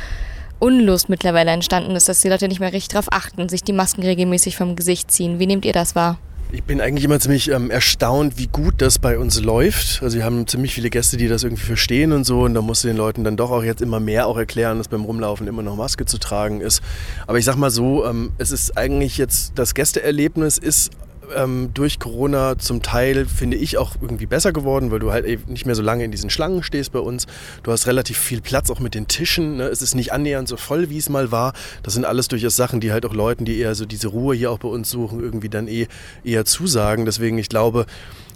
Unlust 0.60 1.10
mittlerweile 1.10 1.52
entstanden 1.52 1.96
ist, 1.96 2.10
dass 2.10 2.22
die 2.22 2.30
Leute 2.30 2.48
nicht 2.48 2.60
mehr 2.60 2.74
richtig 2.74 2.90
darauf 2.90 3.12
achten, 3.12 3.48
sich 3.48 3.64
die 3.64 3.74
Masken 3.74 4.04
regelmäßig 4.04 4.58
vom 4.58 4.76
Gesicht 4.76 5.10
ziehen. 5.12 5.40
Wie 5.40 5.48
nehmt 5.48 5.66
ihr 5.66 5.74
das 5.74 5.96
wahr? 5.96 6.20
Ich 6.52 6.64
bin 6.64 6.82
eigentlich 6.82 7.06
immer 7.06 7.20
ziemlich 7.20 7.52
ähm, 7.52 7.70
erstaunt, 7.70 8.40
wie 8.40 8.48
gut 8.48 8.76
das 8.80 8.98
bei 8.98 9.20
uns 9.20 9.40
läuft. 9.40 10.02
Also 10.02 10.18
wir 10.18 10.26
haben 10.26 10.48
ziemlich 10.48 10.74
viele 10.74 10.90
Gäste, 10.90 11.16
die 11.16 11.28
das 11.28 11.44
irgendwie 11.44 11.64
verstehen 11.64 12.12
und 12.12 12.24
so. 12.24 12.42
Und 12.42 12.56
da 12.56 12.64
musst 12.64 12.84
du 12.84 12.88
den 12.88 12.98
Leuten 12.98 13.24
dann 13.24 13.38
doch 13.38 13.52
auch 13.52 13.64
jetzt 13.64 13.84
immer 13.84 14.00
mehr 14.00 14.26
auch 14.26 14.36
erklären, 14.36 14.80
dass 14.80 14.88
beim 14.88 15.04
Rumlaufen 15.04 15.48
immer 15.48 15.62
noch 15.62 15.76
Maske 15.76 16.06
zu 16.06 16.18
tragen 16.18 16.60
ist. 16.60 16.82
Aber 17.28 17.38
ich 17.38 17.46
sag 17.46 17.56
mal 17.56 17.70
so, 17.70 18.04
ähm, 18.04 18.32
es 18.40 18.50
ist 18.50 18.76
eigentlich 18.78 19.20
jetzt, 19.20 19.54
das 19.56 19.76
Gästeerlebnis 19.76 20.58
ist 20.58 20.90
ähm, 21.36 21.72
durch 21.74 22.00
Corona 22.00 22.58
zum 22.58 22.82
Teil, 22.82 23.26
finde 23.26 23.58
ich, 23.58 23.78
auch 23.78 23.96
irgendwie 24.02 24.26
besser 24.26 24.52
geworden, 24.52 24.92
weil 24.92 25.00
du 25.00 25.12
halt 25.12 25.50
nicht 25.50 25.66
mehr 25.66 25.76
so 25.76 25.82
lange 25.82 26.04
in 26.04 26.12
diesen 26.12 26.30
Schlangen 26.30 26.64
stehst 26.64 26.92
bei 26.92 27.00
uns. 27.00 27.28
Du 27.64 27.72
hast 27.72 27.88
relativ 27.88 28.18
viel 28.18 28.42
Platz 28.42 28.70
auch 28.70 28.80
mit 28.80 28.96
den 28.96 29.08
Tischen. 29.08 29.58
Ne? 29.58 29.64
Es 29.64 29.82
ist 29.82 29.96
nicht 29.96 30.14
annähernd 30.14 30.48
so 30.48 30.58
voll, 30.58 30.90
wie 30.90 30.98
es 30.98 31.10
mal 31.10 31.32
war. 31.32 31.54
Das 31.84 31.94
sind 31.94 32.06
alles 32.06 32.28
durchaus 32.28 32.56
Sachen, 32.56 32.80
die 32.80 32.92
halt 32.92 33.06
auch 33.06 33.14
Leuten, 33.14 33.46
die 33.46 33.58
eher 33.60 33.76
so 33.76 33.86
diese 33.86 34.08
Ruhe 34.10 34.36
hier 34.36 34.52
auch 34.52 34.60
bei 34.60 34.70
uns 34.70 34.90
suchen, 34.90 35.20
irgendwie 35.20 35.50
dann 35.50 35.68
eh 35.68 35.88
eher 36.24 36.46
zusagen. 36.46 37.06
Deswegen, 37.06 37.38
ich 37.38 37.50
glaube, 37.50 37.86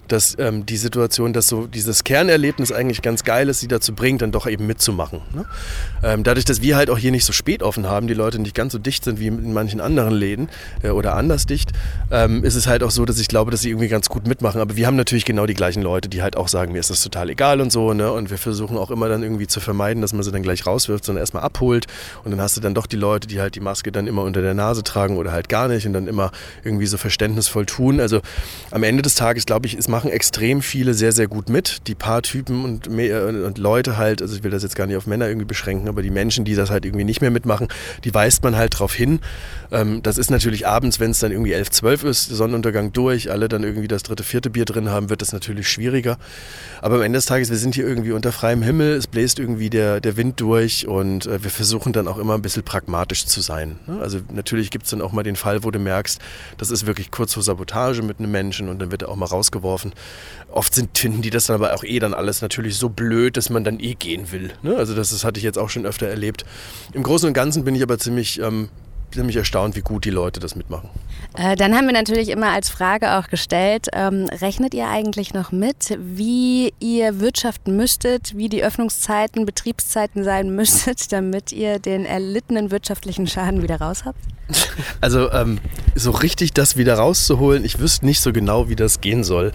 dass 0.07 0.37
ähm, 0.39 0.65
die 0.65 0.77
Situation, 0.77 1.33
dass 1.33 1.47
so 1.47 1.67
dieses 1.67 2.03
Kernerlebnis 2.03 2.71
eigentlich 2.71 3.01
ganz 3.01 3.23
geil 3.23 3.49
ist, 3.49 3.59
sie 3.59 3.67
dazu 3.67 3.93
bringt, 3.93 4.21
dann 4.21 4.31
doch 4.31 4.47
eben 4.47 4.67
mitzumachen. 4.67 5.21
Ne? 5.33 5.45
Ähm, 6.03 6.23
dadurch, 6.23 6.45
dass 6.45 6.61
wir 6.61 6.75
halt 6.75 6.89
auch 6.89 6.97
hier 6.97 7.11
nicht 7.11 7.25
so 7.25 7.33
spät 7.33 7.63
offen 7.63 7.87
haben, 7.87 8.07
die 8.07 8.13
Leute 8.13 8.39
nicht 8.39 8.55
ganz 8.55 8.73
so 8.73 8.79
dicht 8.79 9.03
sind 9.03 9.19
wie 9.19 9.27
in 9.27 9.53
manchen 9.53 9.81
anderen 9.81 10.13
Läden 10.13 10.49
äh, 10.81 10.89
oder 10.89 11.15
anders 11.15 11.45
dicht, 11.45 11.71
ähm, 12.11 12.43
ist 12.43 12.55
es 12.55 12.67
halt 12.67 12.83
auch 12.83 12.91
so, 12.91 13.05
dass 13.05 13.19
ich 13.19 13.27
glaube, 13.27 13.51
dass 13.51 13.61
sie 13.61 13.69
irgendwie 13.69 13.87
ganz 13.87 14.09
gut 14.09 14.27
mitmachen. 14.27 14.61
Aber 14.61 14.75
wir 14.75 14.87
haben 14.87 14.95
natürlich 14.95 15.25
genau 15.25 15.45
die 15.45 15.53
gleichen 15.53 15.81
Leute, 15.81 16.09
die 16.09 16.21
halt 16.21 16.37
auch 16.37 16.47
sagen, 16.47 16.73
mir 16.73 16.79
ist 16.79 16.89
das 16.89 17.01
total 17.01 17.29
egal 17.29 17.61
und 17.61 17.71
so. 17.71 17.93
Ne? 17.93 18.11
Und 18.11 18.29
wir 18.29 18.37
versuchen 18.37 18.77
auch 18.77 18.91
immer 18.91 19.09
dann 19.09 19.23
irgendwie 19.23 19.47
zu 19.47 19.59
vermeiden, 19.59 20.01
dass 20.01 20.13
man 20.13 20.23
sie 20.23 20.31
dann 20.31 20.43
gleich 20.43 20.65
rauswirft, 20.65 21.05
sondern 21.05 21.21
erstmal 21.21 21.43
abholt. 21.43 21.87
Und 22.23 22.31
dann 22.31 22.41
hast 22.41 22.57
du 22.57 22.61
dann 22.61 22.73
doch 22.73 22.87
die 22.87 22.97
Leute, 22.97 23.27
die 23.27 23.39
halt 23.39 23.55
die 23.55 23.59
Maske 23.59 23.91
dann 23.91 24.07
immer 24.07 24.23
unter 24.23 24.41
der 24.41 24.53
Nase 24.53 24.83
tragen 24.83 25.17
oder 25.17 25.31
halt 25.31 25.49
gar 25.49 25.67
nicht 25.67 25.87
und 25.87 25.93
dann 25.93 26.07
immer 26.07 26.31
irgendwie 26.63 26.85
so 26.85 26.97
verständnisvoll 26.97 27.65
tun. 27.65 27.99
Also 27.99 28.21
am 28.71 28.83
Ende 28.83 29.01
des 29.01 29.15
Tages, 29.15 29.45
glaube 29.45 29.67
ich, 29.67 29.77
ist 29.77 29.87
machen 29.93 30.09
extrem 30.09 30.63
viele 30.63 30.95
sehr, 30.95 31.11
sehr 31.11 31.27
gut 31.27 31.49
mit. 31.49 31.87
Die 31.87 31.93
paar 31.93 32.23
Typen 32.23 32.65
und, 32.65 32.87
und 32.87 33.57
Leute 33.59 33.95
halt, 33.95 34.23
also 34.23 34.35
ich 34.35 34.43
will 34.43 34.49
das 34.49 34.63
jetzt 34.63 34.75
gar 34.75 34.87
nicht 34.87 34.97
auf 34.97 35.05
Männer 35.05 35.27
irgendwie 35.27 35.45
beschränken, 35.45 35.87
aber 35.87 36.01
die 36.01 36.09
Menschen, 36.09 36.45
die 36.45 36.55
das 36.55 36.71
halt 36.71 36.83
irgendwie 36.83 37.03
nicht 37.03 37.21
mehr 37.21 37.29
mitmachen, 37.29 37.67
die 38.03 38.11
weist 38.11 38.43
man 38.43 38.55
halt 38.55 38.73
darauf 38.73 38.95
hin. 38.95 39.19
Ähm, 39.71 40.01
das 40.01 40.17
ist 40.17 40.31
natürlich 40.31 40.65
abends, 40.65 40.99
wenn 40.99 41.11
es 41.11 41.19
dann 41.19 41.31
irgendwie 41.31 41.53
11, 41.53 41.69
12 41.69 42.03
ist, 42.05 42.25
Sonnenuntergang 42.25 42.91
durch, 42.91 43.29
alle 43.29 43.47
dann 43.47 43.63
irgendwie 43.63 43.87
das 43.87 44.01
dritte, 44.01 44.23
vierte 44.23 44.49
Bier 44.49 44.65
drin 44.65 44.89
haben, 44.89 45.11
wird 45.11 45.21
das 45.21 45.31
natürlich 45.31 45.69
schwieriger. 45.69 46.17
Aber 46.81 46.95
am 46.95 47.03
Ende 47.03 47.17
des 47.17 47.27
Tages, 47.27 47.51
wir 47.51 47.57
sind 47.57 47.75
hier 47.75 47.85
irgendwie 47.85 48.13
unter 48.13 48.31
freiem 48.31 48.63
Himmel, 48.63 48.93
es 48.93 49.05
bläst 49.05 49.37
irgendwie 49.37 49.69
der, 49.69 50.01
der 50.01 50.17
Wind 50.17 50.41
durch 50.41 50.87
und 50.87 51.27
äh, 51.27 51.43
wir 51.43 51.51
versuchen 51.51 51.93
dann 51.93 52.07
auch 52.07 52.17
immer 52.17 52.33
ein 52.33 52.41
bisschen 52.41 52.63
pragmatisch 52.63 53.27
zu 53.27 53.41
sein. 53.41 53.77
Ne? 53.85 53.99
Also 54.01 54.21
natürlich 54.31 54.71
gibt 54.71 54.85
es 54.85 54.89
dann 54.89 55.01
auch 55.03 55.11
mal 55.11 55.21
den 55.21 55.35
Fall, 55.35 55.63
wo 55.63 55.69
du 55.69 55.77
merkst, 55.77 56.19
das 56.57 56.71
ist 56.71 56.87
wirklich 56.87 57.11
kurz 57.11 57.35
vor 57.35 57.43
Sabotage 57.43 58.01
mit 58.01 58.17
einem 58.17 58.31
Menschen 58.31 58.69
und 58.69 58.79
dann 58.79 58.89
wird 58.89 59.03
er 59.03 59.09
auch 59.09 59.15
mal 59.15 59.25
rausgeworfen. 59.25 59.82
Oft 60.51 60.75
sind, 60.75 60.97
finden 60.97 61.21
die 61.21 61.31
das 61.31 61.47
dann 61.47 61.55
aber 61.55 61.73
auch 61.73 61.83
eh 61.83 61.99
dann 61.99 62.13
alles 62.13 62.41
natürlich 62.41 62.77
so 62.77 62.89
blöd, 62.89 63.37
dass 63.37 63.49
man 63.49 63.63
dann 63.63 63.79
eh 63.79 63.95
gehen 63.95 64.31
will. 64.31 64.51
Ne? 64.61 64.75
Also 64.75 64.93
das, 64.93 65.09
das 65.09 65.23
hatte 65.23 65.39
ich 65.39 65.43
jetzt 65.43 65.57
auch 65.57 65.69
schon 65.69 65.85
öfter 65.85 66.07
erlebt. 66.07 66.45
Im 66.93 67.03
Großen 67.03 67.27
und 67.27 67.33
Ganzen 67.33 67.63
bin 67.63 67.73
ich 67.75 67.81
aber 67.81 67.97
ziemlich 67.97 68.39
ähm, 68.39 68.69
ziemlich 69.13 69.35
erstaunt, 69.35 69.75
wie 69.75 69.81
gut 69.81 70.05
die 70.05 70.09
Leute 70.09 70.39
das 70.39 70.55
mitmachen. 70.55 70.89
Äh, 71.37 71.55
dann 71.55 71.75
haben 71.75 71.85
wir 71.85 71.93
natürlich 71.93 72.29
immer 72.29 72.51
als 72.51 72.69
Frage 72.69 73.17
auch 73.17 73.27
gestellt, 73.27 73.87
ähm, 73.93 74.27
rechnet 74.31 74.73
ihr 74.73 74.87
eigentlich 74.87 75.33
noch 75.33 75.51
mit, 75.51 75.97
wie 75.99 76.73
ihr 76.79 77.19
wirtschaften 77.19 77.75
müsstet, 77.75 78.35
wie 78.35 78.49
die 78.49 78.63
Öffnungszeiten, 78.63 79.45
Betriebszeiten 79.45 80.23
sein 80.23 80.55
müsstet, 80.55 81.11
damit 81.11 81.51
ihr 81.51 81.79
den 81.79 82.05
erlittenen 82.05 82.71
wirtschaftlichen 82.71 83.27
Schaden 83.27 83.61
wieder 83.61 83.79
raus 83.79 84.03
habt? 84.05 84.19
Also 85.01 85.31
ähm, 85.31 85.59
so 85.95 86.11
richtig 86.11 86.53
das 86.53 86.77
wieder 86.77 86.95
rauszuholen, 86.95 87.65
ich 87.65 87.79
wüsste 87.79 88.05
nicht 88.05 88.21
so 88.21 88.31
genau, 88.31 88.69
wie 88.69 88.75
das 88.75 89.01
gehen 89.01 89.23
soll. 89.23 89.51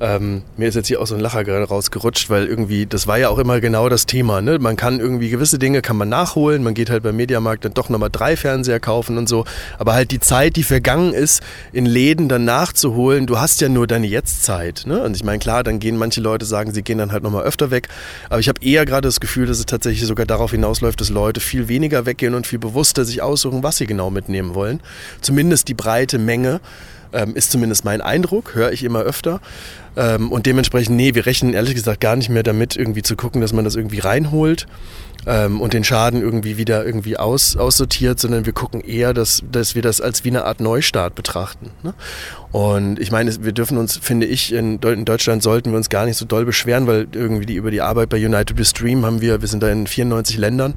Ähm, 0.00 0.42
mir 0.56 0.68
ist 0.68 0.74
jetzt 0.74 0.88
hier 0.88 1.00
auch 1.00 1.06
so 1.06 1.14
ein 1.14 1.20
Lacher 1.20 1.44
gerade 1.44 1.66
rausgerutscht, 1.66 2.28
weil 2.28 2.46
irgendwie, 2.46 2.86
das 2.86 3.06
war 3.06 3.18
ja 3.18 3.28
auch 3.28 3.38
immer 3.38 3.60
genau 3.60 3.88
das 3.88 4.06
Thema. 4.06 4.42
Ne? 4.42 4.58
Man 4.58 4.76
kann 4.76 5.00
irgendwie 5.00 5.30
gewisse 5.30 5.58
Dinge 5.58 5.80
kann 5.82 5.96
man 5.96 6.08
nachholen, 6.08 6.62
man 6.62 6.74
geht 6.74 6.90
halt 6.90 7.02
beim 7.02 7.16
Mediamarkt 7.16 7.64
dann 7.64 7.74
doch 7.74 7.88
nochmal 7.88 8.10
drei 8.10 8.36
Fernseher 8.36 8.80
kaufen 8.80 9.16
und 9.16 9.28
so. 9.28 9.44
Aber 9.78 9.94
halt 9.94 10.10
die 10.10 10.20
Zeit, 10.20 10.56
die 10.56 10.64
vergangen 10.64 11.14
ist, 11.14 11.42
in 11.72 11.86
Läden 11.86 12.28
dann 12.28 12.44
nachzuholen, 12.44 13.26
du 13.26 13.38
hast 13.38 13.60
ja 13.60 13.68
nur 13.68 13.86
deine 13.86 14.06
Jetztzeit. 14.06 14.84
Ne? 14.86 15.02
Und 15.02 15.16
ich 15.16 15.24
meine, 15.24 15.38
klar, 15.38 15.62
dann 15.62 15.78
gehen 15.78 15.96
manche 15.96 16.20
Leute 16.20 16.44
sagen, 16.44 16.72
sie 16.72 16.82
gehen 16.82 16.98
dann 16.98 17.12
halt 17.12 17.22
nochmal 17.22 17.44
öfter 17.44 17.70
weg. 17.70 17.88
Aber 18.28 18.40
ich 18.40 18.48
habe 18.48 18.62
eher 18.62 18.84
gerade 18.84 19.08
das 19.08 19.20
Gefühl, 19.20 19.46
dass 19.46 19.58
es 19.58 19.66
tatsächlich 19.66 20.06
sogar 20.06 20.26
darauf 20.26 20.50
hinausläuft, 20.50 21.00
dass 21.00 21.10
Leute 21.10 21.40
viel 21.40 21.68
weniger 21.68 22.06
weggehen 22.06 22.34
und 22.34 22.46
viel 22.46 22.58
bewusster 22.58 23.04
sich 23.04 23.22
aussuchen, 23.22 23.62
was 23.62 23.78
sie 23.78 23.86
genau 23.86 24.10
mitnehmen 24.26 24.54
wollen. 24.54 24.80
Zumindest 25.20 25.68
die 25.68 25.74
breite 25.74 26.18
Menge 26.18 26.60
ähm, 27.12 27.34
ist 27.34 27.50
zumindest 27.50 27.84
mein 27.84 28.00
Eindruck, 28.00 28.54
höre 28.54 28.72
ich 28.72 28.82
immer 28.82 29.00
öfter. 29.00 29.40
Ähm, 29.96 30.30
und 30.30 30.46
dementsprechend, 30.46 30.96
nee, 30.96 31.14
wir 31.14 31.26
rechnen 31.26 31.54
ehrlich 31.54 31.74
gesagt 31.74 32.00
gar 32.00 32.16
nicht 32.16 32.28
mehr 32.28 32.42
damit, 32.42 32.76
irgendwie 32.76 33.02
zu 33.02 33.16
gucken, 33.16 33.40
dass 33.40 33.52
man 33.52 33.64
das 33.64 33.74
irgendwie 33.74 33.98
reinholt 33.98 34.66
ähm, 35.26 35.60
und 35.60 35.72
den 35.72 35.84
Schaden 35.84 36.22
irgendwie 36.22 36.56
wieder 36.56 36.84
irgendwie 36.84 37.16
aus, 37.16 37.56
aussortiert, 37.56 38.20
sondern 38.20 38.46
wir 38.46 38.52
gucken 38.52 38.80
eher, 38.80 39.12
dass, 39.12 39.42
dass 39.50 39.74
wir 39.74 39.82
das 39.82 40.00
als 40.00 40.24
wie 40.24 40.28
eine 40.28 40.44
Art 40.44 40.60
Neustart 40.60 41.14
betrachten. 41.14 41.70
Ne? 41.82 41.94
Und 42.52 42.98
ich 43.00 43.10
meine, 43.10 43.44
wir 43.44 43.52
dürfen 43.52 43.76
uns, 43.76 43.98
finde 43.98 44.26
ich, 44.26 44.52
in, 44.52 44.78
in, 44.78 45.04
Deutschland 45.04 45.42
sollten 45.42 45.72
wir 45.72 45.76
uns 45.76 45.90
gar 45.90 46.06
nicht 46.06 46.16
so 46.16 46.24
doll 46.24 46.44
beschweren, 46.44 46.86
weil 46.86 47.06
irgendwie 47.12 47.44
die, 47.44 47.56
über 47.56 47.70
die 47.70 47.82
Arbeit 47.82 48.08
bei 48.08 48.24
United 48.24 48.56
We 48.56 48.64
Stream 48.64 49.04
haben 49.04 49.20
wir, 49.20 49.40
wir 49.40 49.48
sind 49.48 49.62
da 49.62 49.68
in 49.68 49.86
94 49.86 50.38
Ländern 50.38 50.74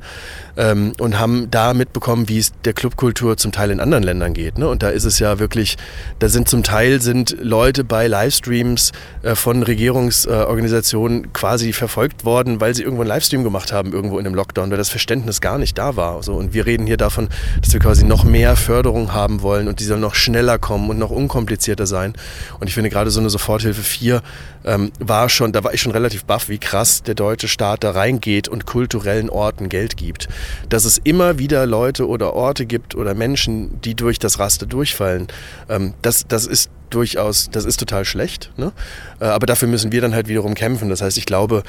ähm, 0.57 0.93
und 0.99 1.19
haben 1.19 1.49
da 1.51 1.73
mitbekommen, 1.73 2.27
wie 2.27 2.39
es 2.39 2.51
der 2.65 2.73
Clubkultur 2.73 3.37
zum 3.37 3.51
Teil 3.51 3.71
in 3.71 3.79
anderen 3.79 4.03
Ländern 4.03 4.33
geht. 4.33 4.57
Ne? 4.57 4.67
Und 4.67 4.83
da 4.83 4.89
ist 4.89 5.05
es 5.05 5.19
ja 5.19 5.39
wirklich, 5.39 5.77
da 6.17 6.27
sind 6.27 6.49
zum 6.49 6.63
Teil 6.63 7.01
sind 7.01 7.37
Leute 7.39 7.83
bei 7.83 8.07
Livestreams 8.07 8.91
von 9.35 9.63
Regierungsorganisationen 9.63 11.25
äh, 11.25 11.27
quasi 11.33 11.73
verfolgt 11.73 12.25
worden, 12.25 12.61
weil 12.61 12.75
sie 12.75 12.83
irgendwo 12.83 13.01
einen 13.01 13.09
Livestream 13.09 13.43
gemacht 13.43 13.71
haben, 13.71 13.93
irgendwo 13.93 14.19
in 14.19 14.25
einem 14.25 14.35
Lockdown, 14.35 14.71
weil 14.71 14.77
das 14.77 14.89
Verständnis 14.89 15.41
gar 15.41 15.57
nicht 15.57 15.77
da 15.77 15.95
war. 15.95 16.27
Und 16.27 16.53
wir 16.53 16.65
reden 16.65 16.85
hier 16.85 16.97
davon, 16.97 17.29
dass 17.61 17.73
wir 17.73 17.79
quasi 17.79 18.05
noch 18.05 18.23
mehr 18.23 18.55
Förderung 18.55 19.13
haben 19.13 19.41
wollen 19.41 19.67
und 19.67 19.79
die 19.79 19.83
soll 19.83 19.99
noch 19.99 20.15
schneller 20.15 20.57
kommen 20.57 20.89
und 20.89 20.99
noch 20.99 21.09
unkomplizierter 21.09 21.49
komplizierter 21.49 21.87
sein. 21.87 22.13
Und 22.59 22.67
ich 22.67 22.73
finde 22.73 22.89
gerade 22.89 23.11
so 23.11 23.19
eine 23.19 23.29
Soforthilfe 23.29 23.81
4 23.81 24.21
ähm, 24.65 24.91
war 24.99 25.29
schon, 25.29 25.51
da 25.51 25.63
war 25.63 25.73
ich 25.73 25.81
schon 25.81 25.91
relativ 25.91 26.25
baff, 26.25 26.49
wie 26.49 26.57
krass 26.57 27.03
der 27.03 27.15
deutsche 27.15 27.47
Staat 27.47 27.83
da 27.83 27.91
reingeht 27.91 28.47
und 28.47 28.65
kulturellen 28.65 29.29
Orten 29.29 29.69
Geld 29.69 29.97
gibt. 29.97 30.27
Dass 30.69 30.85
es 30.85 30.97
immer 30.97 31.39
wieder 31.39 31.65
Leute 31.65 32.07
oder 32.07 32.33
Orte 32.33 32.65
gibt 32.65 32.95
oder 32.95 33.13
Menschen, 33.13 33.81
die 33.81 33.95
durch 33.95 34.19
das 34.19 34.39
Raster 34.39 34.65
durchfallen, 34.65 35.27
ähm, 35.69 35.93
das, 36.01 36.27
das 36.27 36.45
ist 36.45 36.69
durchaus, 36.89 37.49
das 37.51 37.65
ist 37.65 37.77
total 37.77 38.05
schlecht. 38.05 38.51
Ne? 38.57 38.71
Äh, 39.19 39.25
aber 39.25 39.45
dafür 39.45 39.67
müssen 39.67 39.91
wir 39.91 40.01
dann 40.01 40.13
halt 40.13 40.27
wiederum 40.27 40.55
kämpfen. 40.55 40.89
Das 40.89 41.01
heißt, 41.01 41.17
ich 41.17 41.25
glaube, 41.25 41.63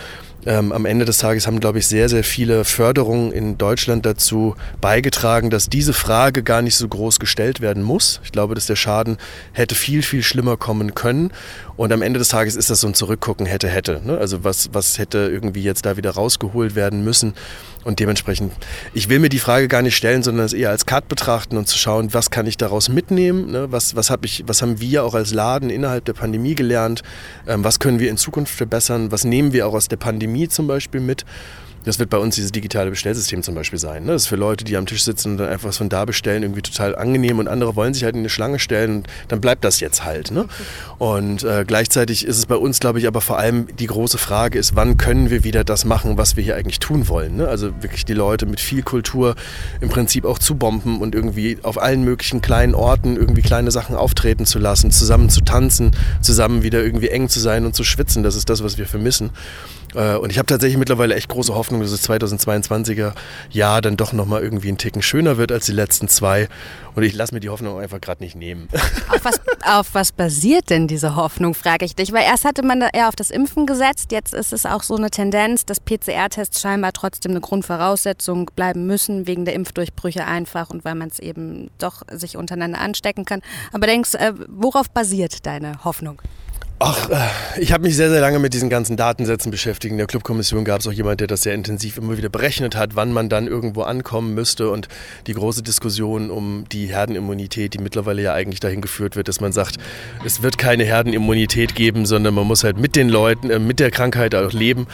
ähm, 0.47 0.73
am 0.73 0.87
Ende 0.87 1.05
des 1.05 1.19
Tages 1.19 1.47
haben, 1.47 1.61
glaube 1.61 1.79
ich, 1.79 1.87
sehr, 1.87 2.09
sehr 2.09 2.25
viele 2.25 2.65
Förderungen 2.65 3.33
in 3.33 3.59
Deutschland 3.59 4.07
dazu 4.07 4.57
beigetragen, 4.81 5.51
dass 5.51 5.69
diese 5.69 5.93
Frage 5.93 6.43
gar 6.43 6.63
nicht 6.63 6.77
so 6.77 6.89
groß 6.89 7.21
gestellt 7.21 7.61
werden 7.61 7.83
muss. 7.83 8.21
Ich 8.25 8.33
glaube, 8.33 8.55
dass 8.55 8.67
der 8.67 8.77
Schaden 8.77 9.19
hätte 9.53 9.75
viel, 9.75 10.03
viel 10.03 10.23
schlimmer 10.23 10.57
kommen 10.57 10.95
können. 10.95 11.33
Und 11.77 11.93
am 11.93 12.03
Ende 12.03 12.19
des 12.19 12.29
Tages 12.29 12.57
ist 12.57 12.71
das 12.71 12.81
so 12.81 12.89
ein 12.89 12.95
Zurückgucken 12.95 13.47
hätte, 13.47 13.69
hätte. 13.69 14.01
Ne? 14.05 14.19
Also 14.19 14.45
was, 14.45 14.71
was 14.73 14.99
hätte 14.99 15.19
irgendwie 15.33 15.63
jetzt 15.63 15.87
da 15.87 15.97
wieder 15.97 16.11
rausgeholt 16.11 16.75
werden 16.75 17.05
müssen. 17.05 17.35
Und 17.83 17.99
dementsprechend, 17.99 18.53
ich 18.93 19.09
will 19.09 19.21
mir 19.21 19.31
die 19.31 19.39
Frage 19.39 19.67
gar 19.67 19.81
nicht 19.81 19.97
stellen, 19.97 20.23
sondern 20.23 20.45
es 20.45 20.53
eher 20.53 20.69
als 20.69 20.85
Cut 20.85 21.09
betrachten 21.09 21.57
und 21.57 21.67
zu 21.67 21.79
schauen, 21.79 22.13
was 22.13 22.31
kann 22.31 22.47
ich 22.47 22.59
daraus 22.59 22.91
mitnehmen, 22.91 23.51
ne? 23.51 23.73
was, 23.73 23.97
was, 23.97 24.11
hab 24.11 24.27
ich, 24.27 24.45
was 24.47 24.61
haben 24.61 24.81
wir 24.81 25.03
auch 25.03 25.15
als 25.15 25.33
Laden 25.33 25.71
innerhalb 25.71 26.05
der 26.05 26.13
Pandemie 26.13 26.55
gelernt, 26.55 27.03
ähm, 27.49 27.65
was 27.65 27.79
können 27.79 27.99
wir 27.99 28.11
in 28.11 28.19
Zukunft 28.19 28.55
verbessern, 28.55 29.11
was 29.11 29.25
nehmen 29.25 29.55
wir 29.55 29.67
auch 29.67 29.73
aus 29.73 29.89
der 29.89 29.97
Pandemie 29.97 30.30
zum 30.49 30.67
Beispiel 30.67 31.01
mit. 31.01 31.25
Das 31.85 31.99
wird 31.99 32.11
bei 32.11 32.19
uns 32.19 32.35
dieses 32.35 32.53
digitale 32.53 32.91
Bestellsystem 32.91 33.43
zum 33.43 33.55
Beispiel 33.55 33.79
sein. 33.79 34.05
Ne? 34.05 34.13
Das 34.13 34.23
ist 34.23 34.29
für 34.29 34.37
Leute, 34.37 34.65
die 34.65 34.77
am 34.77 34.85
Tisch 34.85 35.03
sitzen 35.03 35.33
und 35.33 35.37
dann 35.39 35.49
einfach 35.49 35.69
was 35.69 35.79
von 35.79 35.89
da 35.89 36.05
bestellen, 36.05 36.43
irgendwie 36.43 36.61
total 36.61 36.95
angenehm 36.95 37.39
und 37.39 37.49
andere 37.49 37.75
wollen 37.75 37.95
sich 37.95 38.05
halt 38.05 38.15
in 38.15 38.21
eine 38.21 38.29
Schlange 38.29 38.59
stellen 38.59 38.97
und 38.97 39.09
dann 39.29 39.41
bleibt 39.41 39.65
das 39.65 39.81
jetzt 39.81 40.05
halt. 40.05 40.31
Ne? 40.31 40.47
Und 40.99 41.43
äh, 41.43 41.65
gleichzeitig 41.67 42.27
ist 42.27 42.37
es 42.37 42.45
bei 42.45 42.57
uns, 42.57 42.81
glaube 42.81 42.99
ich, 42.99 43.07
aber 43.07 43.23
vor 43.23 43.39
allem 43.39 43.67
die 43.79 43.87
große 43.87 44.19
Frage 44.19 44.59
ist, 44.59 44.77
wann 44.77 44.99
können 44.99 45.31
wir 45.31 45.43
wieder 45.43 45.65
das 45.65 45.87
machen, 45.87 46.19
was 46.19 46.37
wir 46.37 46.45
hier 46.45 46.57
eigentlich 46.57 46.81
tun 46.81 47.09
wollen. 47.09 47.37
Ne? 47.37 47.49
Also 47.49 47.69
wirklich 47.83 48.05
die 48.05 48.15
Leute 48.15 48.45
mit 48.45 48.61
viel 48.61 48.83
Kultur 48.83 49.35
im 49.81 49.89
Prinzip 49.89 50.27
auch 50.27 50.39
zu 50.39 50.57
bomben 50.57 51.01
und 51.01 51.15
irgendwie 51.15 51.59
auf 51.63 51.81
allen 51.81 52.05
möglichen 52.05 52.43
kleinen 52.43 52.75
Orten 52.75 53.17
irgendwie 53.17 53.43
kleine 53.43 53.71
Sachen 53.71 53.97
auftreten 53.97 54.45
zu 54.45 54.59
lassen, 54.59 54.91
zusammen 54.91 55.31
zu 55.31 55.41
tanzen, 55.41 55.93
zusammen 56.21 56.63
wieder 56.63 56.85
irgendwie 56.85 57.09
eng 57.09 57.31
zu 57.31 57.41
sein 57.41 57.65
und 57.65 57.75
zu 57.75 57.85
schwitzen. 57.85 58.23
Das 58.23 58.37
ist 58.37 58.51
das, 58.51 58.63
was 58.63 58.77
wir 58.77 58.87
vermissen. 58.87 59.31
Äh, 59.95 60.17
und 60.17 60.31
ich 60.31 60.39
habe 60.39 60.47
tatsächlich 60.47 60.79
mittlerweile 60.79 61.15
echt 61.15 61.29
große 61.29 61.55
Hoffnung, 61.55 61.81
dass 61.81 61.91
das 61.91 62.09
2022er 62.09 63.13
Jahr 63.51 63.81
dann 63.83 63.97
doch 63.97 64.13
nochmal 64.13 64.43
irgendwie 64.43 64.69
einen 64.69 64.79
Ticken 64.79 65.03
schöner 65.03 65.37
wird 65.37 65.53
als 65.53 65.67
die 65.67 65.73
letzten 65.73 66.09
zwei. 66.09 66.49
Und 66.95 67.03
ich 67.03 67.15
lasse 67.15 67.35
mir 67.35 67.41
die 67.41 67.49
Hoffnung 67.49 67.79
einfach 67.79 68.01
gerade 68.01 68.23
nicht 68.23 68.37
nehmen. 68.37 68.69
Auf 69.09 69.25
was, 69.25 69.41
auf 69.65 69.89
was 69.93 70.13
basiert 70.13 70.71
denn 70.71 70.87
diese 70.87 71.17
Hoffnung, 71.17 71.55
frage 71.55 71.85
ich 71.85 71.95
dich? 71.95 72.13
Weil 72.13 72.23
erst 72.23 72.45
hatte 72.45 72.65
man 72.65 72.81
eher 72.81 73.09
auf 73.09 73.17
das 73.17 73.31
Impfen 73.31 73.67
gesetzt, 73.67 74.13
jetzt 74.13 74.35
ist 74.35 74.53
es 74.53 74.67
auch 74.67 74.83
so 74.83 74.97
eine 74.97 75.11
Tendenz, 75.11 75.67
dass 75.67 75.81
PCR-Tests 75.81 76.61
scheinbar 76.61 76.93
trotzdem 76.93 77.33
eine 77.33 77.41
Grundvoraussetzung 77.41 78.51
bleiben 78.55 78.87
müssen, 78.87 79.27
wegen 79.27 79.45
der 79.45 79.55
Impfdurchbrüche 79.55 80.25
einfach 80.25 80.71
und 80.71 80.85
weil 80.85 80.95
man 80.95 81.09
es 81.09 81.19
eben 81.19 81.71
doch 81.79 82.03
sich 82.11 82.37
untereinander 82.37 82.81
anstecken 82.81 83.25
kann. 83.25 83.41
Aber 83.73 83.87
denkst, 83.87 84.15
äh, 84.15 84.33
worauf 84.49 84.91
basiert 84.91 85.45
deine 85.47 85.85
Hoffnung? 85.85 86.21
Ach, 86.83 87.11
äh, 87.11 87.61
ich 87.61 87.75
habe 87.75 87.83
mich 87.83 87.95
sehr, 87.95 88.09
sehr 88.09 88.23
lange 88.23 88.39
mit 88.39 88.55
diesen 88.55 88.71
ganzen 88.71 88.97
Datensätzen 88.97 89.51
beschäftigt. 89.51 89.93
In 89.93 89.99
der 89.99 90.07
Clubkommission 90.07 90.65
gab 90.65 90.81
es 90.81 90.87
auch 90.87 90.93
jemand, 90.93 91.21
der 91.21 91.27
das 91.27 91.43
sehr 91.43 91.53
intensiv 91.53 91.99
immer 91.99 92.17
wieder 92.17 92.31
berechnet 92.31 92.75
hat, 92.75 92.97
wann 92.97 93.13
man 93.13 93.29
dann 93.29 93.49
irgendwo 93.49 93.83
ankommen 93.83 94.33
müsste. 94.33 94.71
Und 94.71 94.89
die 95.27 95.35
große 95.35 95.63
Diskussion 95.63 96.31
um 96.31 96.65
die 96.73 96.87
Herdenimmunität, 96.87 97.75
die 97.75 97.79
mittlerweile 97.81 98.23
ja 98.23 98.33
eigentlich 98.33 98.61
dahin 98.61 98.81
geführt 98.81 99.15
wird, 99.15 99.29
dass 99.29 99.43
man 99.43 99.53
sagt, 99.53 99.77
es 100.25 100.41
wird 100.41 100.57
keine 100.57 100.85
Herdenimmunität 100.85 101.75
geben, 101.75 102.07
sondern 102.07 102.33
man 102.33 102.47
muss 102.47 102.65
halt 102.65 102.79
mit 102.79 102.97
den 102.97 103.11
Leuten, 103.11 103.51
äh, 103.51 103.59
mit 103.59 103.79
der 103.79 103.91
Krankheit 103.91 104.35
auch 104.35 104.53
leben. 104.53 104.87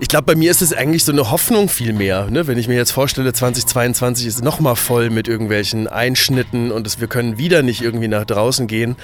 Ich 0.00 0.06
glaube, 0.06 0.26
bei 0.26 0.36
mir 0.36 0.52
ist 0.52 0.62
es 0.62 0.72
eigentlich 0.72 1.04
so 1.04 1.10
eine 1.10 1.32
Hoffnung 1.32 1.68
viel 1.68 1.92
mehr. 1.92 2.30
Ne? 2.30 2.46
Wenn 2.46 2.56
ich 2.56 2.68
mir 2.68 2.76
jetzt 2.76 2.92
vorstelle, 2.92 3.32
2022 3.32 4.28
ist 4.28 4.44
nochmal 4.44 4.76
voll 4.76 5.10
mit 5.10 5.26
irgendwelchen 5.26 5.88
Einschnitten 5.88 6.70
und 6.70 6.86
es, 6.86 7.00
wir 7.00 7.08
können 7.08 7.36
wieder 7.36 7.62
nicht 7.62 7.82
irgendwie 7.82 8.06
nach 8.06 8.24
draußen 8.24 8.68
gehen. 8.68 8.94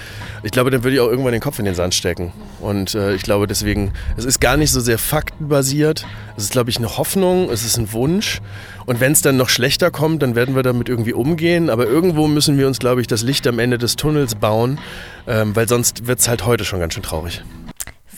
Ich 0.43 0.51
glaube, 0.51 0.71
dann 0.71 0.85
würde 0.85 0.95
ich 0.95 1.01
auch 1.01 1.09
irgendwann 1.09 1.33
den 1.33 1.41
Kopf 1.41 1.59
in 1.59 1.65
den 1.65 1.75
Sand 1.75 1.95
stecken. 1.95 2.31
Und 2.61 2.95
äh, 2.95 3.13
ich 3.13 3.23
glaube 3.23 3.45
deswegen, 3.45 3.91
es 4.15 4.23
ist 4.23 4.39
gar 4.39 4.55
nicht 4.55 4.71
so 4.71 4.79
sehr 4.79 4.97
faktenbasiert. 4.97 6.07
Es 6.37 6.43
ist, 6.45 6.53
glaube 6.53 6.69
ich, 6.69 6.77
eine 6.77 6.97
Hoffnung, 6.97 7.49
es 7.49 7.65
ist 7.65 7.77
ein 7.77 7.91
Wunsch. 7.91 8.41
Und 8.85 9.01
wenn 9.01 9.11
es 9.11 9.21
dann 9.21 9.35
noch 9.35 9.49
schlechter 9.49 9.91
kommt, 9.91 10.23
dann 10.23 10.35
werden 10.35 10.55
wir 10.55 10.63
damit 10.63 10.87
irgendwie 10.87 11.13
umgehen. 11.13 11.69
Aber 11.69 11.87
irgendwo 11.87 12.27
müssen 12.29 12.57
wir 12.57 12.67
uns, 12.67 12.79
glaube 12.79 13.01
ich, 13.01 13.07
das 13.07 13.21
Licht 13.21 13.45
am 13.47 13.59
Ende 13.59 13.77
des 13.77 13.97
Tunnels 13.97 14.35
bauen, 14.35 14.79
ähm, 15.27 15.57
weil 15.57 15.67
sonst 15.67 16.07
wird 16.07 16.19
es 16.19 16.29
halt 16.29 16.45
heute 16.45 16.63
schon 16.63 16.79
ganz 16.79 16.93
schön 16.93 17.03
traurig. 17.03 17.43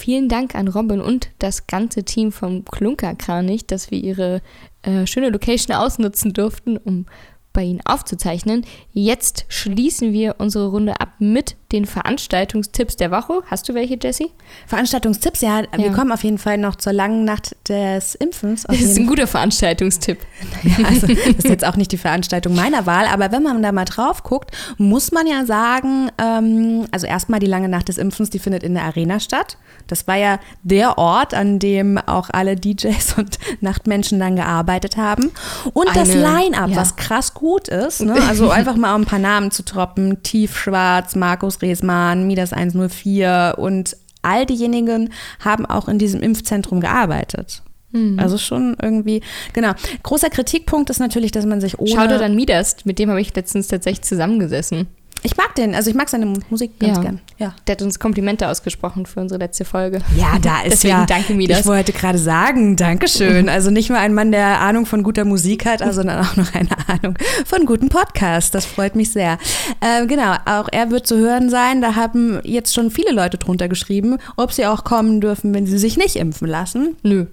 Vielen 0.07 0.29
Dank 0.29 0.55
an 0.55 0.69
Robin 0.69 1.01
und 1.01 1.31
das 1.37 1.67
ganze 1.67 2.05
Team 2.05 2.31
vom 2.31 2.63
Klunkerkranich, 2.63 3.67
dass 3.67 3.91
wir 3.91 4.01
ihre 4.01 4.41
äh, 4.83 5.05
schöne 5.05 5.27
Location 5.31 5.75
ausnutzen 5.75 6.31
durften, 6.31 6.77
um 6.77 7.07
bei 7.51 7.63
Ihnen 7.65 7.81
aufzuzeichnen. 7.83 8.65
Jetzt 8.93 9.43
schließen 9.49 10.13
wir 10.13 10.35
unsere 10.37 10.69
Runde 10.69 11.01
ab 11.01 11.15
mit 11.19 11.57
den 11.71 11.85
Veranstaltungstipps 11.85 12.95
der 12.95 13.11
Woche. 13.11 13.41
Hast 13.47 13.67
du 13.67 13.73
welche, 13.73 13.97
Jessie? 14.01 14.31
Veranstaltungstipps, 14.67 15.41
ja, 15.41 15.61
ja. 15.61 15.65
Wir 15.77 15.91
kommen 15.91 16.11
auf 16.11 16.23
jeden 16.23 16.37
Fall 16.37 16.57
noch 16.57 16.75
zur 16.75 16.93
langen 16.93 17.25
Nacht 17.25 17.55
des 17.67 18.15
Impfens. 18.15 18.63
Das 18.63 18.79
ist 18.79 18.97
ein 18.97 19.07
guter 19.07 19.27
Veranstaltungstipp. 19.27 20.19
Ja, 20.63 20.85
also 20.85 21.07
das 21.07 21.17
ist 21.17 21.47
jetzt 21.47 21.65
auch 21.65 21.75
nicht 21.75 21.91
die 21.91 21.97
Veranstaltung 21.97 22.55
meiner 22.55 22.85
Wahl, 22.85 23.05
aber 23.05 23.31
wenn 23.31 23.43
man 23.43 23.61
da 23.61 23.71
mal 23.71 23.85
drauf 23.85 24.23
guckt, 24.23 24.51
muss 24.77 25.11
man 25.11 25.27
ja 25.27 25.45
sagen, 25.45 26.09
ähm, 26.17 26.87
also 26.91 27.05
erstmal 27.05 27.39
die 27.39 27.47
lange 27.47 27.69
Nacht 27.69 27.89
des 27.89 27.97
Impfens, 27.97 28.29
die 28.29 28.39
findet 28.39 28.63
in 28.63 28.73
der 28.73 28.83
Arena 28.83 29.19
statt. 29.19 29.57
Das 29.87 30.07
war 30.07 30.15
ja 30.15 30.39
der 30.63 30.97
Ort, 30.97 31.33
an 31.33 31.59
dem 31.59 31.97
auch 31.97 32.29
alle 32.31 32.55
DJs 32.55 33.17
und 33.17 33.37
Nachtmenschen 33.61 34.19
dann 34.19 34.35
gearbeitet 34.35 34.97
haben. 34.97 35.31
Und 35.73 35.89
Eine, 35.89 35.99
das 35.99 36.13
Line-Up, 36.13 36.71
ja. 36.71 36.75
was 36.75 36.95
krass 36.95 37.33
gut 37.33 37.67
ist. 37.67 38.01
Ne? 38.01 38.15
Also 38.27 38.49
einfach 38.49 38.75
mal 38.75 38.95
um 38.95 39.01
ein 39.01 39.05
paar 39.05 39.19
Namen 39.19 39.51
zu 39.51 39.63
troppen. 39.63 40.23
Tiefschwarz, 40.23 41.15
Markus 41.15 41.56
Resmann, 41.61 42.27
Midas 42.27 42.53
104 42.53 43.55
und 43.57 43.97
all 44.21 44.45
diejenigen 44.45 45.11
haben 45.39 45.65
auch 45.65 45.87
in 45.87 45.99
diesem 45.99 46.21
Impfzentrum 46.21 46.81
gearbeitet. 46.81 47.63
Mhm. 47.91 48.19
Also 48.19 48.37
schon 48.37 48.75
irgendwie, 48.81 49.21
genau. 49.53 49.71
Großer 50.03 50.29
Kritikpunkt 50.29 50.89
ist 50.89 50.99
natürlich, 50.99 51.31
dass 51.31 51.45
man 51.45 51.61
sich 51.61 51.79
ohne. 51.79 51.89
Schau 51.89 52.07
dir 52.07 52.19
dann 52.19 52.35
Midas, 52.35 52.85
mit 52.85 52.99
dem 52.99 53.09
habe 53.09 53.21
ich 53.21 53.33
letztens 53.35 53.67
tatsächlich 53.67 54.03
zusammengesessen. 54.03 54.87
Ich 55.23 55.35
mag 55.35 55.55
den, 55.55 55.75
also 55.75 55.89
ich 55.89 55.95
mag 55.95 56.09
seine 56.09 56.33
Musik 56.49 56.79
ganz 56.79 56.97
ja. 56.97 57.03
gern. 57.03 57.19
Ja. 57.37 57.55
Der 57.65 57.73
hat 57.73 57.81
uns 57.81 57.99
Komplimente 57.99 58.47
ausgesprochen 58.47 59.05
für 59.05 59.19
unsere 59.19 59.39
letzte 59.39 59.65
Folge. 59.65 59.99
Ja, 60.15 60.37
da 60.41 60.61
ist 60.63 60.73
Deswegen 60.73 60.99
ja. 60.99 61.05
danke 61.05 61.33
mir 61.33 61.47
das. 61.47 61.61
Ich 61.61 61.65
wollte 61.65 61.91
gerade 61.91 62.17
sagen, 62.17 62.75
Dankeschön. 62.75 63.49
Also 63.57 63.71
nicht 63.71 63.89
nur 63.89 63.97
ein 63.97 64.13
Mann, 64.13 64.31
der 64.31 64.59
Ahnung 64.59 64.85
von 64.85 65.01
guter 65.01 65.25
Musik 65.25 65.65
hat, 65.65 65.81
also 65.81 65.97
sondern 65.97 66.23
auch 66.23 66.35
noch 66.35 66.53
eine 66.53 66.69
Ahnung 66.87 67.17
von 67.45 67.65
guten 67.65 67.89
Podcasts. 67.89 68.51
Das 68.51 68.65
freut 68.65 68.95
mich 68.95 69.11
sehr. 69.11 69.39
Äh, 69.79 70.05
genau, 70.05 70.35
auch 70.45 70.67
er 70.71 70.91
wird 70.91 71.07
zu 71.07 71.17
hören 71.17 71.49
sein. 71.49 71.81
Da 71.81 71.95
haben 71.95 72.39
jetzt 72.43 72.75
schon 72.75 72.91
viele 72.91 73.11
Leute 73.11 73.37
drunter 73.37 73.67
geschrieben, 73.67 74.17
ob 74.35 74.51
sie 74.51 74.67
auch 74.67 74.83
kommen 74.83 75.21
dürfen, 75.21 75.53
wenn 75.55 75.65
sie 75.65 75.79
sich 75.79 75.97
nicht 75.97 76.17
impfen 76.17 76.47
lassen. 76.47 76.97
Nö. 77.01 77.25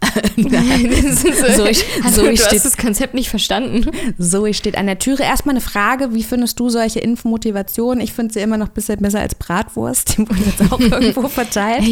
Nein, 0.36 0.90
so, 1.56 1.66
ich, 1.66 1.84
also, 2.04 2.22
du 2.22 2.30
hast 2.30 2.64
das 2.64 2.76
Konzept 2.76 3.14
nicht 3.14 3.30
verstanden. 3.30 3.90
Zoe 4.18 4.54
steht 4.54 4.76
an 4.76 4.86
der 4.86 4.98
Türe. 4.98 5.22
Erstmal 5.22 5.54
eine 5.54 5.60
Frage, 5.60 6.14
wie 6.14 6.22
findest 6.22 6.60
du 6.60 6.68
solche 6.68 7.00
Impfmotivationen? 7.00 8.02
Ich 8.02 8.12
finde 8.12 8.34
sie 8.34 8.40
immer 8.40 8.56
noch 8.56 8.68
ein 8.68 8.74
bisschen 8.74 9.00
besser 9.00 9.20
als 9.20 9.34
Bratwurst. 9.34 10.18
Die 10.18 10.28
wurden 10.28 10.44
jetzt 10.44 10.72
auch 10.72 10.80
irgendwo 10.80 11.28
verteilt. 11.28 11.84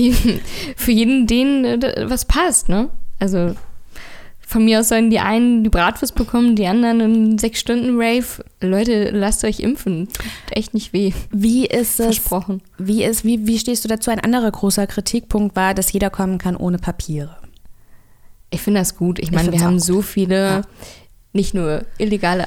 Für 0.77 0.93
jeden, 0.93 1.27
den 1.27 1.65
äh, 1.65 2.07
was 2.09 2.25
passt, 2.25 2.69
ne? 2.69 2.91
Also 3.19 3.55
von 4.49 4.65
mir 4.65 4.79
aus 4.79 4.91
sollen 4.91 5.11
die 5.11 5.19
einen 5.19 5.65
die 5.65 5.71
Bratwurst 5.71 6.15
bekommen, 6.15 6.55
die 6.55 6.69
anderen 6.69 7.01
einen 7.01 7.39
sechs 7.39 7.59
Stunden 7.59 8.01
Rave. 8.01 8.45
Leute, 8.61 9.11
lasst 9.11 9.45
euch 9.45 9.59
impfen. 9.59 10.07
Tut 10.07 10.57
echt 10.57 10.73
nicht 10.73 10.93
weh. 10.93 11.13
Wie 11.33 11.67
ist 11.67 11.99
es? 11.99 12.07
Versprochen. 12.07 12.63
Wie 12.79 13.03
ist, 13.03 13.25
wie, 13.25 13.49
wie 13.49 13.59
stehst 13.59 13.85
du 13.85 13.89
dazu? 13.89 14.13
Ein 14.13 14.21
anderer 14.21 14.53
großer 14.53 14.87
Kritikpunkt 14.87 15.57
war, 15.57 15.75
dass 15.75 15.93
jeder 15.93 16.11
kommen 16.11 16.39
kann 16.39 16.57
ohne 16.57 16.79
Papiere. 16.79 17.37
Ich 18.51 18.63
finde 18.63 18.81
das 18.81 18.97
gut. 18.97 19.19
Ich, 19.19 19.33
meine, 19.33 19.53
wir 19.53 19.61
haben 19.61 19.81
so 19.81 20.03
viele, 20.03 20.45
ja. 20.45 20.63
nicht 21.33 21.55
nur 21.55 21.85
illegale 21.99 22.47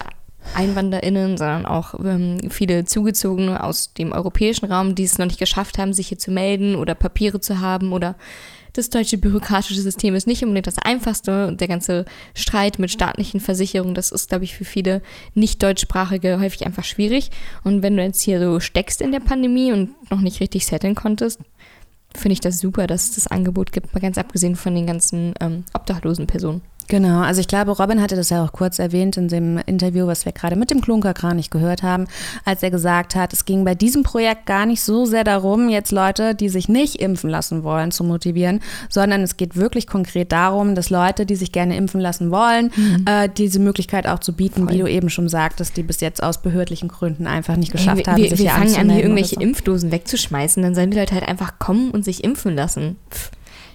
EinwanderInnen, 0.55 1.37
sondern 1.37 1.65
auch 1.65 1.93
ähm, 2.03 2.39
viele 2.49 2.85
Zugezogene 2.85 3.63
aus 3.63 3.93
dem 3.93 4.11
europäischen 4.11 4.65
Raum, 4.71 4.95
die 4.95 5.03
es 5.03 5.17
noch 5.17 5.25
nicht 5.25 5.39
geschafft 5.39 5.77
haben, 5.77 5.93
sich 5.93 6.07
hier 6.07 6.17
zu 6.17 6.31
melden 6.31 6.75
oder 6.75 6.95
Papiere 6.95 7.39
zu 7.39 7.59
haben 7.59 7.93
oder 7.93 8.15
das 8.73 8.89
deutsche 8.89 9.17
bürokratische 9.17 9.81
System 9.81 10.15
ist 10.15 10.27
nicht 10.27 10.43
unbedingt 10.43 10.67
das 10.67 10.77
einfachste 10.77 11.47
und 11.47 11.59
der 11.59 11.67
ganze 11.67 12.05
Streit 12.35 12.79
mit 12.79 12.91
staatlichen 12.91 13.39
Versicherungen, 13.39 13.95
das 13.95 14.11
ist, 14.11 14.29
glaube 14.29 14.43
ich, 14.43 14.55
für 14.55 14.65
viele 14.65 15.01
nicht 15.33 15.61
deutschsprachige 15.63 16.39
häufig 16.39 16.65
einfach 16.65 16.83
schwierig. 16.83 17.31
Und 17.63 17.81
wenn 17.81 17.97
du 17.97 18.03
jetzt 18.03 18.21
hier 18.21 18.39
so 18.39 18.59
steckst 18.59 19.01
in 19.01 19.11
der 19.11 19.19
Pandemie 19.21 19.71
und 19.71 19.89
noch 20.11 20.21
nicht 20.21 20.39
richtig 20.39 20.65
setteln 20.65 20.95
konntest, 20.95 21.41
finde 22.15 22.33
ich 22.33 22.39
das 22.39 22.59
super, 22.59 22.87
dass 22.87 23.09
es 23.09 23.15
das 23.15 23.27
Angebot 23.27 23.71
gibt, 23.71 23.93
mal 23.93 23.99
ganz 23.99 24.17
abgesehen 24.17 24.55
von 24.55 24.75
den 24.75 24.87
ganzen 24.87 25.33
ähm, 25.39 25.63
obdachlosen 25.73 26.27
Personen. 26.27 26.61
Genau, 26.89 27.21
also 27.21 27.39
ich 27.39 27.47
glaube, 27.47 27.69
Robin 27.71 28.01
hatte 28.01 28.15
das 28.15 28.31
ja 28.31 28.43
auch 28.43 28.51
kurz 28.51 28.79
erwähnt 28.79 29.15
in 29.15 29.27
dem 29.27 29.59
Interview, 29.67 30.07
was 30.07 30.25
wir 30.25 30.31
gerade 30.31 30.55
mit 30.55 30.71
dem 30.71 30.81
Klunkerkranich 30.81 31.51
gehört 31.51 31.83
haben, 31.83 32.07
als 32.45 32.63
er 32.63 32.71
gesagt 32.71 33.13
hat, 33.15 33.31
es 33.31 33.45
ging 33.45 33.63
bei 33.63 33.75
diesem 33.75 34.01
Projekt 34.01 34.47
gar 34.47 34.65
nicht 34.65 34.81
so 34.81 35.05
sehr 35.05 35.23
darum, 35.23 35.69
jetzt 35.69 35.91
Leute, 35.91 36.33
die 36.33 36.49
sich 36.49 36.67
nicht 36.67 36.95
impfen 36.95 37.29
lassen 37.29 37.63
wollen, 37.63 37.91
zu 37.91 38.03
motivieren, 38.03 38.59
sondern 38.89 39.21
es 39.21 39.37
geht 39.37 39.55
wirklich 39.55 39.85
konkret 39.85 40.31
darum, 40.31 40.73
dass 40.73 40.89
Leute, 40.89 41.27
die 41.27 41.35
sich 41.35 41.51
gerne 41.51 41.77
impfen 41.77 42.01
lassen 42.01 42.31
wollen, 42.31 42.71
mhm. 42.75 43.05
äh, 43.07 43.29
diese 43.29 43.59
Möglichkeit 43.59 44.07
auch 44.07 44.19
zu 44.19 44.33
bieten, 44.33 44.63
Voll. 44.63 44.73
wie 44.73 44.79
du 44.79 44.87
eben 44.87 45.11
schon 45.11 45.29
sagtest, 45.29 45.77
die 45.77 45.83
bis 45.83 46.01
jetzt 46.01 46.23
aus 46.23 46.41
behördlichen 46.41 46.89
Gründen 46.89 47.27
einfach 47.27 47.55
nicht 47.55 47.71
geschafft 47.71 48.07
hey, 48.07 48.13
haben, 48.13 48.17
wir, 48.23 48.29
sich 48.31 48.39
wir 48.39 48.49
fangen 48.49 48.75
an, 48.75 48.89
hier 48.89 49.03
irgendwelche 49.03 49.35
so. 49.35 49.41
Impfdosen 49.41 49.91
wegzuschmeißen, 49.91 50.63
dann 50.63 50.73
sollen 50.73 50.89
die 50.89 50.97
Leute 50.97 51.13
halt 51.13 51.27
einfach 51.27 51.59
kommen 51.59 51.91
und 51.91 52.03
sich 52.03 52.23
impfen 52.23 52.55
lassen. 52.55 52.95
Pff, 53.11 53.29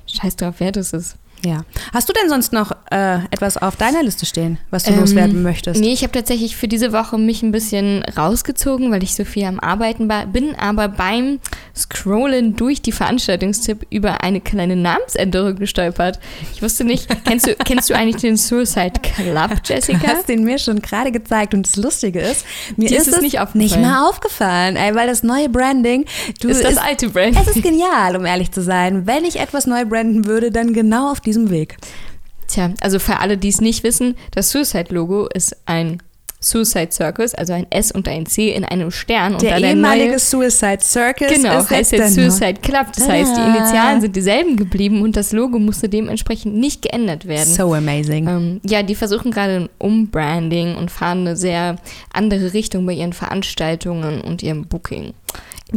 scheiß 0.09 0.35
drauf, 0.35 0.57
wer 0.59 0.73
das 0.73 0.93
ist. 0.93 1.17
Ja. 1.45 1.65
Hast 1.93 2.09
du 2.09 2.13
denn 2.13 2.29
sonst 2.29 2.53
noch 2.53 2.73
äh, 2.91 3.19
etwas 3.31 3.57
auf 3.57 3.77
deiner 3.77 4.03
Liste 4.03 4.27
stehen, 4.27 4.59
was 4.71 4.85
du 4.85 4.93
ähm, 4.93 5.01
loswerden 5.01 5.43
möchtest? 5.43 5.81
Nee, 5.81 5.93
ich 5.93 6.03
habe 6.03 6.13
tatsächlich 6.13 6.57
für 6.57 6.69
diese 6.69 6.93
Woche 6.93 7.19
mich 7.19 7.43
ein 7.43 7.53
bisschen 7.53 8.03
rausgezogen, 8.17 8.91
weil 8.91 9.03
ich 9.03 9.15
so 9.15 9.25
viel 9.25 9.45
am 9.45 9.61
Arbeiten 9.61 10.09
bin, 10.33 10.55
aber 10.55 10.89
beim 10.89 11.41
Scrollen 11.77 12.57
durch 12.57 12.83
die 12.83 12.93
Veranstaltungstipp 12.93 13.87
über 13.91 14.23
eine 14.23 14.41
kleine 14.41 14.77
Namensänderung 14.77 15.57
gestolpert. 15.57 16.19
Ich 16.55 16.63
wusste 16.63 16.85
nicht, 16.85 17.09
kennst 17.25 17.47
du, 17.47 17.55
kennst 17.65 17.91
du 17.91 17.95
eigentlich 17.95 18.23
den 18.23 18.37
Suicide 18.37 19.01
Club, 19.03 19.51
Jessica? 19.65 19.99
Du 19.99 20.07
hast 20.07 20.29
den 20.29 20.45
mir 20.45 20.59
schon 20.59 20.81
gerade 20.81 21.13
gezeigt 21.13 21.55
und 21.55 21.67
das 21.67 21.77
Lustige 21.77 22.21
ist, 22.21 22.47
mir 22.77 22.91
ist, 22.91 23.09
ist, 23.09 23.15
es 23.15 23.21
nicht, 23.21 23.55
nicht 23.55 23.79
mal 23.79 24.09
aufgefallen, 24.09 24.77
ey, 24.77 24.95
weil 24.95 25.07
das 25.07 25.23
neue 25.23 25.49
Branding, 25.49 26.07
du 26.41 26.49
ist 26.49 26.65
das 26.65 26.73
ist, 26.73 26.79
alte 26.79 27.09
Branding. 27.11 27.41
Es 27.41 27.57
ist 27.57 27.63
genial, 27.63 28.17
um 28.17 28.25
ehrlich 28.25 28.51
zu 28.53 28.63
sein. 28.63 29.07
Wenn 29.07 29.25
ich 29.25 29.39
etwas 29.39 29.67
neu 29.67 29.85
branden 29.85 30.25
würde, 30.25 30.51
dann 30.51 30.73
genau 30.73 31.11
auf 31.11 31.21
diesem 31.35 31.51
Weg. 31.51 31.77
Tja, 32.47 32.73
also 32.81 32.99
für 32.99 33.19
alle, 33.19 33.37
die 33.37 33.49
es 33.49 33.61
nicht 33.61 33.83
wissen, 33.83 34.17
das 34.31 34.51
Suicide-Logo 34.51 35.27
ist 35.27 35.57
ein 35.67 36.01
Suicide 36.41 36.93
Circus, 36.93 37.35
also 37.35 37.55
ein 37.55 37.67
S 37.71 37.91
und 37.91 38.07
ein 38.07 38.27
C 38.27 38.51
in 38.51 38.65
einem 38.65 38.91
Stern. 38.91 39.39
Der, 39.39 39.57
und 39.57 39.63
ehemalige 39.65 40.11
neue, 40.11 40.19
Suicide 40.19 40.81
Circus 40.83 41.29
genau, 41.29 41.59
ist 41.59 41.71
heißt 41.71 41.93
jetzt 41.93 42.15
Suicide 42.15 42.61
Club. 42.61 42.89
Das 42.95 43.09
heißt, 43.09 43.35
die 43.35 43.41
Initialen 43.41 44.03
sind 44.03 44.15
dieselben 44.15 44.57
geblieben 44.57 45.01
und 45.01 45.17
das 45.17 45.33
Logo 45.33 45.59
musste 45.59 45.89
dementsprechend 45.89 46.55
nicht 46.55 46.83
geändert 46.83 47.27
werden. 47.27 47.49
So 47.49 47.73
amazing. 47.73 48.29
Ähm, 48.29 48.61
ja, 48.63 48.83
die 48.83 48.95
versuchen 48.95 49.31
gerade 49.31 49.57
ein 49.57 49.69
Umbranding 49.79 50.77
und 50.77 50.91
fahren 50.91 51.21
eine 51.21 51.37
sehr 51.37 51.77
andere 52.13 52.53
Richtung 52.53 52.85
bei 52.85 52.93
ihren 52.93 53.15
Veranstaltungen 53.15 54.21
und 54.21 54.43
ihrem 54.43 54.67
Booking. 54.67 55.15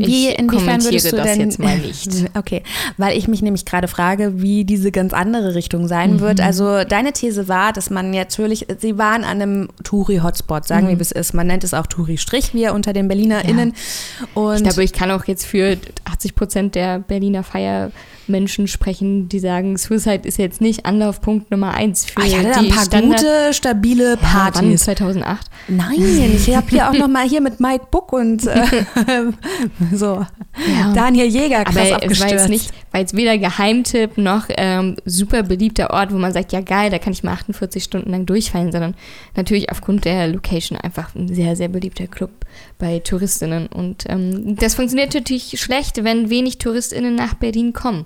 Wie, 0.06 0.30
ich 0.30 0.40
inwiefern 0.40 0.84
würdest 0.84 1.12
du 1.12 1.16
das 1.16 1.26
denn, 1.26 1.40
jetzt 1.42 1.60
mal 1.60 1.78
nicht. 1.80 2.10
Okay, 2.36 2.64
weil 2.98 3.18
ich 3.18 3.28
mich 3.28 3.42
nämlich 3.42 3.66
gerade 3.66 3.88
frage, 3.88 4.42
wie 4.42 4.66
diese 4.66 4.92
ganz 4.92 5.14
andere 5.14 5.56
Richtung 5.56 5.88
sein 5.88 6.14
mhm. 6.14 6.20
wird. 6.20 6.42
Also 6.42 6.84
deine 6.84 7.14
These 7.14 7.48
war, 7.48 7.74
dass 7.74 7.90
man 7.90 8.12
natürlich, 8.12 8.68
sie 8.80 8.98
waren 8.98 9.24
an 9.24 9.42
einem 9.42 9.70
Touri-Hotspot, 9.84 10.68
sagen 10.68 10.86
mhm. 10.86 10.90
wir, 10.92 10.98
wie 11.00 11.04
es 11.04 11.12
ist. 11.12 11.34
Man 11.34 11.48
nennt 11.48 11.64
es 11.64 11.74
auch 11.74 11.88
Touri-Strich, 11.88 12.54
wie 12.54 12.68
unter 12.70 12.94
den 12.94 13.08
BerlinerInnen. 13.08 13.74
Ja. 14.20 14.42
Und 14.42 14.58
ich 14.58 14.64
glaube, 14.64 14.84
ich 14.84 14.94
kann 14.94 15.12
auch 15.12 15.26
jetzt 15.26 15.46
für 15.46 15.78
80 16.06 16.36
Prozent 16.36 16.76
der 16.76 17.00
Berliner 17.00 17.44
Feier 17.44 17.92
Menschen 18.30 18.68
sprechen, 18.68 19.30
die 19.30 19.40
sagen, 19.40 19.78
Suicide 19.78 20.28
ist 20.28 20.38
jetzt 20.38 20.62
nicht 20.62 20.86
Anlaufpunkt 20.86 21.52
Nummer 21.52 21.74
eins 21.74 22.06
für 22.06 22.22
ah, 22.22 22.26
ich 22.26 22.38
hatte 22.38 22.60
die 22.60 22.70
ein 22.70 22.76
paar 22.76 22.86
Standard 22.86 23.20
gute, 23.20 23.54
stabile 23.54 24.18
Partys. 24.18 24.86
Ja, 24.86 24.96
2008? 24.96 25.48
Nein, 25.68 26.34
ich 26.36 26.56
habe 26.56 26.68
hier 26.70 26.90
auch 26.90 26.94
noch 26.94 27.08
mal 27.10 27.28
hier 27.28 27.42
mit 27.42 27.60
Mike 27.60 27.88
Buck 27.92 28.14
und 28.14 28.46
äh, 28.46 28.66
so 29.94 30.26
ja. 30.66 30.94
Daniel 30.94 31.28
Jäger 31.28 31.64
krass 31.64 31.78
Aber 31.78 31.96
abgestürzt. 31.96 32.12
Es 32.12 32.22
war 32.22 32.30
jetzt 32.30 32.50
nicht, 32.50 32.74
war 32.92 33.02
jetzt 33.02 33.16
weder 33.16 33.38
Geheimtipp 33.38 34.18
noch 34.18 34.46
ähm, 34.50 34.96
super 35.06 35.44
beliebter 35.44 35.92
Ort, 35.92 36.12
wo 36.12 36.18
man 36.18 36.34
sagt, 36.34 36.52
ja 36.52 36.62
geil, 36.62 36.90
da 36.90 36.98
kann 36.98 37.14
ich 37.14 37.24
mal 37.24 37.34
48 37.34 37.84
Stunden 37.84 38.12
lang 38.12 38.26
durchfallen, 38.26 38.72
sondern 38.72 38.96
natürlich 39.36 39.72
aufgrund 39.72 40.06
der 40.06 40.28
Location 40.28 40.78
einfach 40.78 41.14
ein 41.16 41.34
sehr, 41.34 41.56
sehr 41.56 41.68
beliebter 41.68 42.08
Club 42.08 42.32
bei 42.80 43.00
Touristinnen. 43.00 43.68
Und 43.68 44.06
ähm, 44.10 44.56
das 44.56 44.76
funktioniert 44.76 45.14
natürlich 45.14 45.60
schlecht, 45.60 46.04
wenn 46.04 46.30
wenig 46.30 46.58
Touristinnen 46.58 47.16
nach 47.16 47.36
Berlin 47.36 47.74
kommen 47.74 48.06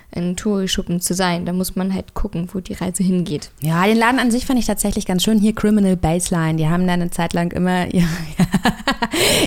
in 0.13 0.35
Touri-Schuppen 0.35 0.99
zu 0.99 1.13
sein. 1.13 1.45
Da 1.45 1.53
muss 1.53 1.75
man 1.75 1.93
halt 1.93 2.13
gucken, 2.13 2.49
wo 2.53 2.59
die 2.59 2.73
Reise 2.73 3.03
hingeht. 3.03 3.51
Ja, 3.61 3.85
den 3.85 3.97
Laden 3.97 4.19
an 4.19 4.31
sich 4.31 4.45
fand 4.45 4.59
ich 4.59 4.65
tatsächlich 4.65 5.05
ganz 5.05 5.23
schön. 5.23 5.39
Hier 5.39 5.55
Criminal 5.55 5.95
Baseline, 5.95 6.55
die 6.57 6.67
haben 6.67 6.85
da 6.85 6.93
eine 6.93 7.11
Zeit 7.11 7.33
lang 7.33 7.51
immer. 7.51 7.87
Ja, 7.93 8.07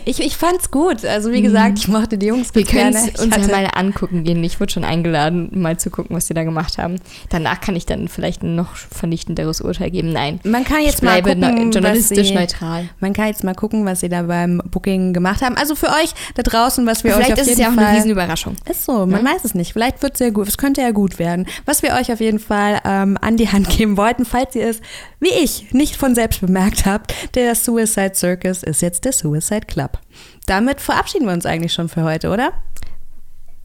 ich, 0.05 0.21
ich 0.21 0.37
fand's 0.37 0.71
gut. 0.71 1.05
Also 1.05 1.33
wie 1.33 1.43
gesagt, 1.43 1.79
ich 1.79 1.89
mochte 1.89 2.19
die 2.19 2.27
Jungs 2.27 2.55
Wir 2.55 2.65
können 2.65 2.97
uns 2.97 3.37
ja 3.37 3.49
mal 3.49 3.69
angucken 3.75 4.25
gehen. 4.25 4.43
Ich 4.45 4.61
wurde 4.61 4.73
schon 4.73 4.85
eingeladen, 4.85 5.51
mal 5.53 5.79
zu 5.79 5.91
gucken, 5.91 6.15
was 6.15 6.27
die 6.27 6.35
da 6.35 6.45
gemacht 6.45 6.79
haben. 6.79 6.97
Danach 7.31 7.61
kann 7.61 7.77
ich 7.77 7.87
dann 7.87 8.09
vielleicht 8.09 8.43
ein 8.43 8.55
noch 8.55 8.75
vernichtenderes 8.77 9.61
Urteil 9.61 9.91
geben. 9.91 10.13
Nein. 10.13 10.41
Man 10.45 10.65
kann 10.65 10.83
jetzt 10.83 11.03
mal 11.03 11.23
gucken, 11.23 11.71
journalistisch 11.73 12.29
sie, 12.29 12.35
neutral. 12.35 12.89
Man 13.01 13.13
kann 13.13 13.29
jetzt 13.29 13.45
mal 13.45 13.55
gucken, 13.55 13.85
was 13.87 14.01
sie 14.01 14.09
da 14.09 14.23
beim 14.23 14.63
Booking 14.71 15.13
gemacht 15.13 15.43
haben. 15.43 15.57
Also 15.57 15.75
für 15.75 15.89
euch 15.89 16.13
da 16.35 16.43
draußen, 16.43 16.87
was 16.87 17.05
wir 17.05 17.13
vielleicht 17.13 17.33
euch 17.33 17.41
auf 17.41 17.47
jeden 17.47 17.47
Fall... 17.47 17.47
Vielleicht 17.47 17.49
ist 17.49 17.53
es 17.53 17.59
ja 17.59 17.69
auch 17.69 17.89
eine 17.89 17.97
Riesenüberraschung. 17.97 18.57
Ist 18.69 18.85
so, 18.85 19.07
man 19.07 19.25
ja? 19.25 19.33
weiß 19.33 19.45
es 19.45 19.55
nicht. 19.55 19.73
Vielleicht 19.73 20.03
wird 20.03 20.15
es 20.15 20.19
sehr 20.19 20.31
gut 20.31 20.54
es 20.55 20.59
könnte 20.59 20.83
ja 20.83 20.93
gut 20.93 21.19
werden. 21.19 21.47
Was 21.65 21.83
wir 21.83 21.95
euch 21.95 22.13
auf 22.13 22.21
jeden 22.21 22.39
Fall 22.39 22.81
ähm, 22.85 23.19
an 23.21 23.37
die 23.37 23.49
Hand 23.49 23.69
geben 23.77 23.97
wollten, 23.97 24.25
falls 24.25 24.55
ihr 24.55 24.69
es, 24.69 24.81
wie 25.19 25.33
ich, 25.33 25.73
nicht 25.73 25.97
von 25.97 26.15
selbst 26.15 26.41
bemerkt 26.41 26.87
habt, 26.87 27.13
der 27.35 27.57
Suicide 27.57 28.13
Circus 28.15 28.63
ist 28.63 28.81
jetzt 28.81 29.05
der 29.05 29.13
Suicide 29.13 29.67
Club. 29.67 29.99
Damit 30.47 30.81
verabschieden 30.81 31.27
wir 31.27 31.33
uns 31.33 31.45
eigentlich 31.45 31.73
schon 31.73 31.89
für 31.89 32.05
heute, 32.05 32.31
oder? 32.31 32.53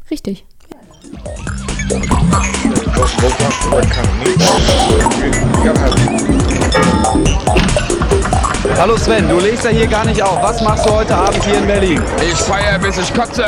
Richtig. 0.10 0.46
Hallo 8.78 8.98
Sven, 8.98 9.30
du 9.30 9.40
legst 9.40 9.64
ja 9.64 9.70
hier 9.70 9.88
gar 9.88 10.06
nicht 10.06 10.24
auf. 10.24 10.42
Was 10.42 10.60
machst 10.62 10.88
du 10.88 10.92
heute 10.92 11.16
Abend 11.16 11.44
hier 11.44 11.60
in 11.60 11.68
Berlin? 11.68 12.02
Ich 12.20 12.38
feiere 12.38 12.80
bis 12.80 12.98
ich 12.98 13.14
kotze. 13.14 13.46